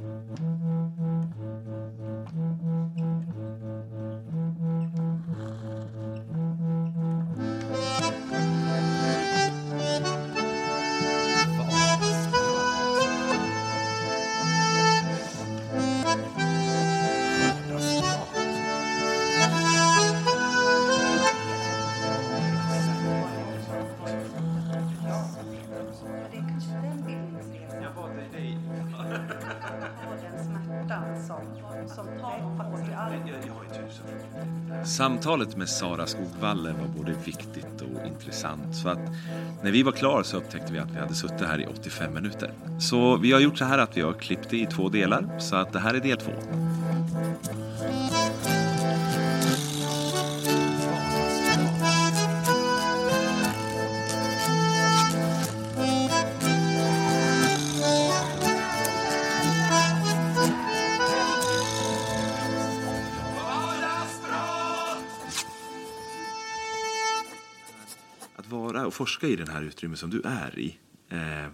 Det 0.00 0.49
Samtalet 35.00 35.56
med 35.56 35.68
Sara 35.68 36.06
Skogvalle 36.06 36.72
var 36.72 36.88
både 36.98 37.12
viktigt 37.24 37.80
och 37.80 38.06
intressant. 38.06 38.76
Så 38.76 38.88
att 38.88 38.98
när 39.62 39.70
vi 39.70 39.82
var 39.82 39.92
klara 39.92 40.24
så 40.24 40.36
upptäckte 40.36 40.72
vi 40.72 40.78
att 40.78 40.90
vi 40.90 40.98
hade 40.98 41.14
suttit 41.14 41.40
här 41.40 41.60
i 41.60 41.66
85 41.66 42.14
minuter. 42.14 42.50
Så 42.80 43.16
vi 43.16 43.32
har 43.32 43.40
gjort 43.40 43.58
så 43.58 43.64
här 43.64 43.78
att 43.78 43.96
vi 43.96 44.00
har 44.00 44.12
klippt 44.12 44.50
det 44.50 44.56
i 44.56 44.66
två 44.66 44.88
delar. 44.88 45.38
Så 45.38 45.56
att 45.56 45.72
det 45.72 45.78
här 45.78 45.94
är 45.94 46.00
del 46.00 46.16
två. 46.16 46.32
Forska 69.00 69.26
i 69.26 69.36
den 69.36 69.48
här 69.48 69.62
utrymmet 69.62 69.98
som 69.98 70.10
du 70.10 70.20
är 70.24 70.58
i. 70.58 70.78
Eh, 71.08 71.48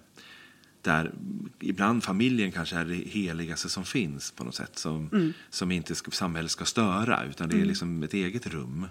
där 0.83 1.12
ibland 1.61 2.05
familjen 2.05 2.52
kanske 2.52 2.77
är 2.77 2.84
det 2.84 2.94
heligaste 2.94 3.69
som 3.69 3.84
finns 3.84 4.30
på 4.30 4.44
något 4.44 4.55
sätt. 4.55 4.78
Som, 4.78 5.33
som 5.50 5.70
inte 5.70 5.94
ska, 5.94 6.11
samhället 6.11 6.50
ska 6.50 6.64
störa, 6.64 7.24
utan 7.24 7.48
det 7.48 7.61
är 7.61 7.64
liksom 7.64 8.02
ett 8.02 8.14
eget 8.14 8.47
rum. 8.47 8.86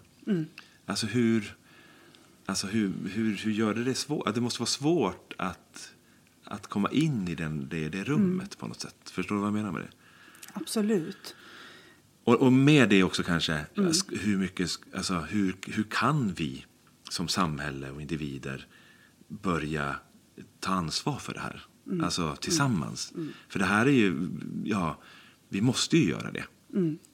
Alltså 0.86 1.08
hur, 1.08 1.56
alltså 2.46 2.68
hur, 2.68 2.94
hur, 3.14 3.36
hur 3.36 3.52
gör 3.52 3.74
det 3.74 3.84
det 3.84 3.96
svårt? 3.96 4.36
Det 4.36 4.42
måste 4.42 4.62
vara 4.62 4.68
svårt 4.68 5.34
att, 5.38 5.94
att 6.44 6.68
komma 6.68 6.92
in 6.92 7.28
i 7.28 7.36
den, 7.36 7.68
det, 7.70 7.90
det 7.90 8.04
rummet 8.04 8.58
på 8.58 8.68
något 8.68 8.82
sätt. 8.82 9.10
Förstår 9.12 9.36
du 9.36 9.42
vad 9.42 9.48
jag 9.48 9.54
menar 9.54 9.72
med 9.72 9.82
det? 9.82 9.92
Absolut. 10.54 11.36
Och, 12.24 12.36
och 12.36 12.54
med 12.54 12.90
det 12.90 13.04
också 13.04 13.24
kanske, 13.24 13.66
alltså, 13.78 14.16
hur, 14.16 14.38
mycket, 14.38 14.70
alltså, 14.96 15.14
hur, 15.20 15.56
hur 15.68 15.84
kan 15.84 16.34
vi 16.34 16.66
som 17.10 17.28
samhälle 17.28 17.92
och 17.92 18.02
individer 18.02 18.68
börja 19.28 19.96
ta 20.60 20.72
ansvar 20.72 21.18
för 21.20 21.34
det 21.34 21.40
här? 21.40 21.62
Alltså 22.04 22.36
tillsammans. 22.36 23.14
För 23.50 23.60
det 23.60 23.66
här 23.66 23.86
är 23.86 23.92
ju, 23.92 24.30
ja, 24.64 24.98
vi 25.50 25.62
måste 25.62 25.98
ju 25.98 26.10
göra 26.10 26.32
det. 26.32 26.46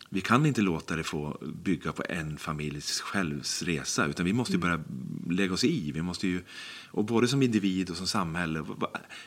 Vi 0.09 0.21
kan 0.21 0.45
inte 0.45 0.61
låta 0.61 0.95
det 0.95 1.03
få 1.03 1.37
bygga 1.63 1.91
på 1.91 2.03
en 2.09 2.37
familjs 2.37 3.01
självs 3.01 3.61
resa, 3.63 4.05
utan 4.05 4.25
vi 4.25 4.33
måste 4.33 4.53
ju 4.53 4.59
börja 4.59 4.83
lägga 5.29 5.53
oss 5.53 5.63
i. 5.63 5.91
Vi 5.91 6.01
måste 6.01 6.27
ju, 6.27 6.41
och 6.91 7.05
både 7.05 7.27
som 7.27 7.41
individ 7.43 7.89
och 7.89 7.97
som 7.97 8.07
samhälle, 8.07 8.65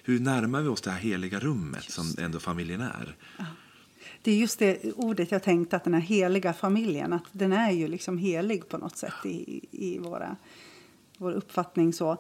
hur 0.03 0.21
närmar 0.21 0.63
vi 0.63 0.69
oss 0.69 0.81
det 0.81 0.91
här 0.91 0.99
heliga 0.99 1.41
rummet 1.41 1.91
som 1.91 2.15
ändå 2.19 2.41
familjen 2.41 2.81
är? 2.81 3.17
Det 4.25 4.31
är 4.33 4.37
just 4.37 4.59
det 4.59 4.93
ordet 4.97 5.31
jag 5.33 5.43
tänkte, 5.43 5.77
att 5.77 5.85
den 5.85 5.95
här 5.95 6.01
heliga 6.01 6.53
familjen, 6.53 7.13
att 7.13 7.23
den 7.33 7.53
är 7.53 7.71
ju 7.71 7.89
liksom 7.89 8.19
helig 8.19 8.69
på 8.69 8.79
något 8.79 8.97
sätt 8.97 9.13
i, 9.27 9.61
i 9.71 9.99
våra, 9.99 10.37
vår 11.19 11.33
uppfattning. 11.33 11.93
så. 11.93 12.17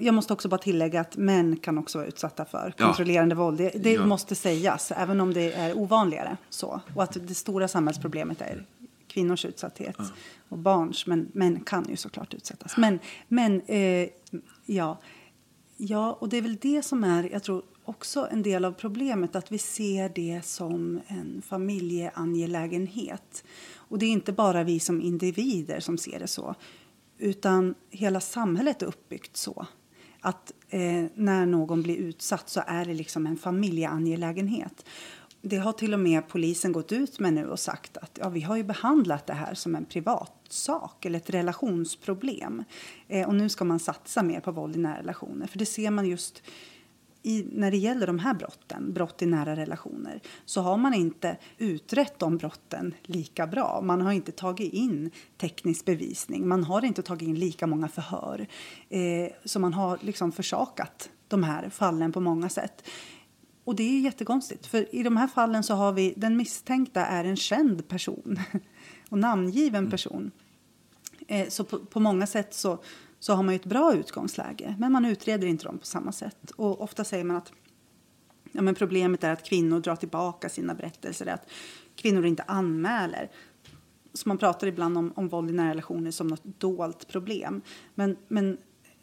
Jag, 0.00 0.14
måste 0.14 0.32
också 0.32 0.48
bara 0.48 0.58
tillägga 0.58 1.00
att 1.00 1.16
män 1.16 1.56
kan 1.56 1.78
också 1.78 1.98
vara 1.98 2.08
utsatta 2.08 2.44
för 2.44 2.74
Ja. 2.76 2.86
kontrollerande 2.86 3.34
våld. 3.34 3.58
Det, 3.58 3.70
det 3.82 3.92
Ja. 3.92 4.06
måste 4.06 4.34
sägas, 4.34 4.92
även 4.92 5.20
om 5.20 5.34
det 5.34 5.52
är 5.52 5.78
ovanligare. 5.78 6.36
så. 6.48 6.80
Och 6.96 7.02
att 7.02 7.16
det 7.28 7.34
stora 7.34 7.68
samhällsproblemet 7.68 8.40
är 8.40 8.66
kvinnors 9.06 9.44
utsatthet 9.44 9.96
och 10.48 10.58
barns, 10.58 11.06
men 11.06 11.28
män 11.34 11.60
kan 11.60 11.86
ju 11.88 11.96
såklart 11.96 12.34
utsättas. 12.34 12.76
Men, 12.76 12.98
men 13.28 13.60
eh, 13.66 14.08
ja, 14.66 14.98
Ja, 15.76 16.12
och 16.12 16.28
det 16.28 16.36
är 16.36 16.42
väl 16.42 16.56
det 16.56 16.82
som 16.82 17.04
är, 17.04 17.28
jag 17.32 17.42
tror, 17.42 17.62
också 17.84 18.28
en 18.30 18.42
del 18.42 18.64
av 18.64 18.72
problemet. 18.72 19.36
Att 19.36 19.52
vi 19.52 19.58
ser 19.58 20.08
det 20.08 20.40
som 20.44 21.00
en 21.06 21.42
familjeangelägenhet. 21.42 23.44
Och 23.74 23.98
det 23.98 24.06
är 24.06 24.10
inte 24.10 24.32
bara 24.32 24.64
vi 24.64 24.80
som 24.80 25.00
individer 25.00 25.80
som 25.80 25.98
ser 25.98 26.18
det 26.18 26.26
så. 26.26 26.54
Utan 27.18 27.74
hela 27.90 28.20
samhället 28.20 28.82
är 28.82 28.86
uppbyggt 28.86 29.36
så. 29.36 29.66
Att 30.20 30.52
eh, 30.68 31.04
när 31.14 31.46
någon 31.46 31.82
blir 31.82 31.96
utsatt 31.96 32.48
så 32.48 32.62
är 32.66 32.84
det 32.84 32.94
liksom 32.94 33.26
en 33.26 33.36
familjeangelägenhet. 33.36 34.84
Det 35.44 35.56
har 35.56 35.72
till 35.72 35.94
och 35.94 36.00
med 36.00 36.28
polisen 36.28 36.72
gått 36.72 36.92
ut 36.92 37.20
med 37.20 37.32
nu 37.32 37.46
och 37.46 37.60
sagt 37.60 37.96
att 37.96 38.18
ja, 38.20 38.28
vi 38.28 38.40
har 38.40 38.56
ju 38.56 38.64
behandlat 38.64 39.26
det 39.26 39.32
här 39.32 39.54
som 39.54 39.74
en 39.74 39.84
privatsak 39.84 41.04
eller 41.04 41.18
ett 41.18 41.30
relationsproblem. 41.30 42.64
Eh, 43.08 43.28
och 43.28 43.34
nu 43.34 43.48
ska 43.48 43.64
man 43.64 43.80
satsa 43.80 44.22
mer 44.22 44.40
på 44.40 44.52
våld 44.52 44.76
i 44.76 44.78
nära 44.78 44.98
relationer. 44.98 45.46
För 45.46 45.58
det 45.58 45.66
ser 45.66 45.90
man 45.90 46.06
just 46.06 46.42
i, 47.22 47.46
när 47.52 47.70
det 47.70 47.76
gäller 47.76 48.06
de 48.06 48.18
här 48.18 48.34
brotten, 48.34 48.92
brott 48.92 49.22
i 49.22 49.26
nära 49.26 49.56
relationer, 49.56 50.20
så 50.44 50.60
har 50.60 50.76
man 50.76 50.94
inte 50.94 51.36
utrett 51.58 52.18
de 52.18 52.36
brotten 52.36 52.94
lika 53.02 53.46
bra. 53.46 53.80
Man 53.84 54.00
har 54.00 54.12
inte 54.12 54.32
tagit 54.32 54.72
in 54.72 55.10
teknisk 55.36 55.84
bevisning. 55.84 56.48
Man 56.48 56.64
har 56.64 56.84
inte 56.84 57.02
tagit 57.02 57.28
in 57.28 57.34
lika 57.34 57.66
många 57.66 57.88
förhör. 57.88 58.46
Eh, 58.88 59.32
så 59.44 59.58
man 59.58 59.74
har 59.74 59.98
liksom 60.00 60.32
försakat 60.32 61.10
de 61.28 61.42
här 61.42 61.68
fallen 61.68 62.12
på 62.12 62.20
många 62.20 62.48
sätt. 62.48 62.88
Och 63.64 63.76
det 63.76 63.82
är 63.82 64.00
jättekonstigt, 64.00 64.66
för 64.66 64.94
i 64.94 65.02
de 65.02 65.16
här 65.16 65.28
fallen 65.28 65.62
så 65.62 65.74
har 65.74 65.92
vi 65.92 66.14
den 66.16 66.36
misstänkta 66.36 67.06
är 67.06 67.24
en 67.24 67.36
känd 67.36 67.88
person 67.88 68.38
och 69.08 69.18
namngiven 69.18 69.90
person. 69.90 70.30
Eh, 71.28 71.48
så 71.48 71.64
på, 71.64 71.78
på 71.78 72.00
många 72.00 72.26
sätt 72.26 72.54
så, 72.54 72.78
så 73.22 73.34
har 73.34 73.42
man 73.42 73.54
ju 73.54 73.56
ett 73.56 73.66
bra 73.66 73.94
utgångsläge, 73.94 74.74
men 74.78 74.92
man 74.92 75.04
utreder 75.04 75.46
inte 75.46 75.64
dem 75.64 75.78
på 75.78 75.86
samma 75.86 76.12
sätt. 76.12 76.50
Och 76.50 76.80
ofta 76.80 77.04
säger 77.04 77.24
man 77.24 77.36
att 77.36 77.52
ja, 78.52 78.62
men 78.62 78.74
problemet 78.74 79.24
är 79.24 79.32
att 79.32 79.44
kvinnor 79.44 79.80
drar 79.80 79.96
tillbaka 79.96 80.48
sina 80.48 80.74
berättelser, 80.74 81.26
att 81.26 81.50
kvinnor 81.96 82.26
inte 82.26 82.42
anmäler. 82.42 83.30
Så 84.12 84.28
man 84.28 84.38
pratar 84.38 84.66
ibland 84.66 84.98
om, 84.98 85.12
om 85.16 85.28
våld 85.28 85.50
i 85.50 85.52
nära 85.52 85.70
relationer 85.70 86.10
som 86.10 86.28
något 86.28 86.44
dolt 86.44 87.08
problem. 87.08 87.62
Men, 87.94 88.16
men 88.28 88.58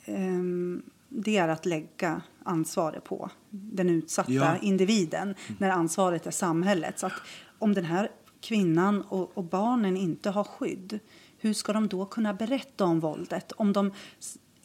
ehm, 0.06 0.82
det 1.10 1.38
är 1.38 1.48
att 1.48 1.66
lägga 1.66 2.22
ansvaret 2.44 3.04
på 3.04 3.30
den 3.50 3.90
utsatta 3.90 4.32
Ja. 4.32 4.58
individen 4.58 5.36
när 5.58 5.70
ansvaret 5.70 6.28
är 6.28 6.32
samhället. 6.32 7.00
Så 7.00 7.06
att 7.06 7.22
om 7.60 7.74
den 7.74 7.86
här 7.86 8.12
kvinnan 8.42 9.02
och, 9.02 9.38
och 9.38 9.44
barnen 9.44 9.98
inte 9.98 10.30
har 10.30 10.44
skydd, 10.44 11.00
hur 11.40 11.54
ska 11.54 11.74
de 11.74 11.88
då 11.88 12.06
kunna 12.06 12.34
berätta 12.34 12.86
om 12.86 13.00
våldet? 13.00 13.52
Om 13.52 13.74
de 13.74 13.92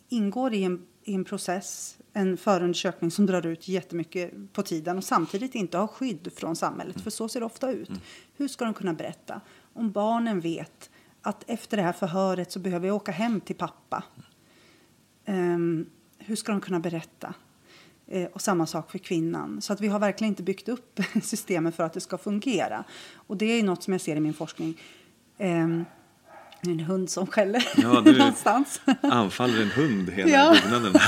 ingår 0.08 0.54
i 0.54 0.64
en, 0.64 0.86
i 1.02 1.14
en 1.14 1.24
process, 1.24 1.98
en 2.12 2.36
förundersökning 2.36 3.10
som 3.10 3.26
drar 3.26 3.46
ut 3.46 3.68
jättemycket 3.68 4.52
på 4.52 4.62
tiden 4.62 4.98
och 4.98 5.04
samtidigt 5.04 5.54
inte 5.54 5.78
har 5.78 5.86
skydd 5.86 6.32
från 6.36 6.56
samhället, 6.56 7.00
för 7.00 7.10
så 7.10 7.28
ser 7.28 7.40
det 7.40 7.46
ofta 7.46 7.70
ut. 7.70 7.90
Hur 8.36 8.48
ska 8.48 8.64
de 8.64 8.74
kunna 8.74 8.94
berätta? 8.94 9.40
Om 9.72 9.92
barnen 9.92 10.40
vet 10.40 10.90
att 11.22 11.44
efter 11.46 11.76
det 11.76 11.82
här 11.82 11.92
förhöret 11.92 12.52
så 12.52 12.58
behöver 12.58 12.86
jag 12.86 12.96
åka 12.96 13.12
hem 13.12 13.40
till 13.40 13.56
pappa. 13.56 14.04
Um, 15.26 15.86
hur 16.18 16.36
ska 16.36 16.52
de 16.52 16.60
kunna 16.60 16.80
berätta? 16.80 17.34
Eh, 18.06 18.28
och 18.32 18.40
samma 18.40 18.66
sak 18.66 18.90
för 18.90 18.98
kvinnan. 18.98 19.60
Så 19.60 19.72
att 19.72 19.80
vi 19.80 19.88
har 19.88 19.98
verkligen 19.98 20.32
inte 20.32 20.42
byggt 20.42 20.68
upp 20.68 21.00
systemet 21.22 21.75
för 21.76 21.82
att 21.82 21.93
det 21.93 22.00
ska 22.00 22.19
fungera. 22.19 22.84
Och 23.14 23.37
det 23.37 23.46
är 23.46 23.62
något 23.62 23.82
som 23.82 23.93
jag 23.93 24.00
ser 24.00 24.16
i 24.16 24.20
min 24.20 24.34
forskning. 24.34 24.81
Eh, 25.38 25.69
en 26.72 26.81
hund 26.81 27.11
som 27.11 27.26
skäller 27.26 27.69
Ja, 27.76 28.00
du- 28.00 28.19
någonstans. 28.19 28.81
Anfaller 29.02 29.62
en 29.62 29.70
hund 29.70 30.11
hela 30.11 30.31
Ja. 30.31 30.52
byggnaden? 30.62 30.94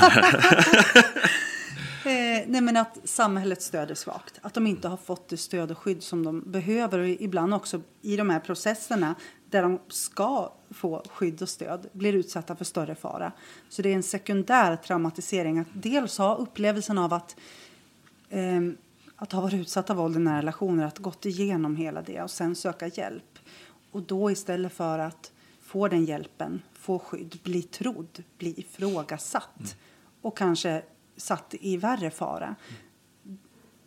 Eh, 2.05 2.43
nej 2.47 2.61
men 2.61 2.77
att 2.77 2.97
samhällets 3.03 3.65
stöd 3.65 3.91
är 3.91 3.95
svagt. 3.95 4.39
Att 4.41 4.53
de 4.53 4.67
inte 4.67 4.87
har 4.87 4.97
fått 4.97 5.27
det 5.29 5.37
stöd 5.37 5.71
och 5.71 5.77
skydd 5.77 6.03
som 6.03 6.23
de 6.25 6.51
behöver. 6.51 6.99
Och 6.99 7.07
ibland 7.07 7.53
också 7.53 7.81
i 8.01 8.17
de 8.17 8.29
här 8.29 8.39
processerna 8.39 9.15
där 9.49 9.61
de 9.63 9.79
ska 9.87 10.53
få 10.71 11.03
skydd 11.09 11.41
och 11.41 11.49
stöd 11.49 11.87
blir 11.93 12.13
utsatta 12.13 12.55
för 12.55 12.65
större 12.65 12.95
fara. 12.95 13.31
Så 13.69 13.81
det 13.81 13.89
är 13.89 13.93
en 13.95 14.03
sekundär 14.03 14.75
traumatisering. 14.75 15.59
Att 15.59 15.67
dels 15.73 16.17
ha 16.17 16.35
upplevelsen 16.35 16.97
av 16.97 17.13
att, 17.13 17.35
ehm, 18.29 18.77
att 19.15 19.31
ha 19.31 19.41
varit 19.41 19.53
utsatta 19.53 19.87
för 19.95 20.01
våld 20.01 20.15
i 20.15 20.19
nära 20.19 20.37
relationer, 20.37 20.85
att 20.85 20.97
gått 20.97 21.25
igenom 21.25 21.75
hela 21.75 22.01
det 22.01 22.21
och 22.21 22.31
sen 22.31 22.55
söka 22.55 22.87
hjälp. 22.87 23.39
Och 23.91 24.01
då 24.01 24.31
istället 24.31 24.73
för 24.73 24.99
att 24.99 25.31
få 25.67 25.87
den 25.87 26.05
hjälpen, 26.05 26.61
få 26.73 26.99
skydd, 26.99 27.39
bli 27.43 27.61
trodd, 27.61 28.23
bli 28.37 28.59
ifrågasatt 28.59 29.77
och 30.21 30.37
kanske 30.37 30.81
satt 31.17 31.55
i 31.59 31.77
värre 31.77 32.11
fara. 32.11 32.55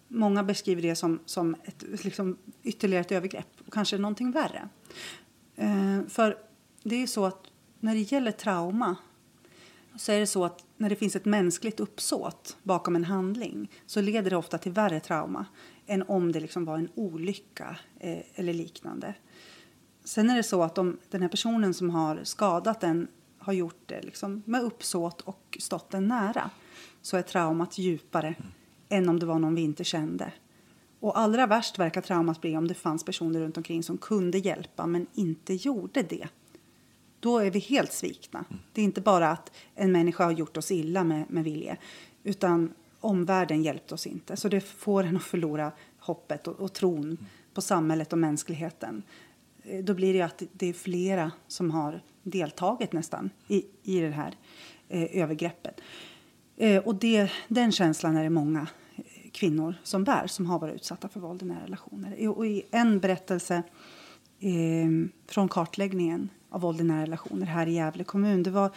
många 0.09 0.45
beskriver 0.45 0.83
det 0.83 0.97
som, 0.97 1.21
som 1.27 1.57
ett, 1.65 2.05
liksom, 2.05 2.39
ytterligare 2.63 3.01
ett 3.01 3.13
övergrepp 3.13 3.47
och 3.67 3.73
kanske 3.73 3.99
någonting 3.99 4.31
värre. 4.31 4.69
Eh, 5.57 6.01
för 6.09 6.39
det 6.83 6.95
är 6.95 7.01
ju 7.01 7.07
så 7.07 7.25
att 7.25 7.47
när 7.81 7.95
det 7.95 8.13
gäller 8.13 8.33
trauma 8.33 8.97
så 9.97 10.13
är 10.13 10.21
det 10.21 10.27
så 10.27 10.45
att 10.45 10.65
när 10.77 10.89
det 10.89 10.97
finns 10.97 11.17
ett 11.17 11.25
mänskligt 11.25 11.81
uppsåt 11.81 12.57
bakom 12.63 12.97
en 12.97 13.05
handling 13.05 13.71
så 13.87 14.01
leder 14.01 14.31
det 14.31 14.37
ofta 14.37 14.59
till 14.59 14.73
värre 14.73 15.01
trauma 15.01 15.47
än 15.87 16.03
om 16.03 16.33
det 16.33 16.41
liksom 16.41 16.65
var 16.65 16.79
en 16.79 16.89
olycka 16.95 17.77
eh, 18.01 18.19
eller 18.35 18.53
liknande. 18.53 19.15
Sen 20.05 20.31
är 20.31 20.37
det 20.37 20.43
så 20.43 20.63
att 20.63 20.79
om 20.79 20.99
den 21.11 21.23
här 21.23 21.29
personen 21.29 21.75
som 21.75 21.91
har 21.91 22.21
skadat 22.25 22.81
den 22.81 23.09
har 23.39 23.53
gjort 23.53 23.83
det 23.87 24.03
liksom 24.03 24.43
med 24.47 24.63
uppsåt 24.63 25.21
och 25.21 25.57
stått 25.61 25.91
den 25.91 26.09
nära 26.09 26.51
så 27.03 27.17
är 27.17 27.23
traumat 27.23 27.79
djupare 27.79 28.27
mm. 28.39 28.53
än 28.89 29.09
om 29.09 29.19
det 29.19 29.27
var 29.27 29.39
någon 29.39 29.55
vi 29.55 29.63
inte 29.63 29.85
kände. 29.85 30.33
Och 31.01 31.19
allra 31.19 31.47
värst 31.47 31.79
verkar 31.79 32.01
traumat 32.01 32.41
bli 32.41 32.57
om 32.57 32.69
det 32.69 32.75
fanns 32.75 33.05
personer 33.05 33.41
runt 33.41 33.57
omkring 33.57 33.83
som 33.83 33.99
kunde 33.99 34.39
hjälpa 34.39 34.87
men 34.87 35.07
inte 35.15 35.55
gjorde 35.55 36.03
det. 36.03 36.29
Då 37.21 37.39
är 37.39 37.51
vi 37.51 37.59
helt 37.59 37.93
svikna. 37.93 38.45
Mm. 38.51 38.63
Det 38.73 38.81
är 38.81 38.85
inte 38.85 39.01
bara 39.01 39.31
att 39.31 39.53
en 39.75 39.93
människa 39.93 40.25
har 40.25 40.33
gjort 40.33 40.57
oss 40.57 40.71
illa 40.71 41.05
med, 41.05 41.31
med 41.31 41.45
vilje 41.45 41.77
utan 42.23 42.75
omvärlden 43.01 43.63
hjälpte 43.63 43.95
oss 43.95 44.07
inte. 44.07 44.37
Så 44.37 44.49
det 44.49 44.61
får 44.61 45.05
en 45.05 45.17
att 45.17 45.23
förlora 45.23 45.73
hoppet 45.99 46.47
och, 46.47 46.61
och 46.61 46.73
tron 46.73 47.05
mm. 47.05 47.19
på 47.55 47.61
samhället 47.61 48.13
och 48.13 48.19
mänskligheten. 48.19 49.03
Eh, 49.65 49.85
då 49.85 49.95
blir 49.95 50.15
det 50.15 50.23
att 50.23 50.43
det 50.53 50.67
är 50.67 50.73
flera 50.73 51.33
som 51.49 51.71
har 51.71 52.03
deltagit 52.23 52.93
nästan 52.93 53.31
i, 53.49 53.65
i 53.83 54.01
det 54.01 54.11
här 54.11 54.37
eh, 54.89 55.23
övergreppet. 55.23 55.81
Eh, 56.57 56.83
och 56.83 56.95
det, 56.95 57.31
den 57.49 57.73
känslan 57.73 58.17
är 58.17 58.23
det 58.23 58.31
många 58.31 58.67
eh, 58.97 59.31
kvinnor 59.33 59.75
som 59.83 60.05
bär 60.05 60.27
som 60.27 60.47
har 60.47 60.59
varit 60.59 60.75
utsatta 60.75 61.09
för 61.09 61.21
våld 61.21 61.43
i 61.43 61.45
nära 61.45 61.65
relationer. 61.65 62.29
Och 62.29 62.47
I 62.47 62.63
en 62.71 63.01
berättelse 63.01 63.63
eh, 64.41 64.89
från 65.27 65.49
kartläggningen 65.49 66.29
av 66.51 66.61
våld 66.61 66.81
i 66.81 66.85
nära 66.85 67.03
relationer 67.03 67.47
här 67.47 67.67
i 67.67 67.73
Gävle 67.73 68.05
kommun. 68.05 68.43
Det 68.43 68.51
var 68.51 68.71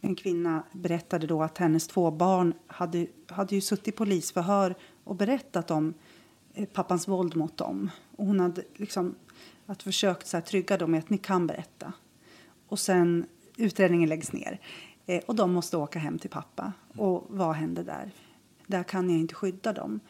en 0.00 0.16
kvinna 0.16 0.62
berättade 0.72 1.26
då 1.26 1.42
att 1.42 1.58
hennes 1.58 1.88
två 1.88 2.10
barn 2.10 2.54
hade, 2.66 3.06
hade 3.26 3.54
ju 3.54 3.60
suttit 3.60 3.88
i 3.88 3.92
polisförhör 3.92 4.74
och 5.04 5.16
berättat 5.16 5.70
om 5.70 5.94
eh, 6.54 6.68
pappans 6.68 7.08
våld 7.08 7.36
mot 7.36 7.56
dem. 7.56 7.90
Och 8.16 8.26
hon 8.26 8.40
hade 8.40 8.64
liksom 8.74 9.14
att 9.66 9.82
försökt 9.82 10.26
så 10.26 10.36
här, 10.36 10.44
trygga 10.44 10.76
dem 10.76 10.90
med 10.90 10.98
att 10.98 11.10
ni 11.10 11.18
kan 11.18 11.46
berätta. 11.46 11.92
Och 12.68 12.78
sen 12.78 13.26
utredningen 13.56 14.08
läggs 14.08 14.32
ner. 14.32 14.60
Eh, 15.06 15.22
och 15.26 15.34
de 15.34 15.52
måste 15.52 15.76
åka 15.76 15.98
hem 15.98 16.18
till 16.18 16.30
pappa. 16.30 16.72
Och 16.96 17.26
vad 17.28 17.54
händer 17.54 17.84
där? 17.84 18.10
Där 18.66 18.82
kan 18.82 19.10
jag 19.10 19.18
inte 19.18 19.34
skydda 19.34 19.72
dem, 19.72 20.00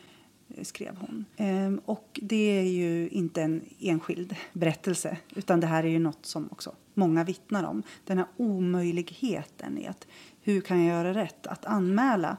eh, 0.49 0.65
skrev 0.65 0.97
hon. 0.97 1.25
Eh, 1.37 1.73
och 1.85 2.21
det 2.23 2.59
är 2.59 2.63
ju 2.63 3.09
inte 3.09 3.43
en 3.43 3.65
enskild 3.81 4.37
berättelse, 4.53 5.17
utan 5.35 5.61
det 5.61 5.67
här 5.67 5.85
är 5.85 5.89
ju 5.89 5.99
något 5.99 6.27
som 6.27 6.49
också 6.53 6.75
många 6.95 7.25
vittnar 7.25 7.65
om. 7.65 7.83
Den 8.05 8.19
här 8.19 8.27
omöjligheten 8.37 9.79
i 9.79 9.87
att 9.87 10.07
hur 10.41 10.61
kan 10.61 10.85
jag 10.85 10.97
göra 10.97 11.15
rätt? 11.15 11.47
Att 11.47 11.65
anmäla. 11.65 12.37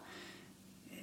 Eh, 0.90 0.98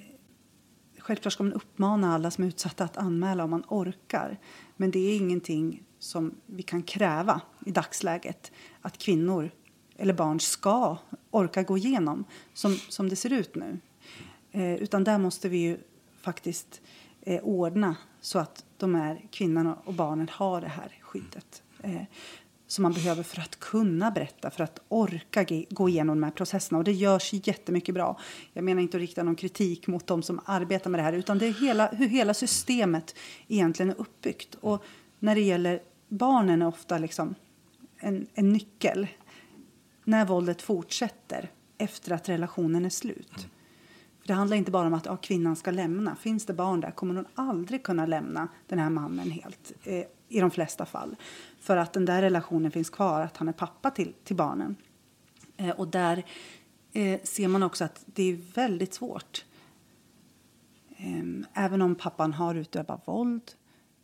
självklart 0.97 1.33
ska 1.33 1.43
man 1.43 1.53
uppmana 1.53 2.15
alla 2.15 2.31
som 2.31 2.43
är 2.43 2.47
utsatta 2.47 2.83
att 2.83 2.97
anmäla 2.97 3.43
om 3.43 3.49
man 3.49 3.63
orkar. 3.67 4.39
Men 4.75 4.91
det 4.91 4.99
är 4.99 5.15
ingenting 5.15 5.83
som 6.03 6.35
vi 6.45 6.63
kan 6.63 6.83
kräva 6.83 7.41
i 7.65 7.71
dagsläget 7.71 8.51
att 8.81 8.97
kvinnor 8.97 9.51
eller 9.97 10.13
barn 10.13 10.39
ska 10.39 10.97
orka 11.31 11.63
gå 11.63 11.77
igenom 11.77 12.25
som, 12.53 12.75
som 12.75 13.09
det 13.09 13.15
ser 13.15 13.33
ut 13.33 13.55
nu. 13.55 13.79
Eh, 14.51 14.73
utan 14.73 15.03
där 15.03 15.17
måste 15.17 15.49
vi 15.49 15.57
ju 15.57 15.77
faktiskt 16.21 16.81
eh, 17.21 17.43
ordna 17.43 17.95
så 18.21 18.39
att 18.39 18.65
de 18.77 18.95
här 18.95 19.21
kvinnorna 19.31 19.77
och 19.85 19.93
barnen 19.93 20.29
har 20.31 20.61
det 20.61 20.67
här 20.67 20.97
skyddet 21.01 21.63
eh, 21.83 22.01
som 22.67 22.83
man 22.83 22.93
behöver 22.93 23.23
för 23.23 23.41
att 23.41 23.59
kunna 23.59 24.11
berätta, 24.11 24.51
för 24.51 24.63
att 24.63 24.79
orka 24.89 25.45
gå 25.69 25.89
igenom 25.89 26.21
de 26.21 26.23
här 26.23 26.31
processerna. 26.31 26.77
Och 26.77 26.83
det 26.83 26.91
görs 26.91 27.33
jättemycket 27.33 27.95
bra. 27.95 28.19
Jag 28.53 28.63
menar 28.63 28.81
inte 28.81 28.97
att 28.97 29.01
rikta 29.01 29.23
någon 29.23 29.35
kritik 29.35 29.87
mot 29.87 30.07
de 30.07 30.23
som 30.23 30.41
arbetar 30.45 30.89
med 30.89 30.99
det 30.99 31.03
här 31.03 31.13
utan 31.13 31.37
det 31.37 31.45
är 31.45 31.53
hela, 31.53 31.87
hur 31.87 32.07
hela 32.07 32.33
systemet 32.33 33.15
egentligen 33.47 33.89
är 33.89 34.01
uppbyggt. 34.01 34.55
Och 34.55 34.83
när 35.19 35.35
det 35.35 35.41
gäller 35.41 35.81
barnen 36.13 36.61
är 36.61 36.67
ofta 36.67 36.97
liksom 36.97 37.35
en, 37.97 38.27
en 38.33 38.49
nyckel 38.49 39.07
när 40.03 40.25
våldet 40.25 40.61
fortsätter 40.61 41.49
efter 41.77 42.11
att 42.11 42.29
relationen 42.29 42.85
är 42.85 42.89
slut. 42.89 43.47
För 44.19 44.27
det 44.27 44.33
handlar 44.33 44.57
inte 44.57 44.71
bara 44.71 44.87
om 44.87 44.93
att 44.93 45.05
ja, 45.05 45.17
kvinnan 45.17 45.55
ska 45.55 45.71
lämna. 45.71 46.15
Finns 46.15 46.45
det 46.45 46.53
barn 46.53 46.79
där 46.79 46.91
kommer 46.91 47.15
hon 47.15 47.25
aldrig 47.35 47.83
kunna 47.83 48.05
lämna 48.05 48.47
den 48.67 48.79
här 48.79 48.89
mannen 48.89 49.31
helt. 49.31 49.73
Eh, 49.83 50.03
I 50.29 50.39
de 50.39 50.51
flesta 50.51 50.85
fall. 50.85 51.15
För 51.59 51.77
att 51.77 51.93
den 51.93 52.05
där 52.05 52.21
relationen 52.21 52.71
finns 52.71 52.89
kvar, 52.89 53.21
att 53.21 53.37
han 53.37 53.47
är 53.47 53.53
pappa 53.53 53.91
till, 53.91 54.13
till 54.23 54.35
barnen. 54.35 54.75
Eh, 55.57 55.69
och 55.69 55.87
där 55.87 56.23
eh, 56.93 57.21
ser 57.23 57.47
man 57.47 57.63
också 57.63 57.83
att 57.83 58.03
det 58.05 58.23
är 58.23 58.39
väldigt 58.53 58.93
svårt. 58.93 59.45
Ehm, 60.97 61.45
även 61.53 61.81
om 61.81 61.95
pappan 61.95 62.33
har 62.33 62.55
utövat 62.55 63.07
våld 63.07 63.51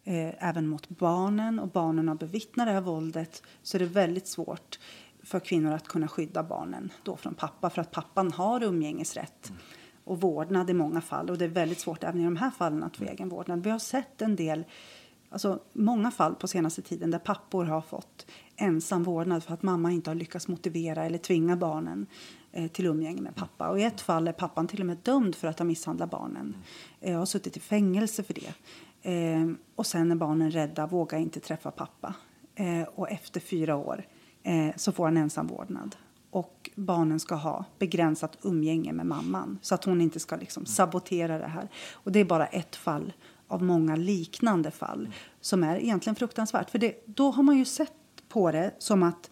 eh, 0.03 0.49
även 0.49 0.67
mot 0.67 0.89
barnen 0.89 1.59
och 1.59 1.67
barnen 1.67 2.07
har 2.07 2.15
bevittnat 2.15 2.67
det 2.67 2.71
här 2.71 2.81
våldet 2.81 3.43
så 3.63 3.77
är 3.77 3.79
det 3.79 3.85
väldigt 3.85 4.27
svårt 4.27 4.79
för 5.23 5.39
kvinnor 5.39 5.73
att 5.73 5.87
kunna 5.87 6.07
skydda 6.07 6.43
barnen 6.43 6.91
då 7.03 7.17
från 7.17 7.33
pappa 7.33 7.69
för 7.69 7.81
att 7.81 7.91
pappan 7.91 8.31
har 8.31 8.63
umgängesrätt 8.63 9.51
och 10.03 10.21
vårdnad 10.21 10.69
i 10.69 10.73
många 10.73 11.01
fall 11.01 11.29
och 11.29 11.37
det 11.37 11.45
är 11.45 11.49
väldigt 11.49 11.79
svårt 11.79 12.03
även 12.03 12.21
i 12.21 12.23
de 12.23 12.35
här 12.35 12.51
fallen 12.51 12.83
att 12.83 12.97
få 12.97 13.03
egen 13.03 13.29
vårdnad. 13.29 13.63
Vi 13.63 13.69
har 13.69 13.79
sett 13.79 14.21
en 14.21 14.35
del, 14.35 14.65
alltså 15.29 15.59
många 15.73 16.11
fall 16.11 16.35
på 16.35 16.47
senaste 16.47 16.81
tiden 16.81 17.11
där 17.11 17.19
pappor 17.19 17.65
har 17.65 17.81
fått 17.81 18.25
ensam 18.55 19.03
vårdnad 19.03 19.43
för 19.43 19.53
att 19.53 19.63
mamma 19.63 19.91
inte 19.91 20.09
har 20.09 20.15
lyckats 20.15 20.47
motivera 20.47 21.05
eller 21.05 21.17
tvinga 21.17 21.57
barnen 21.57 22.05
eh, 22.51 22.67
till 22.67 22.85
umgänge 22.85 23.21
med 23.21 23.35
pappa. 23.35 23.69
Och 23.69 23.79
i 23.79 23.83
ett 23.83 24.01
fall 24.01 24.27
är 24.27 24.33
pappan 24.33 24.67
till 24.67 24.79
och 24.79 24.85
med 24.85 24.97
dömd 25.03 25.35
för 25.35 25.47
att 25.47 25.59
ha 25.59 25.65
misshandlat 25.65 26.11
barnen 26.11 26.55
eh, 27.01 27.13
och 27.13 27.19
har 27.19 27.25
suttit 27.25 27.57
i 27.57 27.59
fängelse 27.59 28.23
för 28.23 28.33
det. 28.33 28.53
Eh, 29.01 29.47
och 29.75 29.85
sen 29.85 30.11
är 30.11 30.15
barnen 30.15 30.51
rädda, 30.51 30.87
vågar 30.87 31.19
inte 31.19 31.39
träffa 31.39 31.71
pappa. 31.71 32.13
Eh, 32.55 32.83
och 32.95 33.09
efter 33.09 33.39
fyra 33.39 33.75
år 33.75 34.07
eh, 34.43 34.75
så 34.75 34.91
får 34.91 35.05
han 35.05 35.17
ensam 35.17 35.47
vårdnad. 35.47 35.95
Och 36.31 36.69
barnen 36.75 37.19
ska 37.19 37.35
ha 37.35 37.65
begränsat 37.79 38.37
umgänge 38.41 38.93
med 38.93 39.05
mamman 39.05 39.59
så 39.61 39.75
att 39.75 39.83
hon 39.83 40.01
inte 40.01 40.19
ska 40.19 40.35
liksom 40.35 40.65
sabotera 40.65 41.37
det 41.37 41.47
här. 41.47 41.67
Och 41.93 42.11
det 42.11 42.19
är 42.19 42.25
bara 42.25 42.47
ett 42.47 42.75
fall 42.75 43.13
av 43.47 43.63
många 43.63 43.95
liknande 43.95 44.71
fall 44.71 45.09
som 45.41 45.63
är 45.63 45.77
egentligen 45.77 46.15
fruktansvärt. 46.15 46.69
För 46.69 46.79
det, 46.79 47.03
då 47.05 47.31
har 47.31 47.43
man 47.43 47.57
ju 47.57 47.65
sett 47.65 47.93
på 48.29 48.51
det 48.51 48.73
som 48.77 49.03
att 49.03 49.29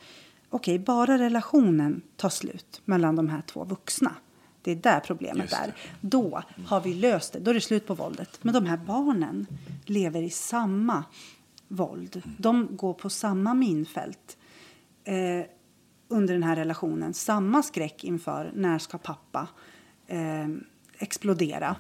okej, 0.50 0.76
okay, 0.76 0.86
bara 0.86 1.18
relationen 1.18 2.02
tar 2.16 2.30
slut 2.30 2.82
mellan 2.86 3.16
de 3.16 3.30
här 3.30 3.42
två 3.42 3.64
vuxna 3.64 4.16
det 4.68 4.72
är 4.72 4.94
där 4.94 5.00
problemet 5.00 5.54
är. 5.54 5.74
Då 6.02 6.44
har 6.66 6.82
vi 6.82 6.94
löst 6.94 7.34
det. 7.34 7.40
Då 7.40 7.52
är 7.52 7.56
det 7.56 7.62
slut 7.62 7.88
på 7.88 7.94
våldet. 7.94 8.40
Men 8.42 8.54
de 8.54 8.66
här 8.66 8.78
barnen 8.78 9.48
lever 9.86 10.22
i 10.22 10.30
samma 10.30 11.04
våld. 11.68 12.22
De 12.38 12.68
går 12.72 12.94
på 12.94 13.10
samma 13.10 13.54
minfält 13.54 14.38
eh, 15.04 15.46
under 16.08 16.34
den 16.34 16.44
här 16.44 16.56
relationen. 16.56 17.14
Samma 17.14 17.64
skräck 17.64 18.04
inför 18.04 18.52
när 18.56 18.80
ska 18.80 18.98
pappa 18.98 19.48
eh, 20.08 20.48
explodera. 20.98 21.76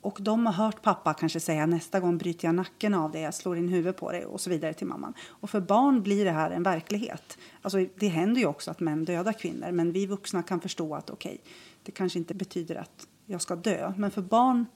Och 0.00 0.18
de 0.20 0.46
har 0.46 0.52
hört 0.52 0.82
pappa 0.82 1.14
kanske 1.14 1.40
säga 1.40 1.66
nästa 1.66 2.00
gång 2.00 2.18
bryter 2.18 2.48
jag 2.48 2.54
nacken 2.54 2.94
av 2.94 3.12
dig, 3.12 3.22
jag 3.22 3.34
slår 3.34 3.56
in 3.56 3.68
huvudet 3.68 3.96
på 3.96 4.12
dig 4.12 4.24
och 4.24 4.40
så 4.40 4.50
vidare 4.50 4.74
till 4.74 4.86
mamman. 4.86 5.14
Och 5.26 5.50
för 5.50 5.60
barn 5.60 6.02
blir 6.02 6.24
det 6.24 6.30
här 6.30 6.50
en 6.50 6.62
verklighet. 6.62 7.38
Alltså 7.62 7.86
det 7.96 8.08
händer 8.08 8.40
ju 8.40 8.46
också 8.46 8.70
att 8.70 8.80
män 8.80 9.04
dödar 9.04 9.32
kvinnor 9.32 9.72
men 9.72 9.92
vi 9.92 10.06
vuxna 10.06 10.42
kan 10.42 10.60
förstå 10.60 10.94
att 10.94 11.10
okej, 11.10 11.40
okay, 11.42 11.52
det 11.88 11.92
kanske 11.92 12.18
inte 12.18 12.34
betyder 12.34 12.74
att 12.74 13.08
jag 13.26 13.42
ska 13.42 13.56
dö. 13.56 13.92
Men 13.96 14.10
för 14.10 14.22
barn 14.22 14.66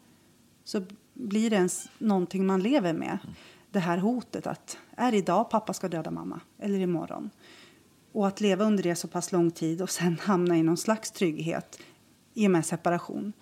så 0.65 0.83
blir 1.15 1.51
det 1.51 1.57
ens 1.57 1.89
någonting 1.99 2.47
man 2.47 2.63
lever 2.63 2.93
med. 2.93 3.19
Det 3.71 3.79
här 3.79 3.99
hotet 3.99 4.47
att 4.47 4.79
är 4.97 5.15
idag 5.15 5.51
pappa 5.51 5.73
ska 5.73 5.89
döda 5.89 6.11
mamma 6.11 6.41
eller 6.59 6.79
imorgon. 6.79 7.31
Och 8.13 8.27
att 8.27 8.41
leva 8.41 8.65
under 8.65 8.83
det 8.83 8.95
så 8.95 9.09
pass 9.09 9.33
lång 9.33 9.51
tid 9.51 9.83
och 9.83 9.91
sen 9.91 10.19
hamna 10.23 10.57
i 10.57 10.63
någon 10.63 10.77
slags 10.77 11.11
trygghet 11.11 11.79
i 12.35 12.47
och 12.47 12.51
med 12.51 12.67
separation. 12.67 13.33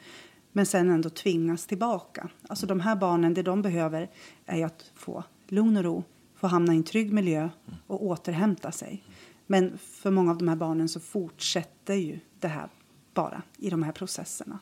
Men 0.52 0.66
sen 0.66 0.90
ändå 0.90 1.10
tvingas 1.10 1.66
tillbaka. 1.66 2.28
Alltså 2.48 2.66
de 2.66 2.80
här 2.80 2.96
barnen, 2.96 3.34
det 3.34 3.42
de 3.42 3.62
behöver 3.62 4.10
är 4.46 4.66
att 4.66 4.90
få 4.94 5.24
lugn 5.48 5.76
och 5.76 5.84
ro, 5.84 6.04
få 6.34 6.46
hamna 6.46 6.74
i 6.74 6.76
en 6.76 6.84
trygg 6.84 7.12
miljö 7.12 7.48
och 7.86 8.04
återhämta 8.04 8.72
sig. 8.72 9.04
Men 9.46 9.78
för 9.78 10.10
många 10.10 10.30
av 10.30 10.38
de 10.38 10.48
här 10.48 10.56
barnen 10.56 10.88
så 10.88 11.00
fortsätter 11.00 11.94
ju 11.94 12.20
det 12.38 12.48
här 12.48 12.68
bara 13.14 13.42
i 13.58 13.70
de 13.70 13.82
här 13.82 13.92
processerna. 13.92 14.58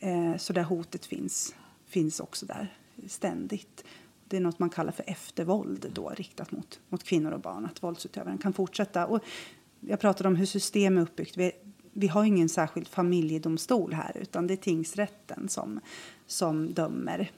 Eh, 0.00 0.36
så 0.36 0.52
där 0.52 0.62
hotet 0.62 1.06
finns, 1.06 1.54
finns 1.86 2.20
också 2.20 2.46
där 2.46 2.76
ständigt. 3.08 3.84
Det 4.28 4.36
är 4.36 4.40
något 4.40 4.58
man 4.58 4.70
kallar 4.70 4.92
för 4.92 5.04
eftervåld 5.06 5.90
då, 5.92 6.08
riktat 6.08 6.52
mot, 6.52 6.80
mot 6.88 7.04
kvinnor 7.04 7.32
och 7.32 7.40
barn. 7.40 7.66
Att 7.66 7.82
våldsutövaren 7.82 8.38
kan 8.38 8.52
fortsätta. 8.52 9.06
Och 9.06 9.24
jag 9.80 10.00
pratade 10.00 10.28
om 10.28 10.36
hur 10.36 10.46
systemet 10.46 11.00
är 11.00 11.02
uppbyggt. 11.02 11.36
Vi, 11.36 11.52
vi 11.92 12.06
har 12.06 12.24
ingen 12.24 12.48
särskild 12.48 12.88
familjedomstol 12.88 13.92
här 13.92 14.16
utan 14.16 14.46
det 14.46 14.54
är 14.54 14.56
tingsrätten 14.56 15.48
som, 15.48 15.80
som 16.26 16.74
dömer 16.74 17.30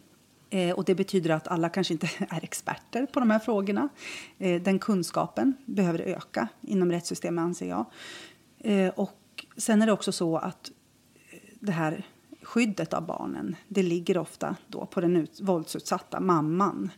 Eh, 0.51 0.75
och 0.75 0.85
det 0.85 0.95
betyder 0.95 1.31
att 1.31 1.49
alla 1.49 1.69
kanske 1.69 1.95
inte 1.95 2.09
är 2.29 2.45
experter 2.45 3.07
på 3.07 3.21
de 3.21 3.31
här 3.31 3.39
frågorna. 3.39 3.89
Eh, 4.39 4.63
den 4.63 4.79
kunskapen 4.79 5.55
behöver 5.67 5.99
öka 5.99 6.49
inom 6.61 6.93
rättssystemet 6.93 7.43
anser 7.43 7.69
jag. 7.69 7.87
Eh, 8.59 8.89
och 8.89 9.11
sen 9.57 9.83
är 9.83 9.87
det 9.87 9.93
också 9.93 10.13
så 10.13 10.37
att 10.37 10.71
eh, 11.31 11.39
det 11.61 11.73
här 11.73 12.07
skyddet 12.43 12.95
av 12.95 13.07
barnen, 13.07 13.57
det 13.69 13.83
ligger 13.83 14.19
ofta 14.19 14.57
då 14.67 14.87
på 14.87 15.01
den 15.01 15.17
ut, 15.17 15.41
våldsutsatta 15.41 16.21
mamman. 16.21 16.91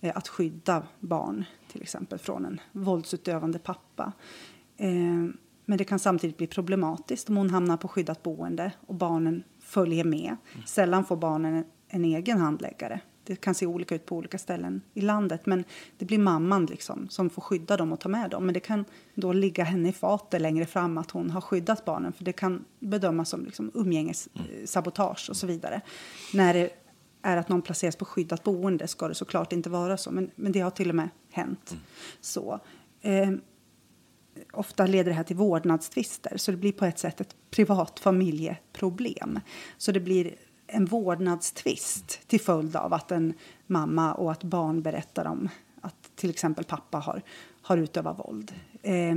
Eh, 0.00 0.16
att 0.16 0.28
skydda 0.28 0.82
barn 1.00 1.44
till 1.72 1.82
exempel 1.82 2.18
från 2.18 2.44
en 2.44 2.60
våldsutövande 2.72 3.58
pappa. 3.58 4.12
Eh, 4.76 4.90
men 5.64 5.78
det 5.78 5.84
kan 5.84 5.98
samtidigt 5.98 6.36
bli 6.36 6.46
problematiskt 6.46 7.28
om 7.28 7.36
hon 7.36 7.50
hamnar 7.50 7.76
på 7.76 7.88
skyddat 7.88 8.22
boende 8.22 8.72
och 8.86 8.94
barnen 8.94 9.42
följer 9.60 10.04
med. 10.04 10.36
Mm. 10.54 10.66
Sällan 10.66 11.04
får 11.04 11.16
barnen 11.16 11.54
en, 11.54 11.64
en 11.88 12.04
egen 12.04 12.38
handläggare. 12.38 13.00
Det 13.26 13.36
kan 13.36 13.54
se 13.54 13.66
olika 13.66 13.94
ut 13.94 14.06
på 14.06 14.16
olika 14.16 14.38
ställen 14.38 14.82
i 14.94 15.00
landet. 15.00 15.46
Men 15.46 15.64
det 15.98 16.04
blir 16.04 16.18
mamman 16.18 16.66
liksom 16.66 17.08
som 17.08 17.30
får 17.30 17.42
skydda 17.42 17.76
dem 17.76 17.92
och 17.92 18.00
ta 18.00 18.08
med 18.08 18.30
dem. 18.30 18.46
Men 18.46 18.54
det 18.54 18.60
kan 18.60 18.84
då 19.14 19.32
ligga 19.32 19.64
henne 19.64 19.88
i 19.88 19.92
fatet 19.92 20.40
längre 20.40 20.66
fram 20.66 20.98
att 20.98 21.10
hon 21.10 21.30
har 21.30 21.40
skyddat 21.40 21.84
barnen. 21.84 22.12
För 22.12 22.24
det 22.24 22.32
kan 22.32 22.64
bedömas 22.78 23.28
som 23.28 23.44
liksom 23.44 23.70
umgängessabotage 23.74 25.30
och 25.30 25.36
så 25.36 25.46
vidare. 25.46 25.80
När 26.34 26.54
det 26.54 26.70
är 27.22 27.36
att 27.36 27.48
någon 27.48 27.62
placeras 27.62 27.96
på 27.96 28.04
skyddat 28.04 28.42
boende 28.42 28.88
ska 28.88 29.08
det 29.08 29.14
såklart 29.14 29.52
inte 29.52 29.70
vara 29.70 29.96
så. 29.96 30.10
Men, 30.10 30.30
men 30.34 30.52
det 30.52 30.60
har 30.60 30.70
till 30.70 30.88
och 30.88 30.94
med 30.96 31.08
hänt. 31.30 31.70
Mm. 31.70 31.82
Så. 32.20 32.60
Eh, 33.00 33.30
ofta 34.52 34.86
leder 34.86 35.10
det 35.10 35.16
här 35.16 35.24
till 35.24 35.36
vårdnadstvister. 35.36 36.36
Så 36.36 36.50
det 36.50 36.56
blir 36.56 36.72
på 36.72 36.84
ett 36.84 36.98
sätt 36.98 37.20
ett 37.20 37.36
privat 37.50 38.00
familjeproblem. 38.00 39.40
Så 39.78 39.92
det 39.92 40.00
blir 40.00 40.34
en 40.66 40.84
vårdnadstvist 40.84 42.20
till 42.26 42.40
följd 42.40 42.76
av 42.76 42.92
att 42.92 43.10
en 43.10 43.34
mamma 43.66 44.14
och 44.14 44.32
ett 44.32 44.42
barn 44.42 44.82
berättar 44.82 45.24
om 45.24 45.48
att 45.80 46.10
till 46.16 46.30
exempel 46.30 46.64
pappa 46.64 46.98
har, 46.98 47.22
har 47.62 47.76
utövat 47.76 48.18
våld. 48.18 48.54
Eh, 48.82 49.14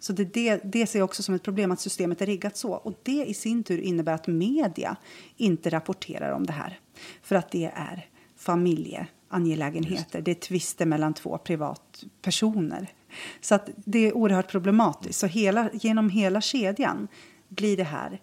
så 0.00 0.12
det, 0.12 0.24
det, 0.24 0.60
det 0.64 0.86
ser 0.86 0.98
jag 0.98 1.04
också 1.04 1.22
som 1.22 1.34
ett 1.34 1.42
problem 1.42 1.72
att 1.72 1.80
systemet 1.80 2.22
är 2.22 2.26
riggat 2.26 2.56
så. 2.56 2.72
Och 2.72 3.00
det 3.02 3.24
i 3.24 3.34
sin 3.34 3.62
tur 3.62 3.80
innebär 3.80 4.12
att 4.12 4.26
media 4.26 4.96
inte 5.36 5.70
rapporterar 5.70 6.32
om 6.32 6.46
det 6.46 6.52
här. 6.52 6.80
För 7.22 7.36
att 7.36 7.50
det 7.50 7.72
är 7.74 8.08
familjeangelägenheter. 8.36 10.20
Det 10.20 10.30
är 10.30 10.34
tvister 10.34 10.86
mellan 10.86 11.14
två 11.14 11.38
privatpersoner. 11.38 12.92
Så 13.40 13.54
att 13.54 13.70
det 13.76 13.98
är 13.98 14.16
oerhört 14.16 14.50
problematiskt. 14.50 15.18
Så 15.18 15.26
hela, 15.26 15.70
genom 15.72 16.10
hela 16.10 16.40
kedjan 16.40 17.08
blir 17.48 17.76
det 17.76 17.84
här 17.84 18.20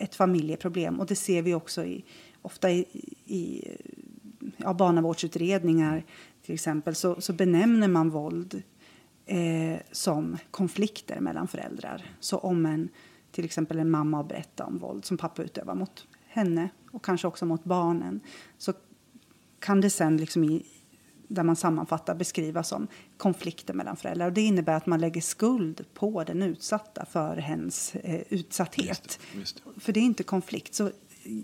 ett, 0.00 0.14
familjeproblem. 0.14 1.00
Och 1.00 1.06
det 1.06 1.16
ser 1.16 1.42
vi 1.42 1.54
också 1.54 1.84
i, 1.84 2.04
ofta 2.42 2.70
i, 2.70 2.84
i 3.26 3.68
ja, 4.56 4.74
barnavårdsutredningar 4.74 6.04
till 6.42 6.54
exempel 6.54 6.94
så, 6.94 7.20
så 7.20 7.32
benämner 7.32 7.88
man 7.88 8.10
våld 8.10 8.62
eh, 9.26 9.78
som 9.92 10.36
konflikter 10.50 11.20
mellan 11.20 11.48
föräldrar. 11.48 12.02
Så 12.20 12.38
om 12.38 12.66
en, 12.66 12.88
till 13.30 13.44
exempel 13.44 13.78
en 13.78 13.90
mamma 13.90 14.16
har 14.16 14.24
berättat 14.24 14.68
om 14.68 14.78
våld 14.78 15.04
som 15.04 15.16
pappa 15.16 15.42
utövar 15.42 15.74
mot 15.74 16.06
henne 16.26 16.68
och 16.90 17.04
kanske 17.04 17.26
också 17.26 17.46
mot 17.46 17.64
barnen 17.64 18.20
så 18.58 18.72
kan 19.58 19.80
det 19.80 19.90
sen 19.90 20.16
liksom 20.16 20.44
i, 20.44 20.66
där 21.30 21.42
man 21.42 21.56
sammanfattar 21.56 22.14
beskrivas 22.14 22.68
som 22.68 22.86
konflikter 23.16 23.74
mellan 23.74 23.96
föräldrar. 23.96 24.26
Och 24.26 24.32
det 24.32 24.40
innebär 24.40 24.74
att 24.74 24.86
man 24.86 25.00
lägger 25.00 25.20
skuld 25.20 25.84
på 25.94 26.24
den 26.24 26.42
utsatta 26.42 27.04
för 27.04 27.36
hens 27.36 27.94
eh, 27.94 28.20
utsatthet. 28.28 28.88
Just 28.88 29.20
det, 29.32 29.38
just 29.38 29.62
det. 29.64 29.80
För 29.80 29.92
det 29.92 30.00
är 30.00 30.04
inte 30.04 30.22
konflikt. 30.22 30.74
Så 30.74 30.90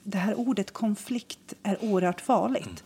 det 0.02 0.19
här 0.19 0.35
ordet 0.35 0.71
konflikt 0.71 1.55
är 1.62 1.85
oerhört 1.85 2.21
farligt. 2.21 2.66
Mm. 2.66 2.76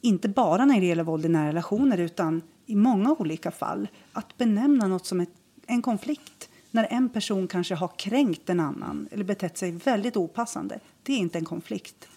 Inte 0.00 0.28
bara 0.28 0.64
när 0.64 0.80
det 0.80 0.86
gäller 0.86 1.02
våld 1.02 1.24
i 1.24 1.28
nära 1.28 1.48
relationer 1.48 1.98
utan 1.98 2.42
i 2.66 2.74
många 2.74 3.16
olika 3.18 3.50
fall 3.50 3.88
att 4.12 4.36
benämna 4.38 4.86
något 4.86 5.06
som 5.06 5.20
ett, 5.20 5.30
en 5.66 5.82
konflikt 5.82 6.48
när 6.70 6.86
en 6.90 7.08
person 7.08 7.48
kanske 7.48 7.74
har 7.74 7.90
kränkt 7.98 8.50
en 8.50 8.60
annan 8.60 9.08
eller 9.10 9.24
betett 9.24 9.58
sig 9.58 9.70
väldigt 9.70 10.16
opassande. 10.16 10.78
Det 11.02 11.12
är 11.12 11.16
inte 11.16 11.38
en 11.38 11.44
konflikt. 11.44 12.08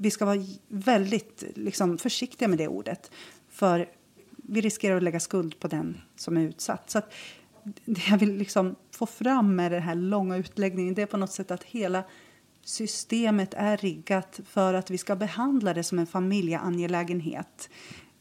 Vi 0.00 0.10
ska 0.10 0.24
vara 0.24 0.44
väldigt 0.68 1.44
liksom, 1.54 1.98
försiktiga 1.98 2.48
med 2.48 2.58
det 2.58 2.68
ordet. 2.68 3.10
För 3.48 3.88
vi 4.36 4.60
riskerar 4.60 4.96
att 4.96 5.02
lägga 5.02 5.20
skuld 5.20 5.60
på 5.60 5.68
den 5.68 6.00
som 6.16 6.36
är 6.36 6.40
utsatt. 6.40 6.90
Så 6.90 7.00
det 7.84 8.08
jag 8.08 8.18
vill 8.18 8.36
liksom 8.36 8.76
få 8.90 9.06
fram 9.06 9.56
med 9.56 9.72
den 9.72 9.82
här 9.82 9.94
långa 9.94 10.36
utläggningen 10.36 10.94
det 10.94 11.02
är 11.02 11.06
på 11.06 11.16
något 11.16 11.32
sätt 11.32 11.50
att 11.50 11.64
hela 11.64 12.04
systemet 12.64 13.54
är 13.54 13.76
riggat 13.76 14.40
för 14.48 14.74
att 14.74 14.90
vi 14.90 14.98
ska 14.98 15.16
behandla 15.16 15.74
det 15.74 15.84
som 15.84 15.98
en 15.98 16.06
familjeangelägenhet 16.06 17.70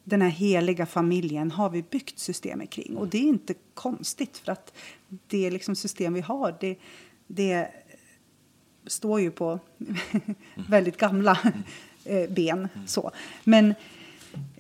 den 0.09 0.21
här 0.21 0.29
heliga 0.29 0.85
familjen 0.85 1.51
har 1.51 1.69
vi 1.69 1.83
byggt 1.83 2.19
systemet 2.19 2.69
kring. 2.69 2.97
Och 2.97 3.07
det 3.07 3.17
är 3.17 3.27
inte 3.27 3.53
konstigt 3.73 4.37
för 4.37 4.51
att 4.51 4.73
det 5.27 5.49
liksom 5.49 5.75
system 5.75 6.13
vi 6.13 6.21
har 6.21 6.57
det, 6.59 6.77
det 7.27 7.67
står 8.87 9.21
ju 9.21 9.31
på 9.31 9.59
väldigt 10.69 10.97
gamla 10.97 11.39
eh, 12.05 12.29
ben. 12.29 12.67
Så. 12.85 13.11
Men, 13.43 13.73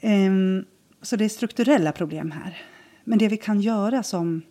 um, 0.01 0.65
så 1.01 1.15
det 1.15 1.25
är 1.25 1.29
strukturella 1.29 1.91
problem 1.91 2.31
här. 2.31 2.61
Men 3.03 3.19
det 3.19 3.27
vi 3.27 3.37
kan 3.37 3.61
göra 3.61 4.03
som, 4.03 4.41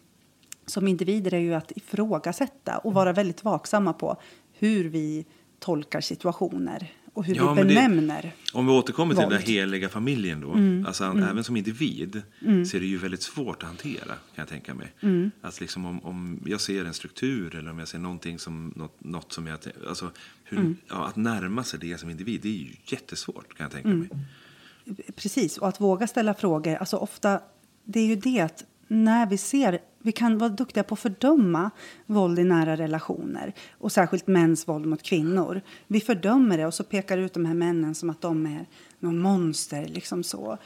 som 0.67 0.89
individer 0.89 1.35
är 1.35 1.39
ju 1.39 1.55
att 1.55 1.73
ifrågasätta 1.77 2.79
och 2.79 2.95
vara 2.95 3.13
väldigt 3.13 3.45
vaksamma 3.45 3.93
på 3.93 4.17
hur 4.59 4.89
vi 4.89 5.25
tolkar 5.59 6.01
situationer 6.01 6.93
och 7.17 7.25
hur 7.25 7.35
ja, 7.35 7.55
vi 7.55 7.65
benämner 7.65 8.23
det, 8.23 8.33
Om 8.53 8.67
vi 8.67 8.73
återkommer 8.73 9.15
till 9.15 9.23
våld. 9.23 9.33
den 9.33 9.41
där 9.41 9.47
heliga 9.47 9.89
familjen 9.89 10.41
då. 10.41 10.53
Mm. 10.53 10.87
Alltså, 10.87 11.05
mm. 11.05 11.23
Även 11.23 11.45
som 11.45 11.57
individ 11.57 12.23
mm. 12.41 12.67
så 12.67 12.77
är 12.77 12.81
det 12.81 12.87
ju 12.87 12.99
väldigt 12.99 13.23
svårt 13.23 13.63
att 13.63 13.69
hantera 13.69 14.05
kan 14.07 14.17
jag 14.35 14.49
tänka 14.49 14.75
mig. 14.75 14.93
Mm. 15.01 15.31
Alltså, 15.41 15.61
liksom 15.61 15.87
om, 15.87 16.05
om 16.05 16.41
jag 16.47 16.61
ser 16.61 16.85
en 16.85 16.95
struktur 16.95 17.55
eller 17.55 17.71
om 17.71 17.79
jag 17.79 17.89
ser 17.89 17.99
någonting 17.99 18.39
som 18.39 18.73
något, 18.77 19.05
något 19.05 19.33
som 19.33 19.47
jag... 19.47 19.59
Alltså, 19.89 20.11
hur, 20.45 20.59
mm. 20.59 20.77
ja, 20.89 21.07
att 21.07 21.17
närma 21.17 21.65
sig 21.65 21.81
det 21.81 21.99
som 21.99 22.11
individ 22.11 22.41
det 22.41 22.49
är 22.49 22.53
ju 22.53 22.75
jättesvårt 22.85 23.57
kan 23.57 23.65
jag 23.65 23.73
tänka 23.73 23.89
mm. 23.89 24.01
mig. 24.01 25.07
Precis, 25.17 25.59
och 25.59 25.69
att 25.69 25.81
våga 25.81 26.07
ställa 26.07 26.35
frågor. 26.35 26.75
Alltså 26.75 26.97
ofta, 26.97 27.41
det 27.85 28.01
är 28.01 28.07
ju 28.07 28.17
det 28.17 28.41
att 28.41 28.65
när 28.89 29.27
vi 29.27 29.39
ser 29.39 29.81
vi 30.07 30.13
kan 30.13 30.39
vara 30.39 30.51
duktiga 30.51 30.85
på 30.85 30.95
att 30.95 31.01
fördöma 31.01 31.71
våld 32.07 32.39
i 32.39 32.45
nära 32.45 32.77
relationer 32.77 33.53
och 33.79 33.93
särskilt 33.93 34.27
mäns 34.27 34.69
våld 34.69 34.87
mot 34.87 35.03
kvinnor. 35.03 35.61
Vi 35.87 36.01
fördömer 36.01 36.59
det 36.59 36.67
och 36.67 36.75
så 36.75 36.85
pekar 36.85 37.19
ut 37.19 37.35
de 37.35 37.45
här 37.45 37.55
männen 37.55 37.95
som 37.95 38.11
att 38.11 38.21
de 38.21 38.47
är 38.47 38.67
någon 38.99 39.19
monster. 39.19 39.87
Liksom 39.87 40.23
så. 40.23 40.59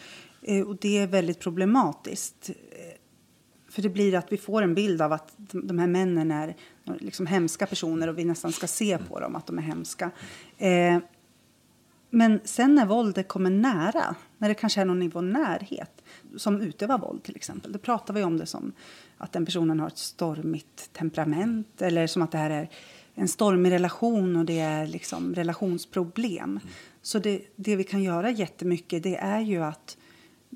Eh, 0.42 0.68
och 0.68 0.76
det 0.76 0.98
är 0.98 1.06
väldigt 1.06 1.38
problematiskt. 1.38 2.50
Eh, 2.50 3.00
för 3.70 3.82
det 3.82 3.88
blir 3.88 4.14
att 4.14 4.32
vi 4.32 4.36
får 4.36 4.62
en 4.62 4.74
bild 4.74 5.02
av 5.02 5.12
att 5.12 5.32
de 5.36 5.78
här 5.78 5.86
männen 5.86 6.30
är 6.30 6.56
liksom 6.98 7.26
hemska 7.26 7.66
personer 7.66 8.08
och 8.08 8.18
vi 8.18 8.24
nästan 8.24 8.52
ska 8.52 8.66
se 8.66 8.98
på 8.98 9.20
dem 9.20 9.36
att 9.36 9.46
de 9.46 9.58
är 9.58 9.62
hemska. 9.62 10.10
Eh, 10.58 10.98
men 12.10 12.40
sen 12.44 12.74
när 12.74 12.86
våldet 12.86 13.28
kommer 13.28 13.50
nära, 13.50 14.14
när 14.38 14.48
det 14.48 14.54
kanske 14.54 14.80
är 14.80 14.84
någon 14.84 14.98
nivå 14.98 15.20
närhet, 15.20 16.02
som 16.36 16.60
utövar 16.60 16.98
våld 16.98 17.22
till 17.22 17.36
exempel, 17.36 17.72
då 17.72 17.78
pratar 17.78 18.14
vi 18.14 18.22
om 18.22 18.38
det 18.38 18.46
som 18.46 18.72
att 19.18 19.32
den 19.32 19.44
personen 19.44 19.80
har 19.80 19.86
ett 19.86 19.98
stormigt 19.98 20.92
temperament 20.92 21.82
eller 21.82 22.06
som 22.06 22.22
att 22.22 22.32
det 22.32 22.38
här 22.38 22.50
är 22.50 22.70
en 23.14 23.28
stormig 23.28 23.70
relation 23.70 24.36
och 24.36 24.44
det 24.44 24.60
är 24.60 24.86
liksom 24.86 25.34
relationsproblem. 25.34 26.60
Så 27.02 27.18
det, 27.18 27.42
det 27.56 27.76
vi 27.76 27.84
kan 27.84 28.02
göra 28.02 28.30
jättemycket 28.30 29.02
det 29.02 29.16
är 29.16 29.40
ju 29.40 29.62
att 29.62 29.96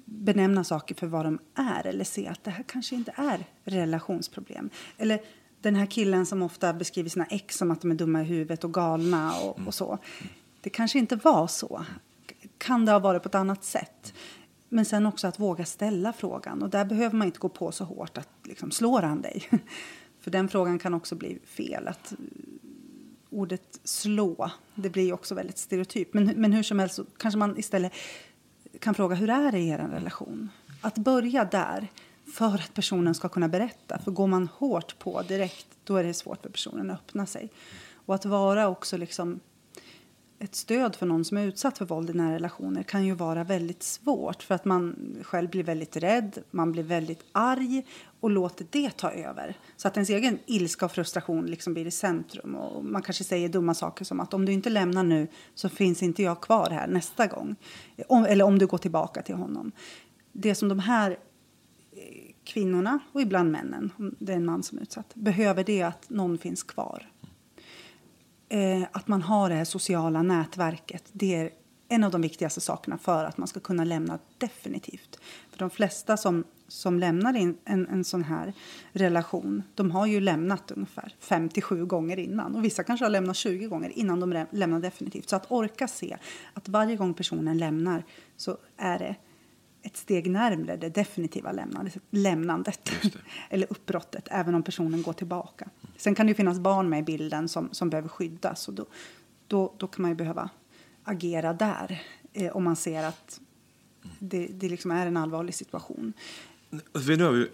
benämna 0.05 0.65
saker 0.65 0.95
för 0.95 1.07
vad 1.07 1.25
de 1.25 1.39
är 1.55 1.87
eller 1.87 2.05
se 2.05 2.27
att 2.29 2.45
det 2.45 2.51
här 2.51 2.65
kanske 2.69 2.95
inte 2.95 3.13
är 3.17 3.45
relationsproblem. 3.65 4.71
Eller 4.99 5.21
den 5.61 5.77
här 5.77 5.87
killen 5.87 6.27
som 6.27 6.43
ofta 6.43 6.73
beskriver 6.73 7.11
sina 7.11 7.27
ex 7.27 7.57
som 7.57 7.71
att 7.71 7.81
de 7.81 7.91
är 7.91 7.95
dumma 7.95 8.23
i 8.23 8.25
huvudet 8.25 8.65
och 8.65 8.75
galna 8.75 9.33
och, 9.41 9.61
och 9.67 9.75
så. 9.75 9.99
Det 10.65 10.71
kanske 10.71 10.99
inte 10.99 11.17
var 11.17 11.47
så. 11.47 11.85
Kan 12.59 12.85
det 12.85 12.93
ha 12.93 12.99
varit 12.99 13.23
på 13.23 13.29
ett 13.29 13.35
annat 13.35 13.65
sätt? 13.65 14.15
Men 14.69 14.85
sen 14.85 15.07
också 15.07 15.27
att 15.27 15.41
våga 15.41 15.65
ställa 15.65 16.13
frågan. 16.13 16.63
Och 16.63 16.71
där 16.71 16.85
behöver 16.85 17.17
man 17.17 17.27
inte 17.27 17.39
gå 17.39 17.49
på 17.49 17.73
så 17.73 17.85
hårt 17.85 18.19
att 18.19 18.29
liksom, 18.43 18.71
slår 18.71 19.03
han 19.03 19.23
dig? 19.23 19.49
För 20.21 20.31
den 20.31 20.49
frågan 20.49 20.79
kan 20.79 20.95
också 20.95 21.15
bli 21.15 21.39
fel. 21.45 21.89
Att 21.89 22.13
eh, 22.13 22.19
ordet 23.31 23.81
slå, 23.85 24.51
det 24.75 24.91
blir 24.91 25.13
också 25.13 25.35
väldigt 25.35 25.59
stereotypt. 25.59 26.15
Men, 26.15 26.25
men 26.25 26.53
hur 26.53 26.63
som 26.63 26.79
helst 26.79 26.95
så 26.95 27.05
kanske 27.17 27.39
man 27.39 27.59
istället 27.59 27.93
kan 28.79 28.95
fråga 28.95 29.17
hur 29.17 29.31
är 29.31 29.53
det 29.53 29.59
i 29.59 29.69
er 29.69 29.79
relation? 29.79 30.51
Att 30.81 30.99
börja 30.99 31.45
där 31.45 31.89
för 32.35 32.55
att 32.55 32.75
personen 32.75 33.15
ska 33.15 33.29
kunna 33.29 33.49
berätta. 33.49 33.99
För 33.99 34.11
går 34.11 34.27
man 34.27 34.49
hårt 34.49 34.99
på 34.99 35.23
direkt, 35.23 35.67
då 35.85 35.97
är 35.97 36.05
det 36.05 36.15
svårt 36.15 36.43
för 36.43 36.49
personen 36.49 36.91
att 36.91 36.99
öppna 36.99 37.27
sig. 37.27 37.51
Och 38.07 38.15
att 38.15 38.25
vara 38.25 38.69
också 38.69 38.97
liksom 38.97 39.41
ett 40.45 40.55
stöd 40.55 40.97
för 40.97 41.07
någon 41.07 41.25
som 41.25 41.37
är 41.37 41.47
utsatt 41.47 41.79
för 41.79 41.85
våld 41.85 42.11
i 42.11 42.13
nära 42.13 42.35
relationer 42.35 42.83
kan 42.83 43.05
ju 43.05 43.15
vara 43.15 43.45
väldigt 43.45 43.83
svårt 43.83 44.43
för 44.43 44.55
att 44.55 44.65
man 44.65 45.17
själv 45.23 45.51
blir 45.51 45.63
väldigt 45.63 45.97
rädd, 45.97 46.39
man 46.51 46.73
blir 46.73 46.83
väldigt 46.83 47.25
arg 47.33 47.87
och 48.21 48.31
låter 48.31 48.67
det 48.71 48.91
ta 48.91 49.11
över. 49.11 49.57
Så 49.77 49.89
att 49.89 49.97
ens 49.97 50.11
egen 50.11 50.39
ilska 50.47 50.85
och 50.85 50.93
frustration 50.93 51.47
liksom 51.47 51.75
blir 51.75 51.87
i 51.87 51.91
centrum 51.91 52.55
och 52.55 52.85
man 52.85 53.03
kanske 53.03 53.25
säger 53.25 53.49
dumma 53.49 53.75
saker 53.75 54.05
som 54.05 54.21
att 54.21 54.35
om 54.35 54.45
du 54.45 54.53
inte 54.53 54.71
lämnar 54.71 55.03
nu 55.03 55.29
så 55.55 55.69
finns 55.69 56.03
inte 56.03 56.23
jag 56.23 56.41
kvar 56.41 56.71
här 56.71 56.87
nästa 56.87 57.27
gång. 57.27 57.57
Om, 58.09 58.25
eller 58.25 58.45
om 58.45 58.59
du 58.59 58.67
går 58.67 58.79
tillbaka 58.79 59.23
till 59.23 59.35
honom. 59.35 59.73
Det 60.33 60.55
som 60.55 60.69
de 60.69 60.79
här 60.79 61.11
eh, 61.11 62.35
kvinnorna 62.45 62.99
och 63.13 63.21
ibland 63.21 63.51
männen, 63.51 63.93
om 63.97 64.15
det 64.19 64.33
är 64.33 64.37
en 64.37 64.45
man 64.45 64.63
som 64.63 64.79
är 64.79 64.83
utsatt, 64.83 65.15
behöver 65.15 65.65
det 65.65 65.83
att 65.83 66.11
någon 66.11 66.39
finns 66.39 66.63
kvar 66.63 67.14
eh, 68.55 68.83
att 68.93 69.09
man 69.09 69.23
har 69.23 69.49
det 69.49 69.55
här 69.55 69.65
sociala 69.65 70.23
nätverket. 70.23 71.05
Det 71.13 71.35
är 71.35 71.51
en 71.89 72.05
av 72.05 72.11
de 72.11 72.23
viktigaste 72.23 72.61
sakerna 72.61 72.99
för 72.99 73.25
att 73.25 73.37
man 73.37 73.49
ska 73.49 73.61
kunna 73.61 73.85
lämna 73.85 74.19
definitivt. 74.39 75.19
För 75.51 75.59
de 75.59 75.71
flesta 75.71 76.17
som, 76.17 76.45
som 76.69 76.99
lämnar 76.99 77.37
in 77.37 77.59
en, 77.65 77.89
en 77.89 78.05
sån 78.05 78.25
här 78.25 78.53
relation, 78.93 79.63
de 79.75 79.91
har 79.91 80.07
ju 80.07 80.21
lämnat 80.21 80.71
ungefär 80.71 81.15
57 81.21 81.87
gånger 81.87 82.19
innan. 82.19 82.55
Och 82.55 82.65
vissa 82.65 82.83
kanske 82.83 83.05
har 83.05 83.11
lämnat 83.11 83.37
20 83.37 83.67
gånger 83.67 83.99
innan 83.99 84.21
de 84.21 84.47
lämnar 84.51 84.81
definitivt. 84.81 85.29
Så 85.29 85.37
att 85.37 85.51
orka 85.51 85.89
se 85.89 86.17
att 86.53 86.69
varje 86.69 86.97
gång 86.97 87.15
personen 87.15 87.59
lämnar 87.59 88.05
så 88.37 88.57
är 88.77 88.99
det 88.99 89.17
ett 89.85 89.97
steg 89.97 90.31
närmare 90.31 90.77
det 90.77 90.89
definitiva 90.89 91.53
lämnandet, 91.53 91.97
lämnandet 92.11 92.91
eller 93.51 93.67
uppbrottet, 93.71 94.29
även 94.31 94.55
om 94.55 94.63
personen 94.63 95.03
går 95.03 95.13
tillbaka. 95.13 95.69
Sen 95.97 96.15
kan 96.15 96.27
det 96.27 96.35
finnas 96.35 96.59
barn 96.59 96.89
med 96.89 96.99
i 96.99 97.03
bilden 97.03 97.49
som, 97.49 97.69
som 97.73 97.91
behöver 97.91 98.09
skyddas 98.09 98.69
och 98.69 98.75
då, 98.75 98.87
då, 99.47 99.75
då 99.79 99.87
kan 99.87 100.03
man 100.03 100.11
ju 100.11 100.15
behöva 100.15 100.51
agera 101.05 101.53
där 101.53 102.03
eh, 102.33 102.57
om 102.57 102.65
man 102.65 102.77
ser 102.77 103.05
att 103.05 103.41
det, 104.19 104.47
det 104.47 104.69
liksom 104.69 104.91
är 104.91 105.07
en 105.07 105.17
allvarlig 105.17 105.55
situation. 105.55 106.13
Nu 106.69 107.25
har 107.25 107.33
vi, 107.33 107.51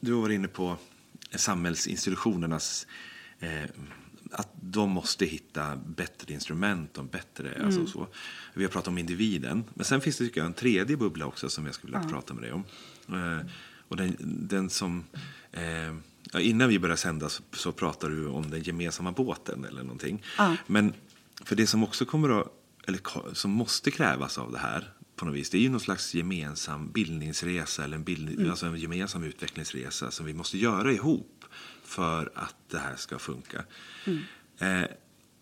du 0.00 0.12
varit 0.12 0.34
inne 0.34 0.48
på 0.48 0.76
samhällsinstitutionernas 1.34 2.86
eh, 3.40 3.70
att 4.32 4.48
de 4.60 4.90
måste 4.90 5.26
hitta 5.26 5.76
bättre 5.76 6.34
instrument 6.34 6.98
och 6.98 7.04
bättre... 7.04 7.48
Mm. 7.48 7.66
Alltså 7.66 7.86
så. 7.86 8.06
Vi 8.54 8.64
har 8.64 8.70
pratat 8.70 8.88
om 8.88 8.98
individen. 8.98 9.64
Men 9.74 9.84
sen 9.84 10.00
finns 10.00 10.18
det 10.18 10.24
tycker 10.24 10.40
jag, 10.40 10.46
en 10.46 10.54
tredje 10.54 10.96
bubbla 10.96 11.26
också 11.26 11.48
som 11.48 11.66
jag 11.66 11.74
skulle 11.74 11.92
vilja 11.92 12.08
ja. 12.08 12.14
prata 12.14 12.34
med 12.34 12.42
dig 12.42 12.52
om. 12.52 12.64
Eh, 13.08 13.46
och 13.88 13.96
den, 13.96 14.16
den 14.48 14.70
som... 14.70 15.04
Eh, 15.52 15.94
ja, 16.32 16.40
innan 16.40 16.68
vi 16.68 16.78
började 16.78 17.00
sända 17.00 17.28
så, 17.28 17.42
så 17.52 17.72
pratade 17.72 18.14
du 18.14 18.26
om 18.26 18.50
den 18.50 18.62
gemensamma 18.62 19.12
båten 19.12 19.64
eller 19.64 19.82
någonting. 19.82 20.22
Ja. 20.38 20.56
Men 20.66 20.92
för 21.44 21.56
det 21.56 21.66
som 21.66 21.84
också 21.84 22.04
kommer 22.04 22.40
att, 22.40 22.46
eller 22.86 23.00
som 23.34 23.50
måste 23.50 23.90
krävas 23.90 24.38
av 24.38 24.52
det 24.52 24.58
här 24.58 24.92
på 25.16 25.24
något 25.24 25.34
vis, 25.34 25.50
det 25.50 25.58
är 25.58 25.62
ju 25.62 25.68
någon 25.68 25.80
slags 25.80 26.14
gemensam 26.14 26.90
bildningsresa 26.92 27.84
eller 27.84 27.96
en, 27.96 28.04
bild, 28.04 28.28
mm. 28.28 28.50
alltså 28.50 28.66
en 28.66 28.76
gemensam 28.76 29.24
utvecklingsresa 29.24 30.10
som 30.10 30.26
vi 30.26 30.34
måste 30.34 30.58
göra 30.58 30.92
ihop 30.92 31.39
för 31.90 32.32
att 32.34 32.56
det 32.70 32.78
här 32.78 32.96
ska 32.96 33.18
funka. 33.18 33.64
Mm. 34.04 34.22
Eh, 34.58 34.90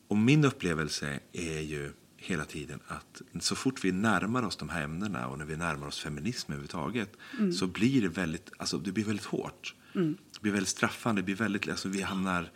och 0.09 0.17
min 0.17 0.45
upplevelse 0.45 1.21
är 1.33 1.61
ju 1.61 1.93
hela 2.17 2.45
tiden 2.45 2.81
att 2.87 3.23
så 3.41 3.57
fort 3.57 3.85
vi 3.85 3.93
närmar 3.93 4.43
oss 4.43 4.57
de 4.57 4.69
här 4.69 4.83
ämnena 4.83 5.27
och 5.29 5.39
när 5.39 5.45
vi 5.45 5.57
närmar 5.57 5.87
oss 5.87 6.01
feminism 6.01 6.53
överhuvudtaget 6.53 7.13
mm. 7.39 7.53
så 7.53 7.67
blir 7.67 8.03
det 8.03 8.09
väldigt, 8.09 8.51
alltså 8.57 8.79
det 8.79 8.93
blir 8.93 9.05
väldigt 9.05 9.27
hårt. 9.27 9.75
Mm. 9.95 10.17
Det 10.33 10.41
blir 10.41 10.53
väldigt 10.53 10.69
straffande, 10.69 11.21
det 11.21 11.25
blir 11.25 11.35
väldigt, 11.35 11.69
alltså 11.69 11.89
vi 11.89 12.03
hamnar, 12.03 12.51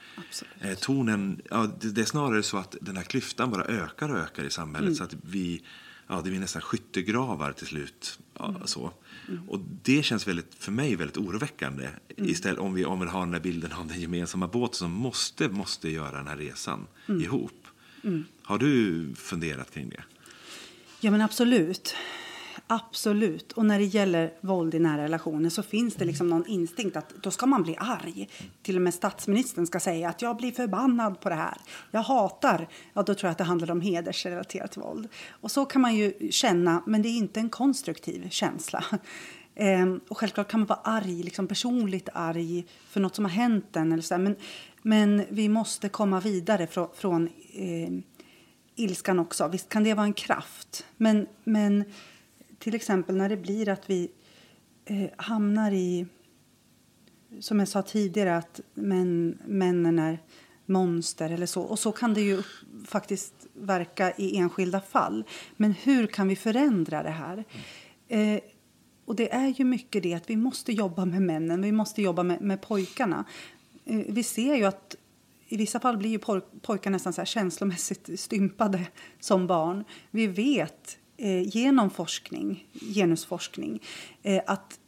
eh, 0.61 0.75
tonen, 0.75 1.41
ja, 1.51 1.71
det, 1.81 1.91
det, 1.91 2.01
är 2.01 2.05
snarare 2.05 2.43
så 2.43 2.57
att 2.57 2.77
den 2.81 2.97
här 2.97 3.05
klyftan 3.05 3.51
bara 3.51 3.65
ökar 3.65 4.09
och 4.09 4.19
ökar 4.19 4.45
i 4.45 4.51
samhället 4.51 4.87
mm. 4.89 4.95
så 4.95 5.05
att 5.05 5.15
vi, 5.23 5.63
ja 6.09 6.21
det 6.25 6.31
blir 6.31 6.41
nästan 6.41 6.63
skyttegravar 6.63 7.53
till 7.53 7.67
slut. 7.67 8.19
Ja, 8.39 8.49
mm. 8.49 8.67
så. 8.67 8.93
Mm. 9.29 9.49
Och 9.49 9.61
det 9.83 10.03
känns 10.03 10.29
väldigt, 10.29 10.55
för 10.55 10.73
mig 10.73 10.97
väldigt 10.97 11.17
oroväckande. 11.17 11.89
Mm. 12.17 12.31
Istället 12.31 12.59
om 12.59 12.75
vi, 12.75 12.85
om 12.85 13.01
vi 13.01 13.07
har 13.07 13.21
den 13.21 13.33
här 13.33 13.41
bilden 13.41 13.73
av 13.73 13.87
den 13.87 14.01
gemensamma 14.01 14.47
båten 14.47 14.75
som 14.75 14.91
måste, 14.91 15.49
måste 15.49 15.89
göra 15.89 16.17
den 16.17 16.27
här 16.27 16.37
resan 16.37 16.87
mm. 17.09 17.23
ihop. 17.23 17.67
Mm. 18.05 18.25
Har 18.43 18.59
du 18.59 19.07
funderat 19.15 19.71
kring 19.71 19.89
det? 19.89 20.05
Ja 21.01 21.11
men 21.11 21.21
absolut. 21.21 21.95
Absolut. 22.67 23.53
Och 23.53 23.67
när 23.67 23.79
det 23.79 23.85
gäller 23.85 24.33
våld 24.41 24.75
i 24.75 24.79
nära 24.79 25.03
relationer 25.03 25.51
så 25.51 25.63
finns 25.63 25.95
det 25.95 26.05
liksom 26.05 26.29
någon 26.29 26.47
instinkt 26.47 26.97
att 26.97 27.15
då 27.23 27.31
ska 27.31 27.47
man 27.47 27.63
bli 27.63 27.77
arg. 27.79 28.29
Till 28.63 28.77
och 28.77 28.83
med 28.83 28.95
statsministern 28.95 29.67
ska 29.67 29.81
säga 29.81 30.09
att 30.09 30.23
jag 30.23 30.37
blir 30.37 30.53
förbannad 30.53 31.21
på 31.21 31.29
det 31.29 31.35
här. 31.35 31.59
Jag 31.91 32.03
hatar. 32.03 32.69
Ja, 32.95 33.03
då 33.03 33.15
tror 33.15 33.29
jag 33.29 33.31
att 33.31 33.39
det 33.39 33.45
handlar 33.45 33.71
om 33.71 33.81
hedersrelaterat 33.81 34.77
våld. 34.77 35.09
Och 35.31 35.51
så 35.51 35.65
kan 35.65 35.83
man 35.83 35.95
ju 35.95 36.31
känna, 36.31 36.83
men 36.87 37.03
det 37.03 37.09
är 37.09 37.17
inte 37.17 37.41
en 37.41 37.51
konstruktiv 37.51 38.29
känsla. 38.29 38.85
Ehm, 39.55 40.01
och 40.09 40.19
självklart 40.19 40.49
kan 40.49 40.61
man 40.61 40.67
vara 40.67 40.81
arg, 40.85 41.23
liksom 41.23 41.49
personligt 41.49 42.09
arg 42.13 42.67
för 42.89 43.01
något 43.01 43.15
som 43.15 43.25
har 43.25 43.33
hänt 43.33 43.77
en. 43.77 43.93
Eller 43.93 44.03
så 44.03 44.19
men, 44.19 44.37
men 44.83 45.25
vi 45.29 45.49
måste 45.49 45.89
komma 45.89 46.21
vidare 46.21 46.67
från, 46.67 46.89
från 46.95 47.29
eh, 47.53 47.91
ilskan 48.75 49.19
också. 49.19 49.49
Visst 49.49 49.69
kan 49.69 49.85
det 49.85 49.95
vara 49.95 50.07
en 50.07 50.13
kraft, 50.13 50.87
men, 50.97 51.27
men 51.45 51.85
till 52.63 52.75
exempel 52.75 53.17
när 53.17 53.29
det 53.29 53.37
blir 53.37 53.69
att 53.69 53.91
vi 53.91 54.11
eh, 54.85 55.11
hamnar 55.17 55.73
i, 55.73 56.07
som 57.41 57.59
jag 57.59 57.69
sa 57.69 57.83
tidigare, 57.83 58.37
att 58.37 58.61
män, 58.75 59.39
männen 59.47 59.99
är 59.99 60.19
monster 60.67 61.31
eller 61.31 61.47
så. 61.47 61.63
Och 61.63 61.79
så 61.79 61.93
kan 61.93 62.15
det 62.15 62.21
ju 62.21 62.43
faktiskt 62.87 63.35
verka 63.53 64.13
i 64.13 64.37
enskilda 64.37 64.81
fall. 64.81 65.25
Men 65.57 65.73
hur 65.73 66.07
kan 66.07 66.29
vi 66.29 66.37
förändra 66.37 67.03
det 67.03 67.11
här? 67.11 67.45
Eh, 68.09 68.41
och 69.05 69.17
det 69.17 69.33
är 69.33 69.49
ju 69.49 69.65
mycket 69.65 70.03
det 70.03 70.15
att 70.15 70.31
vi 70.31 70.37
måste 70.37 70.73
jobba 70.73 71.05
med 71.05 71.23
männen, 71.23 71.63
vi 71.63 71.73
måste 71.73 72.03
jobba 72.03 72.23
med, 72.23 72.41
med 72.41 72.63
pojkarna. 72.63 73.25
Eh, 73.85 74.01
vi 74.09 74.23
ser 74.23 74.55
ju 74.55 74.65
att 74.65 74.97
i 75.49 75.57
vissa 75.57 75.81
fall 75.81 75.97
blir 75.97 76.11
ju 76.11 76.19
pojkar 76.63 76.91
nästan 76.91 77.13
så 77.13 77.21
här 77.21 77.27
känslomässigt 77.27 78.21
stympade 78.21 78.87
som 79.21 79.47
barn. 79.47 79.85
Vi 80.11 80.27
vet 80.27 80.99
Eh, 81.23 81.43
genom 81.43 81.91
forskning, 81.91 82.67
genusforskning 82.95 83.83
eh, 84.23 84.43
att 84.47 84.79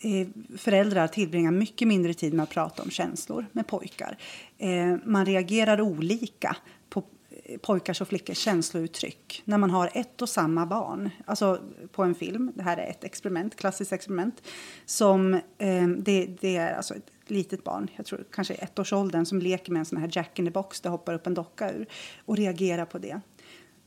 eh, 0.00 0.28
föräldrar 0.58 1.08
tillbringar 1.08 1.50
mycket 1.50 1.88
mindre 1.88 2.14
tid 2.14 2.34
med 2.34 2.42
att 2.42 2.50
prata 2.50 2.82
om 2.82 2.90
känslor 2.90 3.46
med 3.52 3.66
pojkar. 3.66 4.18
Eh, 4.58 4.96
man 5.04 5.26
reagerar 5.26 5.80
olika 5.80 6.56
på 6.88 7.04
eh, 7.44 7.58
pojkars 7.58 8.00
och 8.00 8.08
flickors 8.08 8.38
känslouttryck 8.38 9.42
när 9.44 9.58
man 9.58 9.70
har 9.70 9.90
ett 9.94 10.22
och 10.22 10.28
samma 10.28 10.66
barn. 10.66 11.10
Alltså 11.24 11.60
på 11.92 12.02
en 12.02 12.14
film, 12.14 12.52
det 12.54 12.62
här 12.62 12.76
är 12.76 12.90
ett 12.90 13.04
experiment, 13.04 13.56
klassiskt 13.56 13.92
experiment, 13.92 14.42
som 14.86 15.34
eh, 15.34 15.88
det, 15.98 16.26
det, 16.40 16.56
är 16.56 16.74
alltså 16.74 16.94
ett 16.94 17.10
litet 17.26 17.64
barn, 17.64 17.90
jag 17.96 18.06
tror 18.06 18.24
kanske 18.32 18.54
ettårsåldern, 18.54 19.26
som 19.26 19.38
leker 19.38 19.72
med 19.72 19.80
en 19.80 19.86
sån 19.86 19.98
här 19.98 20.10
Jack 20.12 20.38
in 20.38 20.44
the 20.44 20.50
box, 20.50 20.80
det 20.80 20.88
hoppar 20.88 21.14
upp 21.14 21.26
en 21.26 21.34
docka 21.34 21.72
ur 21.72 21.86
och 22.24 22.36
reagerar 22.36 22.84
på 22.84 22.98
det 22.98 23.20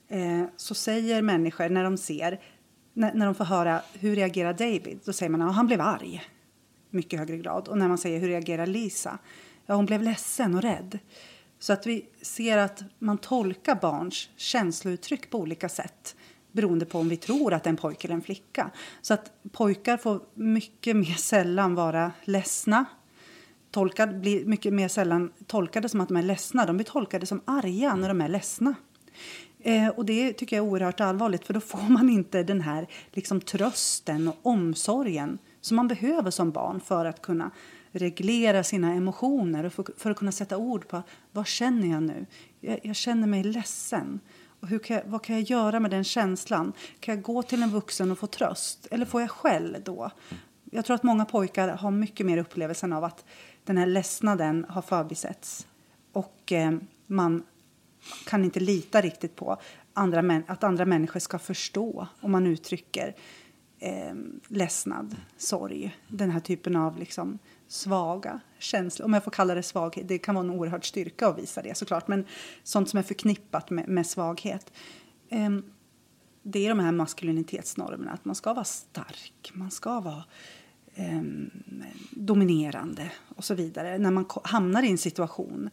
eh, 0.07 0.43
så 0.57 0.75
säger 0.75 1.21
människor 1.21 1.69
när 1.69 1.83
de 1.83 1.97
ser, 1.97 2.41
när, 2.93 3.13
när 3.13 3.25
de 3.25 3.35
får 3.35 3.45
höra 3.45 3.81
hur 3.93 4.15
reagerar 4.15 4.53
David, 4.53 4.99
då 5.05 5.13
säger 5.13 5.29
man 5.29 5.41
att 5.41 5.55
han 5.55 5.67
blev 5.67 5.81
arg. 5.81 6.23
Mycket 6.89 7.19
högre 7.19 7.37
grad. 7.37 7.67
Och 7.67 7.77
när 7.77 7.87
man 7.87 7.97
säger 7.97 8.19
hur 8.19 8.27
reagerar 8.27 8.65
Lisa? 8.65 9.17
Ja, 9.65 9.75
hon 9.75 9.85
blev 9.85 10.01
ledsen 10.01 10.55
och 10.55 10.61
rädd. 10.61 10.99
Så 11.59 11.73
att 11.73 11.87
vi 11.87 12.05
ser 12.21 12.57
att 12.57 12.83
man 12.99 13.17
tolkar 13.17 13.75
barns 13.75 14.29
känslouttryck 14.35 15.29
på 15.29 15.37
olika 15.37 15.69
sätt 15.69 16.15
beroende 16.57 16.85
på 16.85 16.99
om 16.99 17.09
vi 17.09 17.17
tror 17.17 17.53
att 17.53 17.63
det 17.63 17.67
är 17.67 17.71
en 17.71 17.77
pojke 17.77 18.07
eller 18.07 18.15
en 18.15 18.21
flicka. 18.21 18.71
Så 19.01 19.13
att 19.13 19.31
pojkar 19.51 19.97
får 19.97 20.21
mycket 20.33 20.95
mer 20.95 21.13
sällan 21.13 21.75
vara 21.75 22.11
ledsna. 22.23 22.85
Tolkad, 23.71 24.19
blir 24.19 24.45
mycket 24.45 24.73
mer 24.73 24.87
sällan 24.87 25.31
tolkade 25.47 25.89
som 25.89 26.01
att 26.01 26.07
de 26.07 26.17
är 26.17 26.21
ledsna. 26.21 26.65
De 26.65 26.77
blir 26.77 26.85
tolkade 26.85 27.25
som 27.25 27.41
arga 27.45 27.95
när 27.95 28.07
de 28.07 28.21
är 28.21 28.29
ledsna. 28.29 28.75
Eh, 29.67 29.88
och 29.88 30.06
det 30.06 30.34
tycker 30.34 30.56
jag 30.56 30.65
är 30.65 30.69
oerhört 30.69 30.99
allvarligt 30.99 31.45
för 31.45 31.53
då 31.53 31.60
får 31.60 31.89
man 31.89 32.10
inte 32.10 32.43
den 32.43 32.62
här 32.62 32.88
liksom, 33.12 33.41
trösten 33.41 34.27
och 34.27 34.36
omsorgen 34.41 35.38
som 35.62 35.75
man 35.75 35.88
behöver 35.88 36.32
som 36.32 36.51
barn 36.51 36.80
för 36.80 37.06
att 37.06 37.21
kunna 37.21 37.51
reglera 37.91 38.63
sina 38.63 38.93
emotioner 38.93 39.63
och 39.63 39.73
för, 39.73 39.86
för 39.97 40.12
att 40.12 40.17
kunna 40.17 40.32
sätta 40.32 40.58
ord 40.58 40.88
på 40.88 41.01
vad 41.32 41.47
känner 41.47 41.88
jag 41.88 42.03
nu. 42.03 42.25
Jag, 42.60 42.80
jag 42.84 42.95
känner 42.95 43.27
mig 43.27 43.43
ledsen. 43.43 44.19
Och 44.60 44.67
hur 44.67 44.80
kan 44.80 44.95
jag, 44.95 45.03
vad 45.06 45.23
kan 45.23 45.36
jag 45.36 45.43
göra 45.43 45.80
med 45.80 45.91
den 45.91 46.03
känslan? 46.03 46.73
Kan 46.99 47.15
jag 47.15 47.23
gå 47.23 47.43
till 47.43 47.63
en 47.63 47.69
vuxen 47.69 48.12
och 48.12 48.17
få 48.17 48.27
tröst? 48.27 48.88
Eller 48.91 49.06
får 49.06 49.21
jag 49.21 49.32
skäll 49.32 49.77
då? 49.86 50.12
Jag 50.71 50.86
tror 50.86 50.95
att 50.95 51.03
många 51.03 51.25
pojkar 51.25 51.67
har 51.67 51.91
mycket 51.91 52.25
mer 52.25 52.38
upplevelsen 52.38 52.93
av 52.93 53.03
att 53.03 53.25
den 53.65 53.77
här 53.77 53.86
ledsnaden 53.86 54.65
har 54.69 54.82
förbisetts. 54.82 55.67
Och 56.12 56.51
eh, 56.51 56.71
man 57.08 57.43
kan 58.25 58.43
inte 58.43 58.60
lita 58.60 59.01
riktigt 59.01 59.36
på 59.36 59.57
andra 59.93 60.43
att 60.47 60.63
andra 60.63 60.86
människor 60.86 61.19
ska 61.19 61.39
förstå 61.39 62.07
om 62.21 62.31
man 62.31 62.47
uttrycker 62.47 63.15
eh, 63.79 64.15
ledsnad, 64.47 65.15
sorg. 65.38 65.97
Den 66.07 66.31
här 66.31 66.39
typen 66.39 66.75
av 66.75 66.97
liksom, 66.97 67.39
svaga 67.67 68.39
känslor. 68.60 69.05
Om 69.05 69.13
jag 69.13 69.23
får 69.23 69.31
kalla 69.31 69.55
det 69.55 69.63
svaghet. 69.63 70.07
Det 70.07 70.17
kan 70.17 70.36
vara 70.36 70.45
en 70.45 70.51
oerhörd 70.51 70.86
styrka 70.86 71.27
att 71.27 71.39
visa 71.39 71.62
det 71.62 71.77
såklart. 71.77 72.07
Men 72.07 72.25
sånt 72.63 72.89
som 72.89 72.99
är 72.99 73.03
förknippat 73.03 73.69
med, 73.69 73.88
med 73.88 74.07
svaghet. 74.07 74.71
Eh, 75.29 75.49
det 76.43 76.65
är 76.65 76.69
de 76.69 76.79
här 76.79 76.91
maskulinitetsnormerna. 76.91 78.12
Att 78.12 78.25
man 78.25 78.36
ska 78.36 78.53
vara 78.53 78.65
stark. 78.65 79.51
Man 79.53 79.71
ska 79.71 79.99
vara 79.99 80.23
eh, 80.93 81.21
dominerande 82.12 83.12
och 83.36 83.43
så 83.43 83.53
vidare. 83.53 83.97
När 83.97 84.12
man 84.12 84.25
hamnar 84.43 84.83
i 84.83 84.91
en 84.91 84.97
situation 84.97 85.69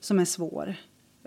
som 0.00 0.18
är 0.18 0.24
svår. 0.24 0.76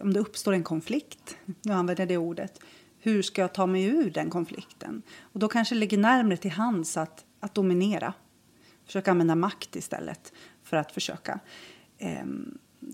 Om 0.04 0.14
det 0.14 0.20
uppstår 0.20 0.54
en 0.54 0.64
konflikt. 0.64 1.38
Nu 1.62 1.74
använder 1.74 2.02
jag 2.02 2.08
det 2.08 2.18
ordet 2.18 2.60
hur 3.00 3.22
ska 3.22 3.42
jag 3.42 3.54
ta 3.54 3.66
mig 3.66 3.84
ur 3.84 4.12
den 4.12 4.30
konflikten? 4.30 5.02
Och 5.20 5.40
då 5.40 5.48
kanske 5.48 5.76
det 5.76 5.80
ligger 5.80 5.98
närmare 5.98 6.38
till 6.38 6.52
hands 6.52 6.98
att, 6.98 7.26
att 7.40 7.56
dominera. 7.56 8.14
Försöka 8.86 9.12
använda 9.12 9.36
makt 9.36 9.76
istället 9.76 10.34
för 10.64 10.78
att 10.78 10.92
försöka 10.92 11.40
eh, 11.98 12.26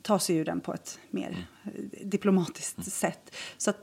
ta 0.02 0.20
sig 0.20 0.36
ur 0.36 0.46
den 0.46 0.62
på 0.62 0.74
ett 0.74 1.00
mer 1.10 1.48
eh, 1.64 2.08
diplomatiskt 2.08 2.92
sätt. 2.92 3.36
Så 3.58 3.74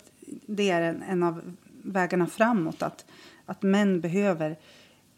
det 0.46 0.70
är 0.70 0.82
en, 0.82 1.02
en 1.02 1.22
av 1.22 1.56
vägarna 1.82 2.26
framåt. 2.26 2.82
Att, 2.82 3.06
att 3.46 3.62
män 3.62 4.00
behöver 4.00 4.58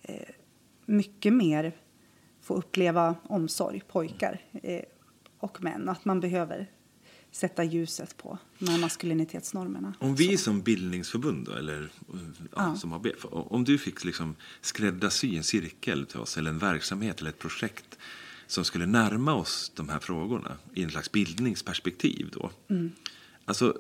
eh, 0.02 0.28
mycket 0.84 1.32
mer 1.32 1.72
få 2.40 2.54
uppleva 2.54 3.14
omsorg, 3.22 3.82
pojkar 3.88 4.40
eh, 4.62 4.82
och 5.38 5.62
män. 5.62 5.88
Att 5.88 6.04
man 6.04 6.20
behöver 6.20 6.70
sätta 7.32 7.64
ljuset 7.64 8.16
på 8.16 8.38
de 8.58 8.68
här 8.68 8.78
maskulinitetsnormerna. 8.78 9.94
Om 9.98 10.14
vi 10.14 10.36
Så. 10.36 10.44
som 10.44 10.62
bildningsförbund, 10.62 11.46
då, 11.46 11.52
eller 11.52 11.90
ja, 12.56 12.76
som 12.76 12.92
ABF, 12.92 13.24
om 13.30 13.64
du 13.64 13.78
fick 13.78 14.04
liksom 14.04 14.36
skräddarsy 14.60 15.36
en 15.36 15.44
cirkel 15.44 16.06
till 16.06 16.20
oss, 16.20 16.38
eller 16.38 16.50
en 16.50 16.58
verksamhet 16.58 17.20
eller 17.20 17.30
ett 17.30 17.38
projekt 17.38 17.98
som 18.46 18.64
skulle 18.64 18.86
närma 18.86 19.34
oss 19.34 19.72
de 19.74 19.88
här 19.88 19.98
frågorna 19.98 20.56
i 20.74 20.82
en 20.82 20.90
slags 20.90 21.12
bildningsperspektiv 21.12 22.30
då. 22.32 22.50
Mm. 22.68 22.90
Alltså, 23.44 23.78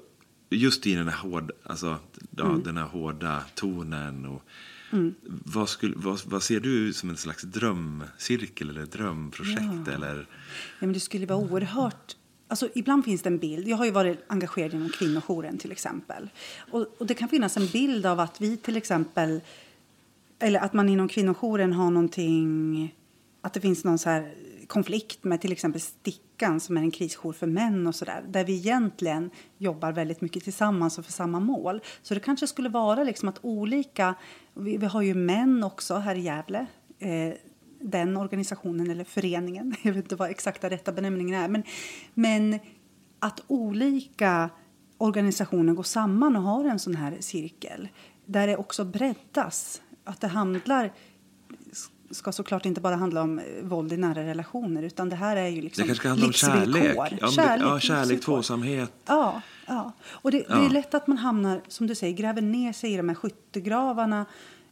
just 0.50 0.86
i 0.86 0.94
den 0.94 1.08
här, 1.08 1.16
hård, 1.16 1.52
alltså, 1.62 1.98
ja, 2.36 2.44
mm. 2.44 2.62
den 2.62 2.76
här 2.76 2.86
hårda 2.86 3.44
tonen 3.54 4.26
och 4.26 4.42
Mm. 4.92 5.14
Vad, 5.44 5.68
skulle, 5.68 5.94
vad, 5.96 6.20
vad, 6.24 6.42
ser 6.42 6.60
du 6.60 6.92
som 6.92 7.10
en 7.10 7.16
slags 7.16 7.42
drömcirkel 7.42 8.70
eller 8.70 8.86
drömprojekt? 8.86 9.86
Ja. 9.86 9.92
Eller? 9.92 10.16
Ja, 10.78 10.86
men 10.86 10.92
det 10.92 11.00
skulle 11.00 11.26
vara 11.26 11.38
oerhört 11.38 12.16
Alltså, 12.48 12.68
ibland 12.74 13.04
finns 13.04 13.22
det 13.22 13.28
en 13.28 13.38
bild. 13.38 13.68
Jag 13.68 13.76
har 13.76 13.84
ju 13.84 13.90
varit 13.90 14.24
engagerad 14.26 14.74
inom 14.74 14.88
kvinnojouren 14.88 15.58
till 15.58 15.72
exempel. 15.72 16.30
Och, 16.70 16.86
och, 16.98 17.06
det 17.06 17.14
kan 17.14 17.28
finnas 17.28 17.56
en 17.56 17.66
bild 17.66 18.06
av 18.06 18.20
att 18.20 18.40
vi 18.40 18.56
till 18.56 18.76
exempel, 18.76 19.40
eller 20.38 20.60
att 20.60 20.72
man 20.72 20.88
inom 20.88 21.08
kvinnojouren 21.08 21.72
har 21.72 21.90
någonting, 21.90 22.94
att 23.40 23.52
det 23.52 23.60
finns 23.60 23.84
någon 23.84 23.98
så 23.98 24.10
här 24.10 24.34
konflikt 24.66 25.24
med 25.24 25.40
till 25.40 25.52
exempel 25.52 25.80
Stickan 25.80 26.60
som 26.60 26.76
är 26.76 26.80
en 26.80 26.90
krisjour 26.90 27.32
för 27.32 27.46
män 27.46 27.86
och 27.86 27.94
sådär. 27.94 28.24
Där 28.28 28.44
vi 28.44 28.56
egentligen 28.56 29.30
jobbar 29.58 29.92
väldigt 29.92 30.20
mycket 30.20 30.44
tillsammans 30.44 30.98
och 30.98 31.04
för 31.04 31.12
samma 31.12 31.40
mål. 31.40 31.80
Så 32.02 32.14
det 32.14 32.20
kanske 32.20 32.46
skulle 32.46 32.68
vara 32.68 33.04
liksom 33.04 33.28
att 33.28 33.38
olika, 33.42 34.14
vi, 34.54 34.76
vi 34.76 34.86
har 34.86 35.02
ju 35.02 35.14
män 35.14 35.64
också 35.64 35.94
här 35.94 36.14
i 36.14 36.20
Gävle. 36.20 36.66
Eh, 36.98 37.34
den 37.80 38.16
organisationen 38.16 38.90
eller 38.90 39.04
föreningen. 39.04 39.74
Jag 39.82 39.92
vet 39.92 40.04
inte 40.04 40.16
vad 40.16 40.30
exakta 40.30 40.70
rätta 40.70 40.92
benämningen 40.92 41.42
är. 41.42 41.48
Men, 41.48 41.62
men 42.14 42.58
att 43.18 43.40
olika 43.46 44.50
organisationer 44.98 45.74
går 45.74 45.82
samman 45.82 46.36
och 46.36 46.42
har 46.42 46.64
en 46.64 46.78
sån 46.78 46.94
här 46.94 47.16
cirkel 47.20 47.88
där 48.26 48.46
det 48.46 48.56
också 48.56 48.84
breddas. 48.84 49.82
Att 50.04 50.20
det 50.20 50.28
handlar 50.28 50.92
ska 52.10 52.32
såklart 52.32 52.66
inte 52.66 52.80
bara 52.80 52.96
handla 52.96 53.22
om 53.22 53.40
våld 53.62 53.92
i 53.92 53.96
nära 53.96 54.24
relationer 54.24 54.82
utan 54.82 55.08
det 55.08 55.16
här 55.16 55.36
är 55.36 55.48
ju 55.48 55.62
liksom 55.62 55.82
Det 55.82 55.86
kanske 55.86 56.08
handlar 56.08 56.26
om 56.26 56.32
kärlek. 56.32 56.96
Ja, 57.20 57.30
kärlek, 57.30 57.66
ja, 57.66 57.80
kärlek 57.80 58.20
tvåsamhet. 58.20 58.92
Ja, 59.06 59.42
ja. 59.66 59.92
Och 60.04 60.30
det, 60.30 60.44
ja. 60.48 60.56
det, 60.56 60.66
är 60.66 60.70
lätt 60.70 60.94
att 60.94 61.06
man 61.06 61.18
hamnar, 61.18 61.60
som 61.68 61.86
du 61.86 61.94
säger, 61.94 62.16
gräver 62.16 62.42
ner 62.42 62.72
sig 62.72 62.92
i 62.92 62.96
de 62.96 63.08
här 63.08 63.16
skyttegravarna 63.16 64.26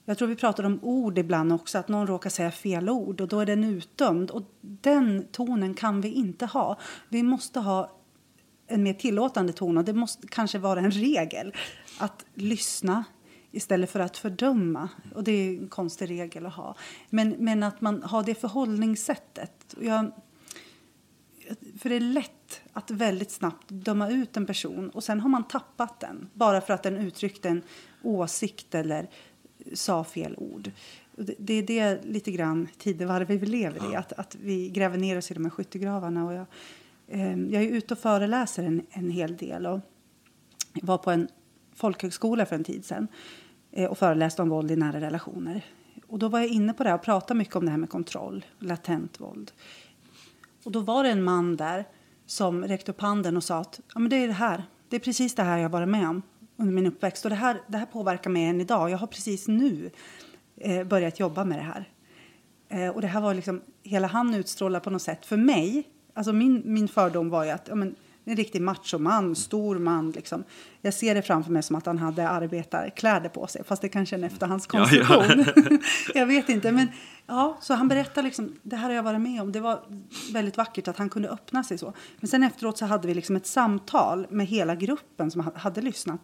jag 0.08 0.18
tror 0.18 0.28
vi 0.28 0.36
pratar 0.36 0.64
om 0.64 0.78
ord 0.82 1.18
ibland 1.18 1.52
också, 1.52 1.78
att 1.78 1.88
någon 1.88 2.06
råkar 2.06 2.30
säga 2.30 2.50
fel 2.50 2.90
ord 2.90 3.20
och 3.20 3.28
då 3.28 3.40
är 3.40 3.46
den 3.46 3.64
utdömd. 3.64 4.30
Och 4.30 4.42
den 4.60 5.26
tonen 5.32 5.74
kan 5.74 6.00
vi 6.00 6.08
inte 6.08 6.46
ha. 6.46 6.78
Vi 7.08 7.22
måste 7.22 7.60
ha 7.60 7.92
en 8.66 8.82
mer 8.82 8.94
tillåtande 8.94 9.52
ton 9.52 9.78
och 9.78 9.84
det 9.84 9.92
måste 9.92 10.26
kanske 10.28 10.58
vara 10.58 10.80
en 10.80 10.90
regel. 10.90 11.54
Att 11.98 12.24
lyssna 12.34 13.04
istället 13.50 13.90
för 13.90 14.00
att 14.00 14.16
fördöma. 14.16 14.88
Och 15.14 15.24
det 15.24 15.32
är 15.32 15.58
en 15.58 15.68
konstig 15.68 16.10
regel 16.10 16.46
att 16.46 16.54
ha. 16.54 16.74
Men, 17.10 17.28
men 17.38 17.62
att 17.62 17.80
man 17.80 18.02
har 18.02 18.22
det 18.22 18.34
förhållningssättet. 18.34 19.74
Jag, 19.80 20.12
för 21.78 21.88
det 21.88 21.96
är 21.96 22.00
lätt 22.00 22.60
att 22.72 22.90
väldigt 22.90 23.30
snabbt 23.30 23.68
döma 23.68 24.10
ut 24.10 24.36
en 24.36 24.46
person 24.46 24.90
och 24.90 25.04
sen 25.04 25.20
har 25.20 25.28
man 25.28 25.48
tappat 25.48 26.00
den 26.00 26.30
bara 26.32 26.60
för 26.60 26.74
att 26.74 26.82
den 26.82 26.96
uttryckte 26.96 27.48
en 27.48 27.62
åsikt 28.02 28.74
eller 28.74 29.10
sa 29.72 30.05
fel 30.05 30.35
ord. 30.37 30.70
Det 31.38 31.55
är 31.55 31.62
det 31.62 32.05
lite 32.05 32.31
grann 32.31 32.68
tidevarvet 32.79 33.42
vi 33.42 33.46
lever 33.46 33.92
i, 33.92 33.96
att, 33.96 34.12
att 34.12 34.35
vi 34.35 34.68
gräver 34.68 34.98
ner 34.98 35.18
oss 35.18 35.31
i 35.31 35.35
de 35.35 35.44
här 35.44 35.50
skyttegravarna. 35.50 36.26
Och 36.26 36.33
jag, 36.33 36.46
eh, 37.09 37.38
jag 37.38 37.62
är 37.62 37.68
ute 37.68 37.94
och 37.94 38.00
föreläser 38.00 38.62
en, 38.62 38.87
en 38.90 39.11
hel 39.11 39.37
del 39.37 39.66
och 39.66 39.81
var 40.83 40.98
på 40.98 41.11
en 41.11 41.29
folkhögskola 41.74 42.46
för 42.46 42.57
en 42.57 42.64
tid 42.64 42.85
sedan 42.85 43.09
eh, 43.72 43.90
och 43.90 43.98
föreläste 43.98 44.42
om 44.42 44.48
våld 44.48 44.70
i 44.70 44.76
nära 44.76 45.00
relationer. 45.00 45.64
Och 46.07 46.18
då 46.18 46.29
var 46.29 46.38
jag 46.38 46.48
inne 46.48 46.72
på 46.72 46.85
det 46.85 46.94
och 46.94 47.02
pratade 47.02 47.38
mycket 47.38 47.57
om 47.57 47.64
det 47.64 47.70
här 47.70 47.79
med 47.79 47.90
kontroll, 47.90 48.44
latent 48.59 49.20
våld. 49.20 49.52
Och 50.64 50.72
då 50.72 50.81
var 50.81 51.05
det 51.05 51.11
en 51.11 51.24
man 51.24 51.57
där 51.57 51.85
som 52.26 52.64
räckte 52.64 52.90
upp 52.90 53.00
handen 53.00 53.37
och 53.37 53.44
sa 53.44 53.59
att 53.59 53.81
ja, 53.94 54.00
men 54.00 54.11
det 54.11 54.16
är 54.16 54.26
det 54.26 54.33
här. 54.33 54.62
Det 54.88 54.96
är 54.96 55.00
precis 55.00 55.35
det 55.35 55.42
här 55.42 55.59
jag 55.59 55.68
varit 55.68 55.88
med 55.88 56.09
om 56.09 56.22
under 56.56 56.72
min 56.74 56.86
uppväxt. 56.86 57.24
Och 57.24 57.30
det 57.30 57.36
här, 57.36 57.60
det 57.66 57.78
här 57.78 57.86
påverkar 57.86 58.30
mig 58.30 58.44
än 58.44 58.60
idag. 58.60 58.90
Jag 58.90 58.98
har 58.98 59.06
precis 59.06 59.48
nu 59.48 59.90
eh, 60.56 60.84
börjat 60.84 61.20
jobba 61.20 61.44
med 61.44 61.58
det 61.58 61.62
här. 61.62 61.88
Eh, 62.68 62.94
och 62.94 63.00
det 63.00 63.06
här 63.06 63.20
var 63.20 63.34
liksom, 63.34 63.60
hela 63.82 64.06
han 64.06 64.34
utstrålar 64.34 64.80
på 64.80 64.90
något 64.90 65.02
sätt, 65.02 65.26
för 65.26 65.36
mig, 65.36 65.84
alltså 66.14 66.32
min, 66.32 66.62
min 66.64 66.88
fördom 66.88 67.30
var 67.30 67.44
ju 67.44 67.50
att 67.50 67.68
ja, 67.68 67.74
men, 67.74 67.94
en 68.30 68.36
riktig 68.36 68.62
machoman, 68.62 69.36
stor 69.36 69.78
man. 69.78 70.10
Liksom. 70.10 70.44
Jag 70.80 70.94
ser 70.94 71.14
det 71.14 71.22
framför 71.22 71.52
mig 71.52 71.62
som 71.62 71.76
att 71.76 71.86
han 71.86 71.98
hade 71.98 72.28
arbetarkläder 72.28 73.28
på 73.28 73.46
sig, 73.46 73.64
fast 73.64 73.82
det 73.82 73.88
kanske 73.88 74.16
är 74.16 74.18
en 74.18 74.24
efterhandskonstruktion. 74.24 75.44
Ja, 75.46 75.52
ja. 75.56 75.78
jag 76.14 76.26
vet 76.26 76.48
inte. 76.48 76.72
Men, 76.72 76.88
ja, 77.26 77.58
så 77.60 77.74
han 77.74 77.88
berättar 77.88 78.22
liksom, 78.22 78.56
det 78.62 78.76
här 78.76 78.88
har 78.88 78.94
jag 78.94 79.02
varit 79.02 79.20
med 79.20 79.42
om. 79.42 79.52
Det 79.52 79.60
var 79.60 79.80
väldigt 80.32 80.56
vackert 80.56 80.88
att 80.88 80.98
han 80.98 81.08
kunde 81.08 81.28
öppna 81.28 81.64
sig 81.64 81.78
så. 81.78 81.92
Men 82.20 82.28
sen 82.28 82.42
efteråt 82.42 82.78
så 82.78 82.86
hade 82.86 83.08
vi 83.08 83.14
liksom 83.14 83.36
ett 83.36 83.46
samtal 83.46 84.26
med 84.30 84.46
hela 84.46 84.74
gruppen 84.74 85.30
som 85.30 85.50
hade 85.54 85.80
lyssnat 85.80 86.20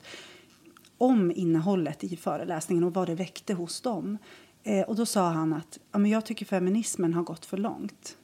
om 0.98 1.32
innehållet 1.32 2.04
i 2.04 2.16
föreläsningen 2.16 2.84
och 2.84 2.94
vad 2.94 3.08
det 3.08 3.14
väckte 3.14 3.54
hos 3.54 3.80
dem. 3.80 4.18
Eh, 4.62 4.82
och 4.82 4.96
då 4.96 5.06
sa 5.06 5.28
han 5.28 5.52
att 5.52 5.78
ja, 5.92 5.98
men 5.98 6.10
jag 6.10 6.26
tycker 6.26 6.46
feminismen 6.46 7.14
har 7.14 7.22
gått 7.22 7.46
för 7.46 7.56
långt. 7.56 8.16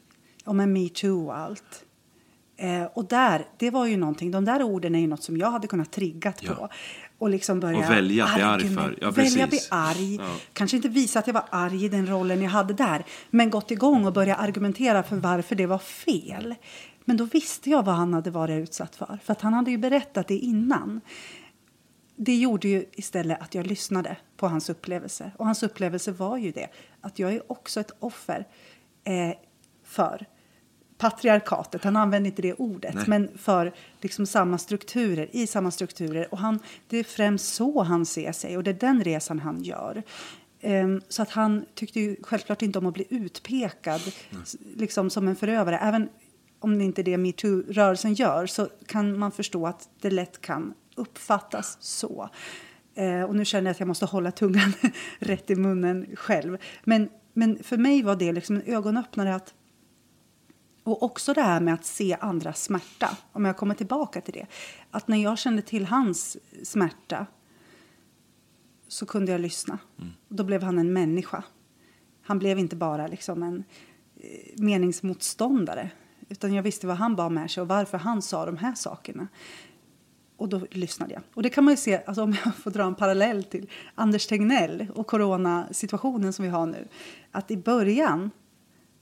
Och 0.44 0.56
med 0.56 0.68
metoo 0.68 1.26
och 1.26 1.38
allt. 1.38 1.84
Eh, 2.60 2.84
och 2.94 3.04
där, 3.04 3.46
det 3.56 3.70
var 3.70 3.86
ju 3.86 3.96
någonting, 3.96 4.30
de 4.30 4.44
där 4.44 4.62
orden 4.62 4.94
är 4.94 4.98
ju 4.98 5.06
något 5.06 5.22
som 5.22 5.36
jag 5.36 5.50
hade 5.50 5.66
kunnat 5.66 5.90
triggat 5.90 6.38
ja. 6.42 6.54
på. 6.54 6.68
Och 7.18 7.30
liksom 7.30 7.60
börja 7.60 7.78
och 7.78 7.90
välja 7.90 8.24
att 8.24 8.34
bli 8.34 8.42
arg 8.42 8.74
för. 8.74 8.98
Ja, 9.00 9.10
välja 9.10 9.46
bli 9.46 9.58
arg. 9.70 10.16
Ja. 10.16 10.36
Kanske 10.52 10.76
inte 10.76 10.88
visa 10.88 11.18
att 11.18 11.26
jag 11.26 11.34
var 11.34 11.44
arg 11.50 11.84
i 11.84 11.88
den 11.88 12.06
rollen 12.06 12.42
jag 12.42 12.50
hade 12.50 12.74
där. 12.74 13.04
Men 13.30 13.50
gått 13.50 13.70
igång 13.70 14.06
och 14.06 14.12
börja 14.12 14.34
argumentera 14.36 15.02
för 15.02 15.16
varför 15.16 15.54
det 15.54 15.66
var 15.66 15.78
fel. 15.78 16.54
Men 17.04 17.16
då 17.16 17.24
visste 17.24 17.70
jag 17.70 17.82
vad 17.82 17.94
han 17.94 18.14
hade 18.14 18.30
varit 18.30 18.62
utsatt 18.62 18.96
för. 18.96 19.18
För 19.24 19.32
att 19.32 19.40
han 19.40 19.54
hade 19.54 19.70
ju 19.70 19.78
berättat 19.78 20.28
det 20.28 20.38
innan. 20.38 21.00
Det 22.16 22.36
gjorde 22.36 22.68
ju 22.68 22.84
istället 22.92 23.42
att 23.42 23.54
jag 23.54 23.66
lyssnade 23.66 24.16
på 24.36 24.48
hans 24.48 24.70
upplevelse. 24.70 25.32
Och 25.36 25.46
hans 25.46 25.62
upplevelse 25.62 26.12
var 26.12 26.36
ju 26.36 26.52
det. 26.52 26.68
Att 27.00 27.18
jag 27.18 27.32
är 27.32 27.52
också 27.52 27.80
ett 27.80 27.92
offer 27.98 28.46
eh, 29.04 29.36
för 29.84 30.26
patriarkatet, 30.98 31.84
han 31.84 31.96
använder 31.96 32.30
inte 32.30 32.42
det 32.42 32.54
ordet, 32.54 32.94
Nej. 32.94 33.04
men 33.06 33.28
för 33.38 33.72
liksom 34.00 34.26
samma 34.26 34.58
strukturer, 34.58 35.28
i 35.32 35.46
samma 35.46 35.70
strukturer. 35.70 36.28
Och 36.30 36.38
han, 36.38 36.58
det 36.88 36.98
är 36.98 37.04
främst 37.04 37.54
så 37.54 37.82
han 37.82 38.06
ser 38.06 38.32
sig 38.32 38.56
och 38.56 38.64
det 38.64 38.70
är 38.70 38.74
den 38.74 39.04
resan 39.04 39.38
han 39.38 39.62
gör. 39.62 40.02
Um, 40.62 41.00
så 41.08 41.22
att 41.22 41.30
han 41.30 41.64
tyckte 41.74 42.00
ju 42.00 42.16
självklart 42.22 42.62
inte 42.62 42.78
om 42.78 42.87
att 42.87 42.94
bli 42.94 43.06
utpekad 43.11 44.00
liksom 44.76 45.11
som 45.11 45.28
en 45.28 45.37
förövare. 45.37 45.78
Även 45.78 46.08
om 46.61 46.78
det 46.78 46.84
inte 46.84 47.00
är 47.00 47.04
det 47.04 47.16
metoo-rörelsen 47.16 48.14
gör 48.14 48.46
så 48.46 48.68
kan 48.87 49.18
man 49.18 49.32
förstå 49.32 49.66
att 49.66 49.88
det 50.00 50.11
lätt 50.11 50.40
kan 50.40 50.74
uppfattas 50.96 51.76
så. 51.80 52.28
Uh, 52.98 53.22
och 53.22 53.37
nu 53.37 53.44
känner 53.44 53.64
jag 53.64 53.70
att 53.70 53.80
jag 53.80 53.88
måste 53.88 54.06
hålla 54.06 54.30
tungan 54.30 54.72
rätt 55.18 55.50
i 55.50 55.56
munnen 55.56 56.06
själv. 56.14 56.58
Men, 56.84 57.08
men 57.32 57.62
för 57.62 57.76
mig 57.76 58.02
var 58.02 58.16
det 58.16 58.32
liksom 58.32 58.56
en 58.56 58.62
ögonöppnare 58.62 59.34
att 59.34 59.54
och 60.92 61.03
också 61.03 61.35
det 61.35 61.42
här 61.42 61.61
med 61.61 61.74
att 61.74 61.85
se 61.85 62.16
andras 62.20 62.62
smärta. 62.62 63.16
Om 63.33 63.44
jag 63.44 63.57
kommer 63.57 63.74
tillbaka 63.74 64.20
till 64.20 64.35
det. 64.35 64.46
Att 64.90 65.09
när 65.09 65.16
jag 65.16 65.38
kände 65.38 65.62
till 65.62 65.87
hans 65.87 66.37
smärta 66.62 67.27
så 68.88 69.07
kunde 69.07 69.33
jag 69.33 69.40
lyssna. 69.40 69.79
Då 70.29 70.44
blev 70.44 70.62
han 70.62 70.79
en 70.79 70.92
människa. 70.92 71.42
Han 72.22 72.38
blev 72.38 72.59
inte 72.59 72.77
bara 72.77 73.07
liksom 73.07 73.42
en 73.42 73.64
eh, 74.16 74.62
meningsmotståndare. 74.62 75.90
Utan 76.29 76.55
jag 76.55 76.62
visste 76.62 76.87
vad 76.87 76.96
han 76.96 77.16
bar 77.16 77.31
med 77.31 77.51
sig 77.51 77.61
och 77.61 77.68
varför 77.68 77.98
han 77.98 78.22
sa 78.22 78.46
de 78.46 78.57
här 78.57 78.74
sakerna. 78.74 79.29
Och 80.37 80.48
då 80.48 80.61
lyssnade 80.70 81.14
jag. 81.14 81.22
Och 81.35 81.42
det 81.42 81.51
kan 81.51 81.64
man 81.64 81.72
ju 81.72 81.77
se, 81.77 82.03
alltså 82.07 82.22
om 82.22 82.37
jag 82.44 82.55
får 82.55 82.70
dra 82.70 82.83
en 82.83 82.94
parallell 82.94 83.44
till 83.44 83.70
Anders 83.94 84.27
Tegnell 84.27 84.87
och 84.94 85.07
coronasituationen 85.07 86.33
som 86.33 86.42
vi 86.42 86.48
har 86.48 86.66
nu. 86.66 86.88
Att 87.33 87.51
i 87.51 87.57
början 87.57 88.31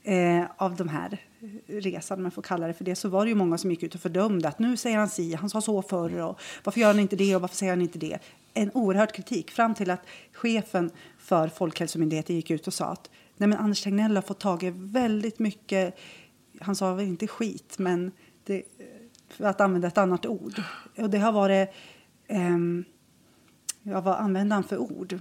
eh, 0.06 0.44
av 0.56 0.76
de 0.76 0.88
här 0.88 1.18
resan, 1.66 2.18
om 2.18 2.24
jag 2.24 2.34
får 2.34 2.42
kalla 2.42 2.66
det 2.66 2.74
för 2.74 2.84
det, 2.84 2.94
så 2.94 3.08
var 3.08 3.24
det 3.24 3.28
ju 3.28 3.34
många 3.34 3.58
som 3.58 3.70
gick 3.70 3.82
ut 3.82 3.94
och 3.94 4.00
fördömde 4.00 4.48
att 4.48 4.58
nu 4.58 4.76
säger 4.76 4.98
han 4.98 5.08
si, 5.08 5.34
han 5.34 5.50
sa 5.50 5.60
så 5.60 5.82
förr 5.82 6.20
och 6.20 6.40
varför 6.64 6.80
gör 6.80 6.88
han 6.88 7.00
inte 7.00 7.16
det 7.16 7.36
och 7.36 7.40
varför 7.40 7.56
säger 7.56 7.72
han 7.72 7.82
inte 7.82 7.98
det? 7.98 8.18
En 8.54 8.70
oerhörd 8.74 9.12
kritik 9.12 9.50
fram 9.50 9.74
till 9.74 9.90
att 9.90 10.00
chefen 10.32 10.90
för 11.18 11.48
Folkhälsomyndigheten 11.48 12.36
gick 12.36 12.50
ut 12.50 12.66
och 12.66 12.74
sa 12.74 12.84
att 12.84 13.10
nej 13.36 13.48
men 13.48 13.58
Anders 13.58 13.82
Tegnell 13.82 14.16
har 14.16 14.22
fått 14.22 14.40
tag 14.40 14.62
i 14.62 14.72
väldigt 14.74 15.38
mycket, 15.38 15.98
han 16.60 16.76
sa 16.76 16.94
väl 16.94 17.06
inte 17.06 17.26
skit, 17.26 17.78
men 17.78 18.12
det, 18.44 18.62
för 19.28 19.44
att 19.44 19.60
använda 19.60 19.88
ett 19.88 19.98
annat 19.98 20.26
ord. 20.26 20.62
Och 20.96 21.10
det 21.10 21.18
har 21.18 21.32
varit, 21.32 21.68
eh, 22.26 22.58
ja 23.82 24.00
vad 24.00 24.16
använder 24.16 24.54
han 24.54 24.64
för 24.64 24.78
ord? 24.78 25.18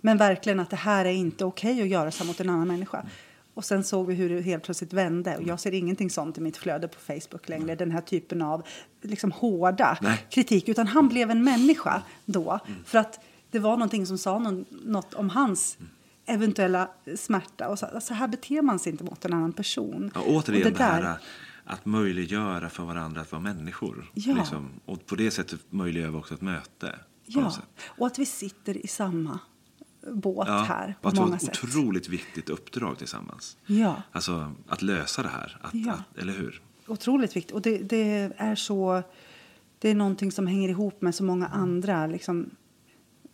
Men 0.00 0.18
verkligen 0.18 0.60
att 0.60 0.70
det 0.70 0.76
här 0.76 1.04
är 1.04 1.12
inte 1.12 1.44
okej 1.44 1.72
okay 1.72 1.82
att 1.82 1.88
göra 1.88 2.10
så 2.10 2.24
mot 2.24 2.40
en 2.40 2.50
annan 2.50 2.68
människa. 2.68 3.06
Och 3.54 3.64
sen 3.64 3.84
såg 3.84 4.06
vi 4.06 4.14
hur 4.14 4.30
det 4.30 4.40
helt 4.40 4.64
plötsligt 4.64 4.92
vände. 4.92 5.36
Och 5.36 5.42
jag 5.42 5.60
ser 5.60 5.74
ingenting 5.74 6.10
sånt 6.10 6.38
i 6.38 6.40
mitt 6.40 6.56
flöde 6.56 6.88
på 6.88 7.00
Facebook 7.00 7.48
längre. 7.48 7.74
Den 7.74 7.90
här 7.90 8.00
typen 8.00 8.42
av 8.42 8.62
liksom, 9.02 9.32
hårda 9.32 9.98
Nej. 10.02 10.26
kritik. 10.30 10.68
Utan 10.68 10.86
han 10.86 11.08
blev 11.08 11.30
en 11.30 11.44
människa 11.44 12.02
då. 12.24 12.60
För 12.84 12.98
att 12.98 13.20
det 13.50 13.58
var 13.58 13.70
någonting 13.70 14.06
som 14.06 14.18
sa 14.18 14.38
någon, 14.38 14.64
något 14.70 15.14
om 15.14 15.30
hans 15.30 15.78
eventuella 16.26 16.88
smärta. 17.16 17.68
Och 17.68 17.78
så, 17.78 17.86
så 18.00 18.14
här 18.14 18.28
beter 18.28 18.62
man 18.62 18.78
sig 18.78 18.92
inte 18.92 19.04
mot 19.04 19.24
en 19.24 19.32
annan 19.32 19.52
person. 19.52 20.10
Ja, 20.14 20.20
återigen 20.26 20.72
och 20.72 20.78
det, 20.78 20.84
här 20.84 21.18
att 21.64 21.86
möjliggöra 21.86 22.70
för 22.70 22.82
varandra 22.82 23.20
att 23.20 23.32
vara 23.32 23.42
människor. 23.42 24.10
Ja. 24.14 24.34
Liksom. 24.34 24.70
Och 24.84 25.06
på 25.06 25.14
det 25.14 25.30
sättet 25.30 25.60
möjliggör 25.70 26.10
vi 26.10 26.16
också 26.16 26.34
ett 26.34 26.40
möte. 26.40 26.98
Ja, 27.26 27.52
och 27.86 28.06
att 28.06 28.18
vi 28.18 28.26
sitter 28.26 28.84
i 28.84 28.86
samma 28.86 29.38
båt 30.12 30.48
här 30.48 30.94
och 31.00 31.12
på 31.14 31.20
många 31.20 31.36
ett 31.36 31.42
sätt. 31.42 31.64
otroligt 31.64 32.08
viktigt 32.08 32.50
uppdrag 32.50 32.98
tillsammans. 32.98 33.56
Ja. 33.66 34.02
Alltså 34.12 34.52
att 34.68 34.82
lösa 34.82 35.22
det 35.22 35.28
här. 35.28 35.58
Att, 35.62 35.74
Ja. 35.74 35.92
att, 35.92 36.18
eller 36.18 36.32
hur? 36.32 36.62
Otroligt 36.86 37.36
viktigt. 37.36 37.54
Och 37.54 37.62
det, 37.62 37.78
det 37.78 38.32
är 38.36 38.54
så... 38.54 39.02
Det 39.78 39.90
är 39.90 39.94
någonting 39.94 40.32
som 40.32 40.46
hänger 40.46 40.68
ihop 40.68 41.02
med 41.02 41.14
så 41.14 41.24
många 41.24 41.46
andra 41.46 42.06
liksom, 42.06 42.50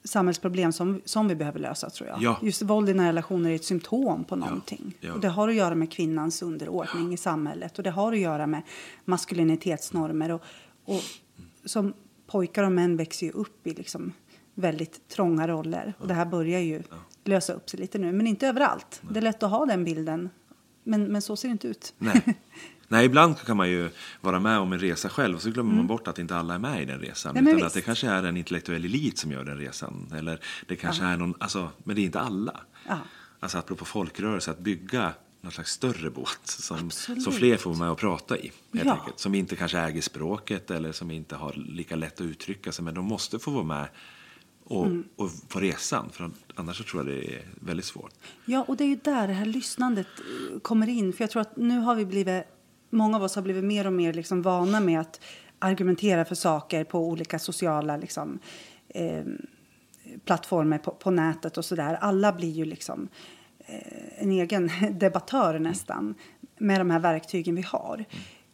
samhällsproblem 0.05 0.73
som, 0.73 1.01
som 1.05 1.29
vi 1.29 1.35
behöver 1.35 1.59
lösa, 1.61 1.91
tror 1.91 2.09
jag. 2.09 2.23
Ja. 2.23 2.39
Just 2.43 2.63
våld 2.63 2.89
i 2.89 2.95
nära 2.95 3.09
relationer 3.09 3.51
är 3.51 3.55
ett 3.55 3.65
symptom 3.65 4.25
på 4.25 4.37
någonting. 4.37 4.95
Ja. 5.01 5.13
Och 5.13 5.21
det 5.21 5.29
har 5.29 5.49
att 5.49 5.55
göra 5.55 5.75
med 5.75 5.93
kvinnans 5.93 6.43
underordning 6.43 7.13
i 7.13 7.17
samhället. 7.17 7.79
Och 7.79 7.85
det 7.85 7.91
har 7.91 8.13
att 8.13 8.19
göra 8.19 8.47
med 8.47 8.63
maskulinitetsnormer. 9.05 10.31
Och, 10.31 10.43
och 10.85 11.03
som 11.65 11.93
pojkar 12.27 12.65
och 12.65 12.73
män 12.73 12.97
växer 12.97 13.27
ju 13.27 13.33
upp 13.33 13.67
i 13.67 13.75
liksom 13.75 14.13
väldigt 14.61 15.09
trånga 15.09 15.49
roller. 15.49 15.95
Och 15.99 16.09
det 16.09 16.15
här 16.15 16.25
börjar 16.27 16.61
ju 16.61 16.83
lösa 17.25 17.53
upp 17.53 17.71
sig 17.71 17.81
lite 17.81 17.99
nu. 17.99 18.13
Men 18.13 18.27
inte 18.27 18.47
överallt. 18.49 19.03
Det 19.11 19.19
är 19.19 19.23
lätt 19.23 19.43
att 19.43 19.51
ha 19.51 19.67
den 19.67 19.85
bilden. 19.85 20.31
Men, 20.85 21.05
men 21.05 21.23
så 21.23 21.37
ser 21.37 21.49
det 21.49 21.53
inte 21.53 21.69
ut. 21.69 21.95
Nej. 21.99 22.23
Nej, 22.89 23.07
ibland 23.07 23.39
kan 23.39 23.57
man 23.57 23.71
ju 23.71 23.91
vara 24.21 24.41
med 24.41 24.59
om 24.59 24.73
en 24.73 24.79
resa 24.79 25.09
själv 25.09 25.37
och 25.37 25.43
så 25.43 25.51
glömmer 25.51 25.75
man 25.75 25.87
bort 25.87 26.09
att 26.09 26.19
inte 26.19 26.37
alla 26.37 26.55
är 26.55 26.59
med 26.59 26.83
i 26.83 26.85
den 26.85 27.01
resan. 27.01 27.31
Mm. 27.31 27.45
Nej, 27.45 27.53
utan 27.53 27.57
visst. 27.65 27.67
att 27.67 27.81
det 27.83 27.87
kanske 27.87 28.09
är 28.09 28.23
en 28.23 28.37
intellektuell 28.37 28.85
elit 28.85 29.19
som 29.19 29.33
gör 29.33 29.45
den 29.45 29.59
resan. 29.59 30.13
Eller 30.17 30.41
det 30.67 30.77
kanske 30.77 31.05
är 31.05 31.17
någon, 31.17 31.35
alltså, 31.39 31.69
men 31.85 31.97
det 31.97 32.03
är 32.03 32.05
inte 32.05 32.21
alla. 32.21 32.61
Ja. 32.89 32.99
Alltså 33.41 33.59
apropå 33.59 33.85
folkrörelse, 33.85 34.51
att 34.51 34.59
bygga 34.59 35.13
någon 35.41 35.53
slags 35.53 35.73
större 35.73 36.11
båt 36.11 36.41
som, 36.45 36.87
Absolut. 36.87 37.23
som 37.23 37.33
fler 37.33 37.57
får 37.57 37.75
med 37.75 37.91
och 37.91 37.99
prata 37.99 38.39
i. 38.39 38.53
Helt 38.73 38.87
Ja. 38.87 38.93
enkelt. 38.99 39.19
Som 39.19 39.35
inte 39.35 39.57
kanske 39.57 39.79
äger 39.79 40.01
språket 40.03 40.71
eller 40.71 40.93
som 40.93 41.11
inte 41.11 41.37
har 41.37 41.53
lika 41.53 41.97
lätt 41.97 42.15
att 42.15 42.21
uttrycka 42.21 42.73
sig. 42.73 42.85
Men 42.85 42.95
de 42.95 43.05
måste 43.05 43.39
få 43.39 43.51
vara 43.51 43.65
med 43.65 43.89
och, 44.71 44.87
Mm. 44.87 45.05
och 45.17 45.31
på 45.49 45.61
resan. 45.61 46.11
För 46.13 46.31
annars 46.55 46.77
så 46.79 46.85
tror 46.85 47.07
jag 47.09 47.17
det 47.17 47.35
är 47.35 47.43
väldigt 47.61 47.87
svårt. 47.87 48.13
Ja, 48.45 48.65
och 48.69 48.77
det 48.77 48.85
är 48.85 48.89
ju 48.89 48.97
där 48.97 49.29
det 49.29 49.33
här 49.35 49.47
lyssnandet 49.47 50.07
eh, 50.53 50.61
kommer 50.61 50.89
in. 50.89 51.13
För 51.13 51.23
jag 51.25 51.31
tror 51.31 51.43
att 51.43 51.57
nu 51.57 51.79
har 51.79 51.95
vi 51.95 52.07
blivit, 52.07 52.45
många 52.91 53.17
av 53.17 53.23
oss 53.23 53.35
har 53.35 53.43
blivit 53.43 53.65
mer 53.65 53.87
och 53.87 53.93
mer 53.93 54.13
liksom 54.13 54.43
vana 54.43 54.81
med 54.81 55.01
att 55.01 55.21
argumentera 55.59 56.25
för 56.25 56.35
saker 56.35 56.85
på 56.85 56.99
olika 57.09 57.39
sociala 57.39 57.97
liksom, 57.97 58.39
eh, 58.89 59.25
plattformar 60.25 60.79
på, 60.79 60.91
på 60.91 61.11
nätet 61.11 61.59
och 61.59 61.65
sådär. 61.65 61.95
Alla 62.01 62.33
blir 62.33 62.51
ju 62.51 62.65
liksom 62.65 63.09
eh, 63.59 64.23
en 64.23 64.31
egen 64.31 64.71
debattör 64.99 65.59
nästan 65.59 66.15
med 66.59 66.81
de 66.81 66.91
här 66.91 67.01
verktygen 67.01 67.55
vi 67.55 67.63
har. 67.63 68.05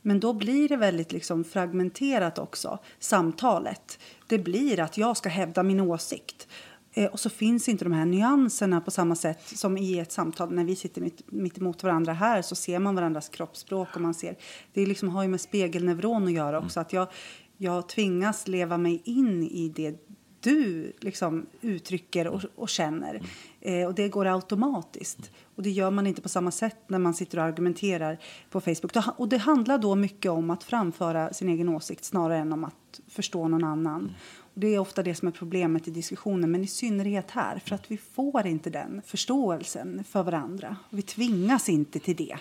Men 0.03 0.21
då 0.21 0.33
blir 0.33 0.69
det 0.69 0.77
väldigt 0.77 1.13
liksom 1.13 1.45
fragmenterat 1.45 2.39
också, 2.39 2.79
samtalet. 2.99 3.99
Det 4.27 4.39
blir 4.39 4.81
att 4.81 4.99
jag 4.99 5.17
ska 5.17 5.29
hävda 5.29 5.63
min 5.63 5.81
åsikt. 5.81 6.49
Eh, 6.93 7.11
och 7.11 7.21
så 7.21 7.31
finns 7.31 7.69
inte 7.69 7.85
de 7.85 7.93
här 7.93 8.07
nyanserna 8.07 8.81
på 8.81 8.91
samma 8.91 9.15
sätt 9.15 9.43
som 9.59 9.79
i 9.79 9.99
ett 9.99 10.13
samtal. 10.13 10.53
När 10.53 10.65
vi 10.65 10.77
sitter 10.77 11.01
mitt, 11.01 11.23
mitt 11.27 11.59
emot 11.59 11.83
varandra 11.83 12.13
här 12.13 12.43
så 12.43 12.55
ser 12.55 12.79
man 12.79 12.95
varandras 12.95 13.29
kroppsspråk. 13.29 13.89
och 13.95 14.01
man 14.01 14.15
ser, 14.15 14.37
Det 14.73 14.87
liksom 14.87 15.09
har 15.09 15.23
ju 15.23 15.29
med 15.29 15.41
spegelneuron 15.41 16.25
att 16.25 16.33
göra 16.33 16.59
också. 16.59 16.81
Att 16.81 16.93
jag, 16.93 17.09
jag 17.57 17.89
tvingas 17.89 18.49
leva 18.49 18.79
mig 18.79 19.03
in 19.05 19.43
i 19.43 19.69
det 19.69 20.07
du 20.41 20.93
liksom 21.01 21.47
uttrycker 21.61 22.27
och, 22.27 22.43
och 22.55 22.69
känner. 22.69 23.23
Eh, 23.61 23.87
och 23.87 23.95
det 23.95 24.09
går 24.09 24.27
automatiskt. 24.27 25.31
Och 25.57 25.63
det 25.63 25.71
gör 25.71 25.91
man 25.91 26.07
inte 26.07 26.23
på 26.23 26.29
samma 26.29 26.51
sätt 26.51 26.77
när 26.87 26.99
man 26.99 27.15
sitter 27.15 27.39
och 27.39 27.45
argumenterar 27.45 28.19
på 28.51 28.61
Facebook. 28.61 28.93
Och 29.17 29.29
det 29.29 29.39
handlar 29.39 29.79
då 29.79 29.95
mycket 29.95 30.31
om 30.31 30.51
att 30.51 30.65
framföra 30.65 31.33
sin 31.33 31.49
egen 31.49 31.69
åsikt 31.69 32.05
snarare 32.05 32.39
än 32.39 32.53
om 32.53 32.65
att 32.65 32.75
förstå 33.17 33.49
någon 33.49 33.65
annan. 33.65 34.15
Och 34.39 34.61
det 34.61 34.75
är 34.75 34.79
ofta 34.79 35.03
det 35.03 35.15
som 35.15 35.29
är 35.29 35.33
problemet 35.33 35.89
i 35.89 35.91
diskussionen, 35.91 36.51
men 36.51 36.65
i 36.65 36.67
synnerhet 36.67 37.31
här. 37.31 37.59
För 37.59 37.75
att 37.75 37.91
vi 37.91 37.97
får 37.97 38.47
inte 38.47 38.71
den 38.71 39.03
förståelsen 39.07 40.05
för 40.05 40.23
varandra. 40.23 40.77
Vi 40.91 41.03
tvingas 41.03 41.69
inte 41.69 41.99
till 41.99 42.17
det. 42.17 42.39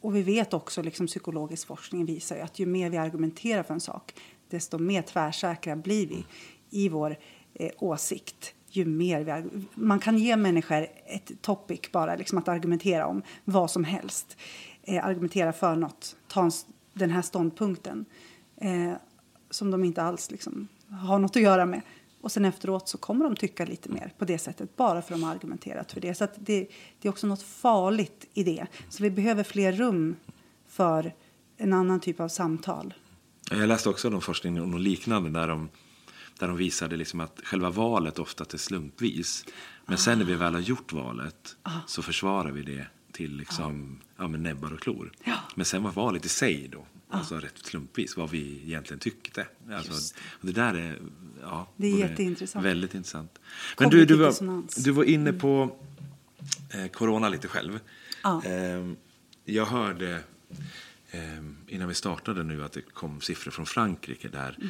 Och 0.00 0.16
vi 0.16 0.22
vet 0.22 0.54
också, 0.54 0.82
liksom 0.82 1.06
psykologisk 1.06 1.66
forskning 1.66 2.04
visar 2.04 2.36
ju 2.36 2.42
att 2.42 2.58
ju 2.58 2.66
mer 2.66 2.90
vi 2.90 2.96
argumenterar 2.96 3.62
för 3.62 3.74
en 3.74 3.80
sak, 3.80 4.14
desto 4.48 4.78
mer 4.78 5.02
tvärsäkra 5.02 5.76
blir 5.76 6.06
vi 6.06 6.24
i 6.70 6.88
vår 6.88 7.16
eh, 7.54 7.70
åsikt. 7.78 8.54
Ju 8.68 8.84
mer 8.84 9.20
vi, 9.20 9.66
man 9.74 9.98
kan 9.98 10.18
ge 10.18 10.36
människor 10.36 10.86
ett 11.06 11.42
topic 11.42 11.80
bara, 11.92 12.16
liksom 12.16 12.38
att 12.38 12.48
argumentera 12.48 13.06
om 13.06 13.22
vad 13.44 13.70
som 13.70 13.84
helst. 13.84 14.36
Eh, 14.82 15.06
argumentera 15.06 15.52
för 15.52 15.76
något, 15.76 16.16
ta 16.28 16.44
en, 16.44 16.50
den 16.92 17.10
här 17.10 17.22
ståndpunkten 17.22 18.04
eh, 18.56 18.92
som 19.52 19.70
de 19.70 19.84
inte 19.84 20.02
alls 20.02 20.30
liksom, 20.30 20.68
har 20.90 21.18
något 21.18 21.36
att 21.36 21.42
göra 21.42 21.66
med. 21.66 21.80
Och 22.20 22.32
sen 22.32 22.44
efteråt 22.44 22.88
så 22.88 22.98
kommer 22.98 23.24
de 23.24 23.36
tycka 23.36 23.64
lite 23.64 23.88
mer 23.88 24.12
på 24.18 24.24
det 24.24 24.38
sättet 24.38 24.76
bara 24.76 25.02
för 25.02 25.14
att 25.14 25.20
de 25.20 25.22
har 25.22 25.34
argumenterat 25.34 25.92
för 25.92 26.00
det. 26.00 26.14
Så 26.14 26.26
det, 26.36 26.68
det 27.00 27.08
är 27.08 27.12
också 27.12 27.26
något 27.26 27.42
farligt 27.42 28.26
i 28.34 28.44
det. 28.44 28.66
Så 28.88 29.02
vi 29.02 29.10
behöver 29.10 29.44
fler 29.44 29.72
rum 29.72 30.16
för 30.68 31.14
en 31.56 31.72
annan 31.72 32.00
typ 32.00 32.20
av 32.20 32.28
samtal. 32.28 32.94
Jag 33.50 33.68
läste 33.68 33.88
också 33.88 34.10
någon 34.10 34.20
forskning 34.20 34.62
om 34.62 34.70
något 34.70 34.80
liknande 34.80 35.40
där 35.40 35.48
de, 35.48 35.68
där 36.38 36.48
de 36.48 36.56
visade 36.56 36.96
liksom 36.96 37.20
att 37.20 37.40
själva 37.44 37.70
valet 37.70 38.18
ofta 38.18 38.44
är 38.52 38.58
slumpvis. 38.58 39.44
Men 39.86 39.98
sen 39.98 40.18
när 40.18 40.24
vi 40.24 40.34
väl 40.34 40.54
har 40.54 40.60
gjort 40.60 40.92
valet 40.92 41.56
så 41.86 42.02
försvarar 42.02 42.50
vi 42.50 42.62
det 42.62 42.86
till 43.12 43.36
liksom, 43.36 44.00
ja, 44.16 44.28
med 44.28 44.40
näbbar 44.40 44.72
och 44.72 44.80
klor. 44.80 45.12
Ja. 45.24 45.36
Men 45.54 45.64
sen 45.64 45.82
var 45.82 45.90
valet 45.90 46.24
i 46.24 46.28
sig 46.28 46.68
då, 46.72 46.86
alltså 47.18 47.38
rätt 47.38 47.58
slumpvis, 47.66 48.16
vad 48.16 48.30
vi 48.30 48.62
egentligen 48.66 48.98
tyckte. 49.00 49.46
Alltså, 49.70 50.14
och 50.30 50.46
det 50.46 50.52
där 50.52 50.74
är, 50.74 50.98
ja, 51.42 51.68
Det 51.76 51.86
är 51.86 51.98
jätteintressant. 51.98 52.64
Väldigt 52.66 52.94
intressant. 52.94 53.40
Men 53.78 53.90
du, 53.90 54.04
du, 54.04 54.16
var, 54.16 54.34
du 54.84 54.90
var 54.90 55.04
inne 55.04 55.32
på 55.32 55.76
eh, 56.74 56.86
corona 56.86 57.28
lite 57.28 57.48
själv. 57.48 57.80
Ja. 58.22 58.42
Ehm, 58.44 58.96
jag 59.44 59.66
hörde 59.66 60.20
ehm, 61.10 61.56
innan 61.68 61.88
vi 61.88 61.94
startade 61.94 62.42
nu 62.42 62.64
att 62.64 62.72
det 62.72 62.80
kom 62.80 63.20
siffror 63.20 63.50
från 63.52 63.66
Frankrike 63.66 64.28
där, 64.28 64.56
Mm. 64.60 64.68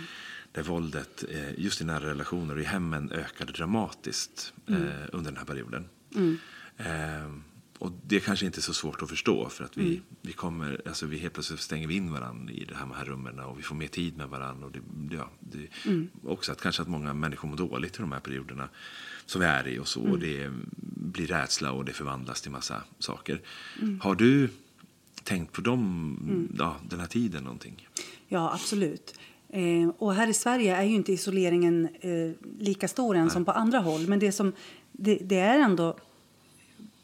där 0.52 0.62
våldet 0.62 1.24
eh, 1.30 1.58
just 1.60 1.80
i 1.80 1.84
nära 1.84 2.06
relationer 2.10 2.54
och 2.54 2.60
i 2.60 2.64
hemmen 2.64 3.10
ökade 3.12 3.52
dramatiskt 3.52 4.52
eh, 4.66 4.74
Mm. 4.76 4.88
under 5.12 5.30
den 5.30 5.38
här 5.38 5.44
perioden. 5.44 5.88
Ehm, 6.78 7.44
och 7.82 7.92
det 8.06 8.16
är 8.16 8.20
kanske 8.20 8.46
inte 8.46 8.58
är 8.58 8.62
så 8.62 8.74
svårt 8.74 9.02
att 9.02 9.08
förstå 9.08 9.48
för 9.48 9.64
att 9.64 9.76
vi, 9.76 9.82
Mm. 9.90 10.02
vi 10.22 10.32
kommer, 10.32 10.80
alltså 10.86 11.06
vi 11.06 11.18
helt 11.18 11.34
plötsligt 11.34 11.60
stänger 11.60 11.88
vi 11.88 11.94
in 11.94 12.12
varandra 12.12 12.52
i 12.52 12.64
det 12.64 12.74
här 12.74 12.86
här 12.94 13.04
rummen 13.04 13.38
och 13.38 13.58
vi 13.58 13.62
får 13.62 13.74
mer 13.74 13.86
tid 13.86 14.16
med 14.16 14.28
varandra. 14.28 14.66
Och 14.66 14.72
det, 14.72 14.80
ja, 15.16 15.30
det, 15.40 15.90
Mm. 15.90 16.08
Också 16.24 16.52
att 16.52 16.60
kanske 16.60 16.82
att 16.82 16.88
många 16.88 17.14
människor 17.14 17.48
mår 17.48 17.56
dåligt 17.56 17.96
i 17.96 18.00
de 18.00 18.12
här 18.12 18.20
perioderna 18.20 18.68
som 19.26 19.40
vi 19.40 19.46
är 19.46 19.68
i 19.68 19.78
och 19.78 19.88
så. 19.88 20.00
Mm. 20.00 20.12
Och 20.12 20.18
det 20.18 20.50
blir 21.12 21.26
rädsla 21.26 21.72
och 21.72 21.84
det 21.84 21.92
förvandlas 21.92 22.40
till 22.42 22.50
massa 22.50 22.82
saker. 22.98 23.40
Mm. 23.82 24.00
Har 24.00 24.14
du 24.14 24.48
tänkt 25.24 25.52
på 25.52 25.60
dem, 25.60 26.48
ja, 26.58 26.76
den 26.90 27.00
här 27.00 27.06
tiden 27.06 27.44
någonting? 27.44 27.88
Ja, 28.28 28.52
absolut. 28.54 29.14
Eh, 29.48 29.88
och 29.98 30.14
här 30.14 30.28
i 30.28 30.34
Sverige 30.34 30.76
är 30.76 30.82
ju 30.84 30.94
inte 30.94 31.12
isoleringen 31.12 31.88
eh, 32.00 32.30
lika 32.58 32.88
stor 32.88 33.16
än 33.16 33.30
som 33.30 33.44
på 33.44 33.50
andra 33.52 33.78
håll. 33.78 34.08
Men 34.08 34.18
det, 34.18 34.32
som, 34.32 34.52
det, 34.92 35.14
det 35.14 35.38
är 35.38 35.58
ändå 35.58 35.96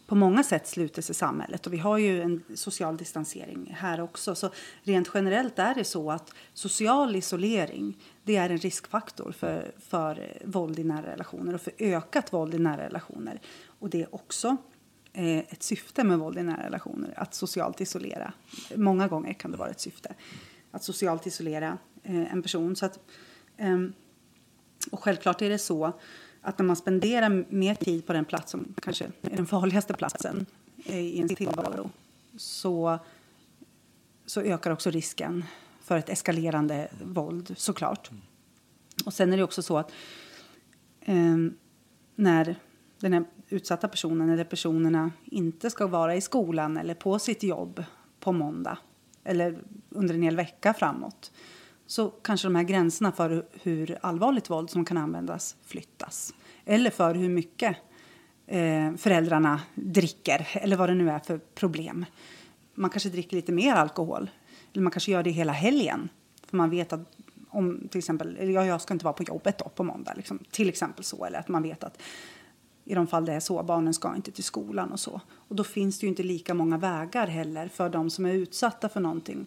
på 0.08 0.14
många 0.14 0.42
sätt 0.42 0.66
sluter 0.66 1.10
i 1.10 1.14
samhället. 1.14 1.66
Och 1.66 1.72
vi 1.72 1.78
har 1.78 1.98
ju 1.98 2.22
en 2.22 2.42
social 2.54 2.96
distansering 2.96 3.76
här 3.78 4.00
också. 4.00 4.34
Så 4.34 4.50
rent 4.82 5.10
generellt 5.14 5.58
är 5.58 5.74
det 5.74 5.84
så 5.84 6.10
att 6.10 6.34
social 6.54 7.16
isolering 7.16 7.98
det 8.24 8.36
är 8.36 8.50
en 8.50 8.58
riskfaktor 8.58 9.32
för, 9.32 9.72
för 9.78 10.38
våld 10.44 10.78
i 10.78 10.84
nära 10.84 11.06
relationer 11.12 11.54
och 11.54 11.60
för 11.60 11.72
ökat 11.78 12.32
våld 12.32 12.54
i 12.54 12.58
nära 12.58 12.84
relationer. 12.84 13.40
Och 13.78 13.90
det 13.90 14.02
är 14.02 14.14
också 14.14 14.56
eh, 15.12 15.38
ett 15.38 15.62
syfte 15.62 16.04
med 16.04 16.18
våld 16.18 16.38
i 16.38 16.42
nära 16.42 16.66
relationer, 16.66 17.14
att 17.16 17.34
socialt 17.34 17.80
isolera. 17.80 18.32
Många 18.74 19.08
gånger 19.08 19.32
kan 19.32 19.50
det 19.50 19.56
vara 19.56 19.70
ett 19.70 19.80
syfte 19.80 20.14
att 20.70 20.82
socialt 20.82 21.26
isolera 21.26 21.78
eh, 22.02 22.32
en 22.32 22.42
person. 22.42 22.76
Så 22.76 22.86
att, 22.86 22.98
eh, 23.56 23.78
och 24.90 25.00
självklart 25.00 25.42
är 25.42 25.50
det 25.50 25.58
så 25.58 25.92
att 26.42 26.58
när 26.58 26.66
man 26.66 26.76
spenderar 26.76 27.44
mer 27.48 27.74
tid 27.74 28.06
på 28.06 28.12
den 28.12 28.24
plats 28.24 28.50
som 28.50 28.74
kanske 28.82 29.04
är 29.22 29.36
den 29.36 29.46
farligaste 29.46 29.94
platsen 29.94 30.46
i 30.76 31.16
ens 31.16 31.34
tillvaro 31.34 31.90
så, 32.36 32.98
så 34.26 34.40
ökar 34.40 34.70
också 34.70 34.90
risken 34.90 35.44
för 35.80 35.98
ett 35.98 36.08
eskalerande 36.08 36.88
våld, 37.04 37.54
såklart. 37.56 38.10
Och 39.04 39.14
sen 39.14 39.32
är 39.32 39.36
det 39.36 39.42
också 39.42 39.62
så 39.62 39.78
att 39.78 39.92
eh, 41.00 41.36
när 42.14 42.56
den 43.00 43.12
här 43.12 43.24
utsatta 43.48 43.88
personen 43.88 44.30
eller 44.30 44.44
personerna 44.44 45.12
inte 45.24 45.70
ska 45.70 45.86
vara 45.86 46.16
i 46.16 46.20
skolan 46.20 46.76
eller 46.76 46.94
på 46.94 47.18
sitt 47.18 47.42
jobb 47.42 47.84
på 48.20 48.32
måndag 48.32 48.78
eller 49.24 49.58
under 49.88 50.14
en 50.14 50.22
hel 50.22 50.36
vecka 50.36 50.74
framåt 50.74 51.32
så 51.88 52.08
kanske 52.08 52.46
de 52.46 52.54
här 52.54 52.62
gränserna 52.62 53.12
för 53.12 53.46
hur 53.62 53.98
allvarligt 54.00 54.50
våld 54.50 54.70
som 54.70 54.84
kan 54.84 54.96
användas 54.96 55.56
flyttas. 55.64 56.34
Eller 56.64 56.90
för 56.90 57.14
hur 57.14 57.28
mycket 57.28 57.76
eh, 58.46 58.94
föräldrarna 58.94 59.60
dricker 59.74 60.48
eller 60.52 60.76
vad 60.76 60.88
det 60.88 60.94
nu 60.94 61.10
är 61.10 61.18
för 61.18 61.38
problem. 61.38 62.04
Man 62.74 62.90
kanske 62.90 63.08
dricker 63.08 63.36
lite 63.36 63.52
mer 63.52 63.74
alkohol 63.74 64.30
eller 64.72 64.82
man 64.82 64.90
kanske 64.90 65.12
gör 65.12 65.22
det 65.22 65.30
hela 65.30 65.52
helgen 65.52 66.08
för 66.46 66.56
man 66.56 66.70
vet 66.70 66.92
att 66.92 67.16
om 67.48 67.88
till 67.90 67.98
exempel, 67.98 68.50
ja, 68.52 68.66
jag 68.66 68.80
ska 68.80 68.94
inte 68.94 69.04
vara 69.04 69.12
på 69.12 69.22
jobbet 69.22 69.58
då 69.58 69.68
på 69.68 69.82
måndag, 69.82 70.12
liksom, 70.16 70.38
till 70.50 70.68
exempel 70.68 71.04
så, 71.04 71.24
eller 71.24 71.38
att 71.38 71.48
man 71.48 71.62
vet 71.62 71.84
att 71.84 72.02
i 72.84 72.94
de 72.94 73.06
fall 73.06 73.24
det 73.24 73.32
är 73.32 73.40
så, 73.40 73.62
barnen 73.62 73.94
ska 73.94 74.16
inte 74.16 74.30
till 74.30 74.44
skolan 74.44 74.92
och 74.92 75.00
så. 75.00 75.20
Och 75.30 75.56
då 75.56 75.64
finns 75.64 75.98
det 75.98 76.04
ju 76.04 76.08
inte 76.08 76.22
lika 76.22 76.54
många 76.54 76.78
vägar 76.78 77.26
heller 77.26 77.68
för 77.68 77.88
de 77.88 78.10
som 78.10 78.26
är 78.26 78.32
utsatta 78.32 78.88
för 78.88 79.00
någonting 79.00 79.46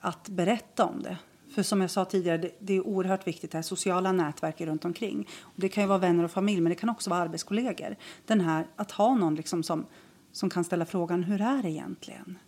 att 0.00 0.28
berätta 0.28 0.84
om 0.84 1.02
det. 1.02 1.18
För 1.54 1.62
som 1.62 1.80
jag 1.80 1.90
sa 1.90 2.04
tidigare, 2.04 2.38
det, 2.38 2.50
det 2.58 2.76
är 2.76 2.86
oerhört 2.86 3.26
viktigt 3.26 3.50
det 3.50 3.58
här 3.58 3.62
sociala 3.62 4.12
nätverket 4.12 4.66
runt 4.66 4.84
omkring. 4.84 5.28
Och 5.40 5.60
det 5.60 5.68
kan 5.68 5.82
ju 5.82 5.88
vara 5.88 5.98
vänner 5.98 6.24
och 6.24 6.30
familj, 6.30 6.60
men 6.60 6.70
det 6.70 6.76
kan 6.76 6.88
också 6.88 7.10
vara 7.10 7.20
arbetskollegor. 7.20 7.96
Den 8.26 8.40
här, 8.40 8.66
att 8.76 8.90
ha 8.90 9.14
någon 9.14 9.34
liksom 9.34 9.62
som, 9.62 9.86
som 10.32 10.50
kan 10.50 10.64
ställa 10.64 10.86
frågan, 10.86 11.22
hur 11.22 11.40
är 11.40 11.62
det 11.62 11.70
egentligen? 11.70 12.38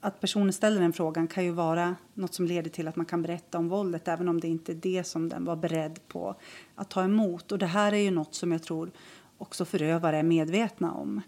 Att 0.00 0.20
personen 0.20 0.52
ställer 0.52 0.80
den 0.80 0.92
frågan 0.92 1.28
kan 1.28 1.44
ju 1.44 1.50
vara 1.50 1.96
något 2.14 2.34
som 2.34 2.46
leder 2.46 2.70
till 2.70 2.88
att 2.88 2.96
man 2.96 3.06
kan 3.06 3.22
berätta 3.22 3.58
om 3.58 3.68
våldet, 3.68 4.08
även 4.08 4.28
om 4.28 4.40
det 4.40 4.48
inte 4.48 4.72
är 4.72 4.76
det 4.76 5.04
som 5.04 5.28
den 5.28 5.44
var 5.44 5.56
beredd 5.56 6.08
på 6.08 6.34
att 6.74 6.90
ta 6.90 7.04
emot. 7.04 7.52
Och 7.52 7.58
det 7.58 7.66
här 7.66 7.92
är 7.92 7.96
ju 7.96 8.10
något 8.10 8.34
som 8.34 8.52
jag 8.52 8.62
tror 8.62 8.90
också 9.38 9.64
förövare 9.64 10.16
är 10.16 10.22
medvetna 10.22 10.92
om. 10.92 11.20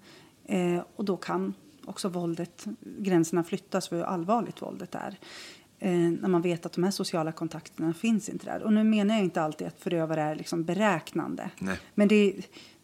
Eh, 0.45 0.83
och 0.97 1.05
då 1.05 1.17
kan 1.17 1.55
också 1.85 2.09
våldet, 2.09 2.67
gränserna 2.81 3.45
flyttas 3.45 3.89
för 3.89 3.97
hur 3.97 4.05
allvarligt 4.05 4.63
våldet 4.63 4.95
är 4.95 5.19
när 5.93 6.29
man 6.29 6.43
vet 6.43 6.67
att 6.67 6.73
de 6.73 6.85
här 6.85 6.91
sociala 6.91 7.33
kontakterna 7.33 7.95
finns 7.95 8.29
inte 8.29 8.47
där. 8.47 8.63
Och 8.63 8.73
nu 8.73 8.85
menar 8.85 9.15
jag 9.15 9.25
inte 9.25 9.43
alltid 9.43 9.67
att 9.67 9.81
förövare 9.81 10.23
är 10.23 10.35
liksom 10.35 10.65
beräknande. 10.65 11.51
Nej. 11.59 11.79
Men 11.95 12.09
det, 12.09 12.35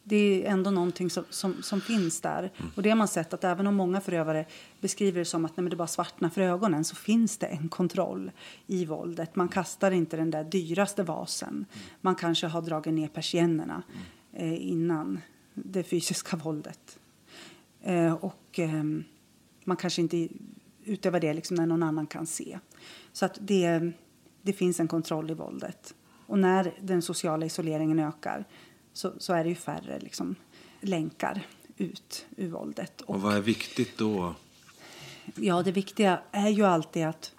det 0.04 0.46
är 0.46 0.50
ändå 0.50 0.70
någonting 0.70 1.10
som, 1.10 1.24
som, 1.30 1.62
som 1.62 1.80
finns 1.80 2.20
där. 2.20 2.38
Mm. 2.38 2.70
Och 2.74 2.82
det 2.82 2.88
har 2.88 2.96
man 2.96 3.08
sett 3.08 3.34
att 3.34 3.44
även 3.44 3.66
om 3.66 3.74
många 3.74 4.00
förövare 4.00 4.46
beskriver 4.80 5.18
det 5.18 5.24
som 5.24 5.44
att 5.44 5.56
nej, 5.56 5.62
men 5.62 5.70
det 5.70 5.76
bara 5.76 5.88
svartnar 5.88 6.28
för 6.28 6.40
ögonen 6.40 6.84
så 6.84 6.96
finns 6.96 7.38
det 7.38 7.46
en 7.46 7.68
kontroll 7.68 8.30
i 8.66 8.84
våldet. 8.84 9.36
Man 9.36 9.48
kastar 9.48 9.90
inte 9.90 10.16
den 10.16 10.30
där 10.30 10.44
dyraste 10.44 11.02
vasen. 11.02 11.48
Mm. 11.48 11.66
Man 12.00 12.14
kanske 12.14 12.46
har 12.46 12.62
dragit 12.62 12.94
ner 12.94 13.08
persiennerna 13.08 13.82
mm. 14.32 14.52
eh, 14.52 14.68
innan 14.68 15.20
det 15.54 15.82
fysiska 15.82 16.36
våldet. 16.36 16.98
Eh, 17.82 18.12
och 18.12 18.58
eh, 18.58 18.84
man 19.64 19.76
kanske 19.76 20.02
inte 20.02 20.28
utövar 20.85 21.21
det 21.21 21.35
liksom 21.35 21.57
när 21.57 21.66
någon 21.66 21.83
annan 21.83 22.07
kan 22.07 22.27
se. 22.27 22.59
Så 23.12 23.25
att 23.25 23.38
det, 23.40 23.93
det 24.43 24.53
finns 24.53 24.81
en 24.81 24.88
kontroll 24.88 25.31
i 25.31 25.35
våldet. 25.35 25.95
Och 26.27 26.38
när 26.38 26.75
den 26.81 27.03
sociala 27.03 27.47
isoleringen 27.47 27.99
ökar 27.99 28.45
så, 28.93 29.12
så 29.19 29.33
är 29.33 29.45
det 29.45 29.49
ju 29.51 29.57
färre 29.57 29.99
liksom, 30.01 30.35
länkar 30.81 31.43
ut 31.77 32.27
ur 32.37 32.49
våldet. 32.49 33.01
Och, 33.01 33.14
och 33.14 33.21
vad 33.21 33.37
är 33.37 33.40
viktigt 33.40 33.99
då? 33.99 34.35
Ja, 35.35 35.62
det 35.62 35.73
viktiga 35.73 36.21
är 36.31 36.49
ju 36.49 36.64
alltid 36.64 37.07
att... 37.07 37.33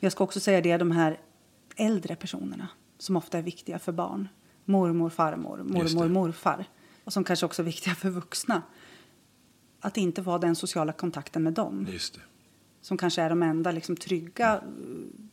Jag 0.00 0.12
ska 0.12 0.24
också 0.24 0.40
säga 0.40 0.60
det, 0.60 0.76
de 0.76 0.90
här 0.90 1.20
äldre 1.76 2.16
personerna 2.16 2.68
som 2.98 3.16
ofta 3.16 3.38
är 3.38 3.42
viktiga 3.42 3.78
för 3.78 3.92
barn. 3.92 4.28
Mormor, 4.64 5.10
farmor, 5.10 5.62
mormor, 5.64 6.08
morfar. 6.08 6.64
Och 7.04 7.12
som 7.12 7.24
kanske 7.24 7.46
också 7.46 7.62
är 7.62 7.66
viktiga 7.66 7.94
för 7.94 8.10
vuxna. 8.10 8.62
Att 9.80 9.96
inte 9.96 10.22
vara 10.22 10.38
den 10.38 10.56
sociala 10.56 10.92
kontakten 10.92 11.42
med 11.42 11.52
dem. 11.52 11.86
Just 11.90 12.14
det 12.14 12.20
som 12.80 12.96
kanske 12.96 13.22
är 13.22 13.30
de 13.30 13.42
enda 13.42 13.72
liksom, 13.72 13.96
trygga 13.96 14.60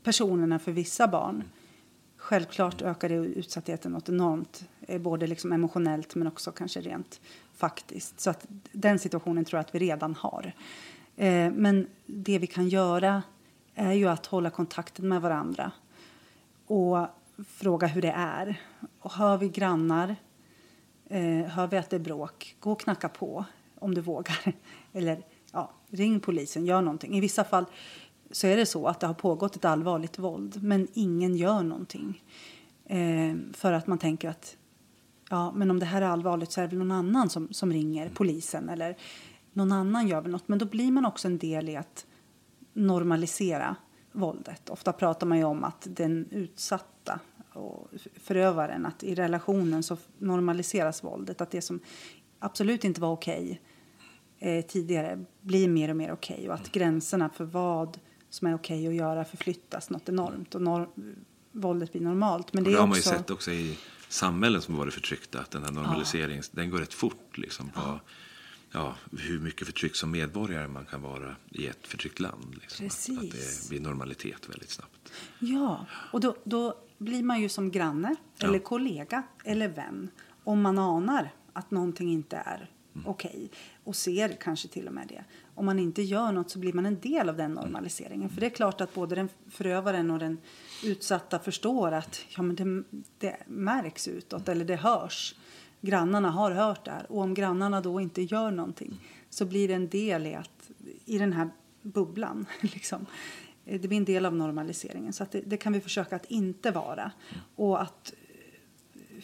personerna 0.04 0.60
för 0.60 0.72
vissa 0.72 1.08
barn. 1.08 1.44
Självklart 2.18 2.82
ökar 2.82 3.10
det 3.10 3.16
utsattheten 3.16 3.92
något 3.92 4.10
enormt, 4.10 4.66
eh, 4.82 5.02
både 5.02 5.28
liksom 5.28 5.54
emotionellt 5.54 6.16
men 6.16 6.28
också 6.28 6.52
kanske 6.52 6.82
rent 6.82 7.22
faktiskt. 7.56 8.20
Så 8.20 8.30
att 8.30 8.46
den 8.72 9.00
situationen 9.00 9.46
tror 9.46 9.58
jag 9.58 9.66
att 9.66 9.76
vi 9.76 9.80
redan 9.80 10.16
har. 10.16 10.54
Eh, 11.16 11.52
men 11.52 11.88
det 12.06 12.40
vi 12.40 12.48
kan 12.48 12.70
göra 12.70 13.24
är 13.76 13.94
ju 13.94 14.08
att 14.08 14.26
hålla 14.26 14.50
kontakten 14.50 15.08
med 15.08 15.22
varandra 15.22 15.72
och 16.68 17.08
fråga 17.48 17.88
hur 17.88 18.02
det 18.02 18.14
är. 18.18 18.62
Och 19.00 19.12
hör 19.12 19.38
vi 19.38 19.50
grannar, 19.50 20.16
eh, 21.06 21.46
hör 21.48 21.68
vi 21.68 21.78
att 21.78 21.90
det 21.90 21.96
är 21.96 22.00
bråk, 22.00 22.56
gå 22.60 22.72
och 22.72 22.80
knacka 22.80 23.10
på 23.10 23.46
om 23.80 23.94
du 23.94 24.02
vågar. 24.02 24.54
Eller 24.94 25.24
ja, 25.52 25.72
ring 25.90 26.20
polisen, 26.20 26.66
gör 26.66 26.82
någonting. 26.82 27.18
I 27.18 27.22
vissa 27.22 27.44
fall 27.44 27.66
så 28.32 28.48
är 28.48 28.58
det 28.58 28.66
så 28.66 28.88
att 28.88 29.00
det 29.00 29.08
har 29.08 29.14
pågått 29.14 29.56
ett 29.56 29.66
allvarligt 29.66 30.20
våld 30.20 30.64
men 30.64 30.88
ingen 30.94 31.36
gör 31.36 31.64
någonting. 31.64 32.24
Eh, 32.86 33.36
för 33.54 33.74
att 33.74 33.88
man 33.88 33.98
tänker 33.98 34.30
att 34.30 34.58
ja, 35.30 35.52
men 35.52 35.72
om 35.72 35.80
det 35.80 35.86
här 35.86 36.02
är 36.02 36.06
allvarligt 36.06 36.52
så 36.52 36.62
är 36.62 36.68
det 36.68 36.76
väl 36.76 36.88
någon 36.88 36.92
annan 36.98 37.30
som, 37.30 37.48
som 37.52 37.74
ringer 37.74 38.10
polisen 38.10 38.70
eller 38.70 38.98
någon 39.54 39.72
annan 39.72 40.08
gör 40.08 40.22
väl 40.22 40.32
något. 40.32 40.48
Men 40.48 40.60
då 40.60 40.66
blir 40.66 40.92
man 40.92 41.06
också 41.06 41.28
en 41.28 41.38
del 41.38 41.70
i 41.70 41.76
att 41.76 42.06
normalisera 42.74 43.76
våldet. 44.12 44.70
Ofta 44.70 44.94
pratar 44.94 45.28
man 45.28 45.38
ju 45.38 45.44
om 45.44 45.64
att 45.64 45.88
den 45.90 46.28
utsatta 46.32 47.20
och 47.54 47.90
förövaren, 48.24 48.86
att 48.86 49.04
i 49.04 49.16
relationen 49.16 49.84
så 49.84 49.98
normaliseras 50.18 51.04
våldet. 51.04 51.42
Att 51.42 51.52
det 51.52 51.62
som 51.62 51.80
absolut 52.40 52.84
inte 52.84 53.02
var 53.02 53.12
okej 53.12 53.44
okay, 53.44 53.58
eh, 54.40 54.66
tidigare 54.66 55.26
blir 55.42 55.68
mer 55.70 55.90
och 55.90 55.96
mer 55.96 56.12
okej 56.12 56.36
okay 56.36 56.48
och 56.48 56.54
att 56.54 56.72
gränserna 56.72 57.30
för 57.30 57.46
vad 57.46 58.00
som 58.30 58.48
är 58.48 58.56
okej 58.56 58.80
okay 58.80 58.88
att 58.88 58.96
göra 58.96 59.26
förflyttas 59.26 59.90
något 59.90 60.10
enormt 60.10 60.56
och 60.56 60.62
nor 60.62 60.90
våldet 61.52 61.92
blir 61.92 62.02
normalt. 62.02 62.54
Men 62.54 62.64
det, 62.64 62.70
det 62.70 62.78
har 62.78 62.84
också... 62.84 62.90
man 62.90 62.98
ju 62.98 63.20
sett 63.20 63.30
också 63.30 63.52
i 63.52 63.78
samhällen 64.10 64.62
som 64.62 64.78
varit 64.78 64.94
förtryckta 64.94 65.40
att 65.40 65.52
den 65.52 65.64
här 65.64 65.72
normaliseringen 65.72 66.44
ja. 66.46 66.50
den 66.52 66.70
går 66.70 66.78
rätt 66.78 66.94
fort 66.94 67.38
liksom 67.38 67.70
på 67.70 67.82
ja. 67.82 68.00
ja. 68.72 68.96
hur 69.20 69.40
mycket 69.40 69.68
förtryck 69.68 69.96
som 69.96 70.12
medborgare 70.12 70.68
man 70.68 70.86
kan 70.86 71.02
vara 71.02 71.36
i 71.50 71.68
ett 71.68 71.88
förtryckt 71.88 72.20
land. 72.20 72.56
Liksom. 72.62 72.86
Att, 72.86 72.94
att 72.94 73.32
det 73.32 73.70
blir 73.70 73.80
normalitet 73.80 74.50
väldigt 74.50 74.70
snabbt. 74.70 75.12
Ja, 75.40 75.86
och 76.12 76.20
då, 76.20 76.36
då 76.44 76.78
blir 76.98 77.24
man 77.24 77.42
ju 77.42 77.50
som 77.50 77.72
granne 77.72 78.16
eller 78.40 78.60
kollega 78.60 79.24
eller 79.44 79.68
vän 79.68 80.10
om 80.44 80.62
man 80.62 80.80
anar 80.80 81.34
att 81.54 81.72
någonting 81.72 82.12
inte 82.12 82.36
är 82.36 82.56
mm. 82.56 82.68
Okej 83.06 83.30
okay, 83.36 83.50
och 83.84 83.96
ser 83.96 84.30
kanske 84.30 84.68
till 84.68 84.88
och 84.88 84.94
med 84.94 85.08
det. 85.08 85.24
Om 85.56 85.66
man 85.66 85.80
inte 85.80 86.02
gör 86.02 86.32
något 86.32 86.50
så 86.50 86.60
blir 86.60 86.74
man 86.74 86.86
en 86.86 87.00
del 87.00 87.30
av 87.30 87.38
den 87.38 87.52
normaliseringen. 87.52 88.30
För 88.30 88.42
det 88.42 88.46
är 88.46 88.50
klart 88.50 88.82
att 88.82 88.94
både 88.94 89.16
den 89.16 89.30
förövaren 89.50 90.12
och 90.12 90.20
den 90.20 90.38
utsatta 90.84 91.40
förstår 91.40 91.92
att 91.92 92.22
ja, 92.30 92.42
men 92.42 92.56
det, 92.56 92.84
det 93.18 93.38
märks 93.48 94.08
utåt 94.08 94.50
eller 94.50 94.66
det 94.66 94.76
hörs. 94.76 95.36
Grannarna 95.82 96.30
har 96.30 96.52
hört 96.52 96.86
det 96.86 96.92
här 96.92 97.12
och 97.12 97.22
om 97.22 97.34
grannarna 97.34 97.82
då 97.82 98.02
inte 98.02 98.22
gör 98.22 98.52
någonting 98.52 99.02
så 99.30 99.46
blir 99.46 99.68
det 99.68 99.74
en 99.74 99.90
del 99.90 100.26
i, 100.26 100.36
att, 100.36 100.70
i 101.06 101.18
den 101.18 101.34
här 101.34 101.50
bubblan. 101.82 102.46
Liksom. 102.62 103.06
Det 103.64 103.88
blir 103.88 103.98
en 103.98 104.06
del 104.06 104.26
av 104.26 104.36
normaliseringen. 104.36 105.14
Så 105.14 105.26
det, 105.32 105.42
det, 105.42 105.58
kan 105.58 105.74
vi 105.74 105.82
försöka 105.82 106.16
att 106.16 106.26
inte 106.26 106.72
vara. 106.72 107.12
Och 107.56 107.82
att 107.82 108.14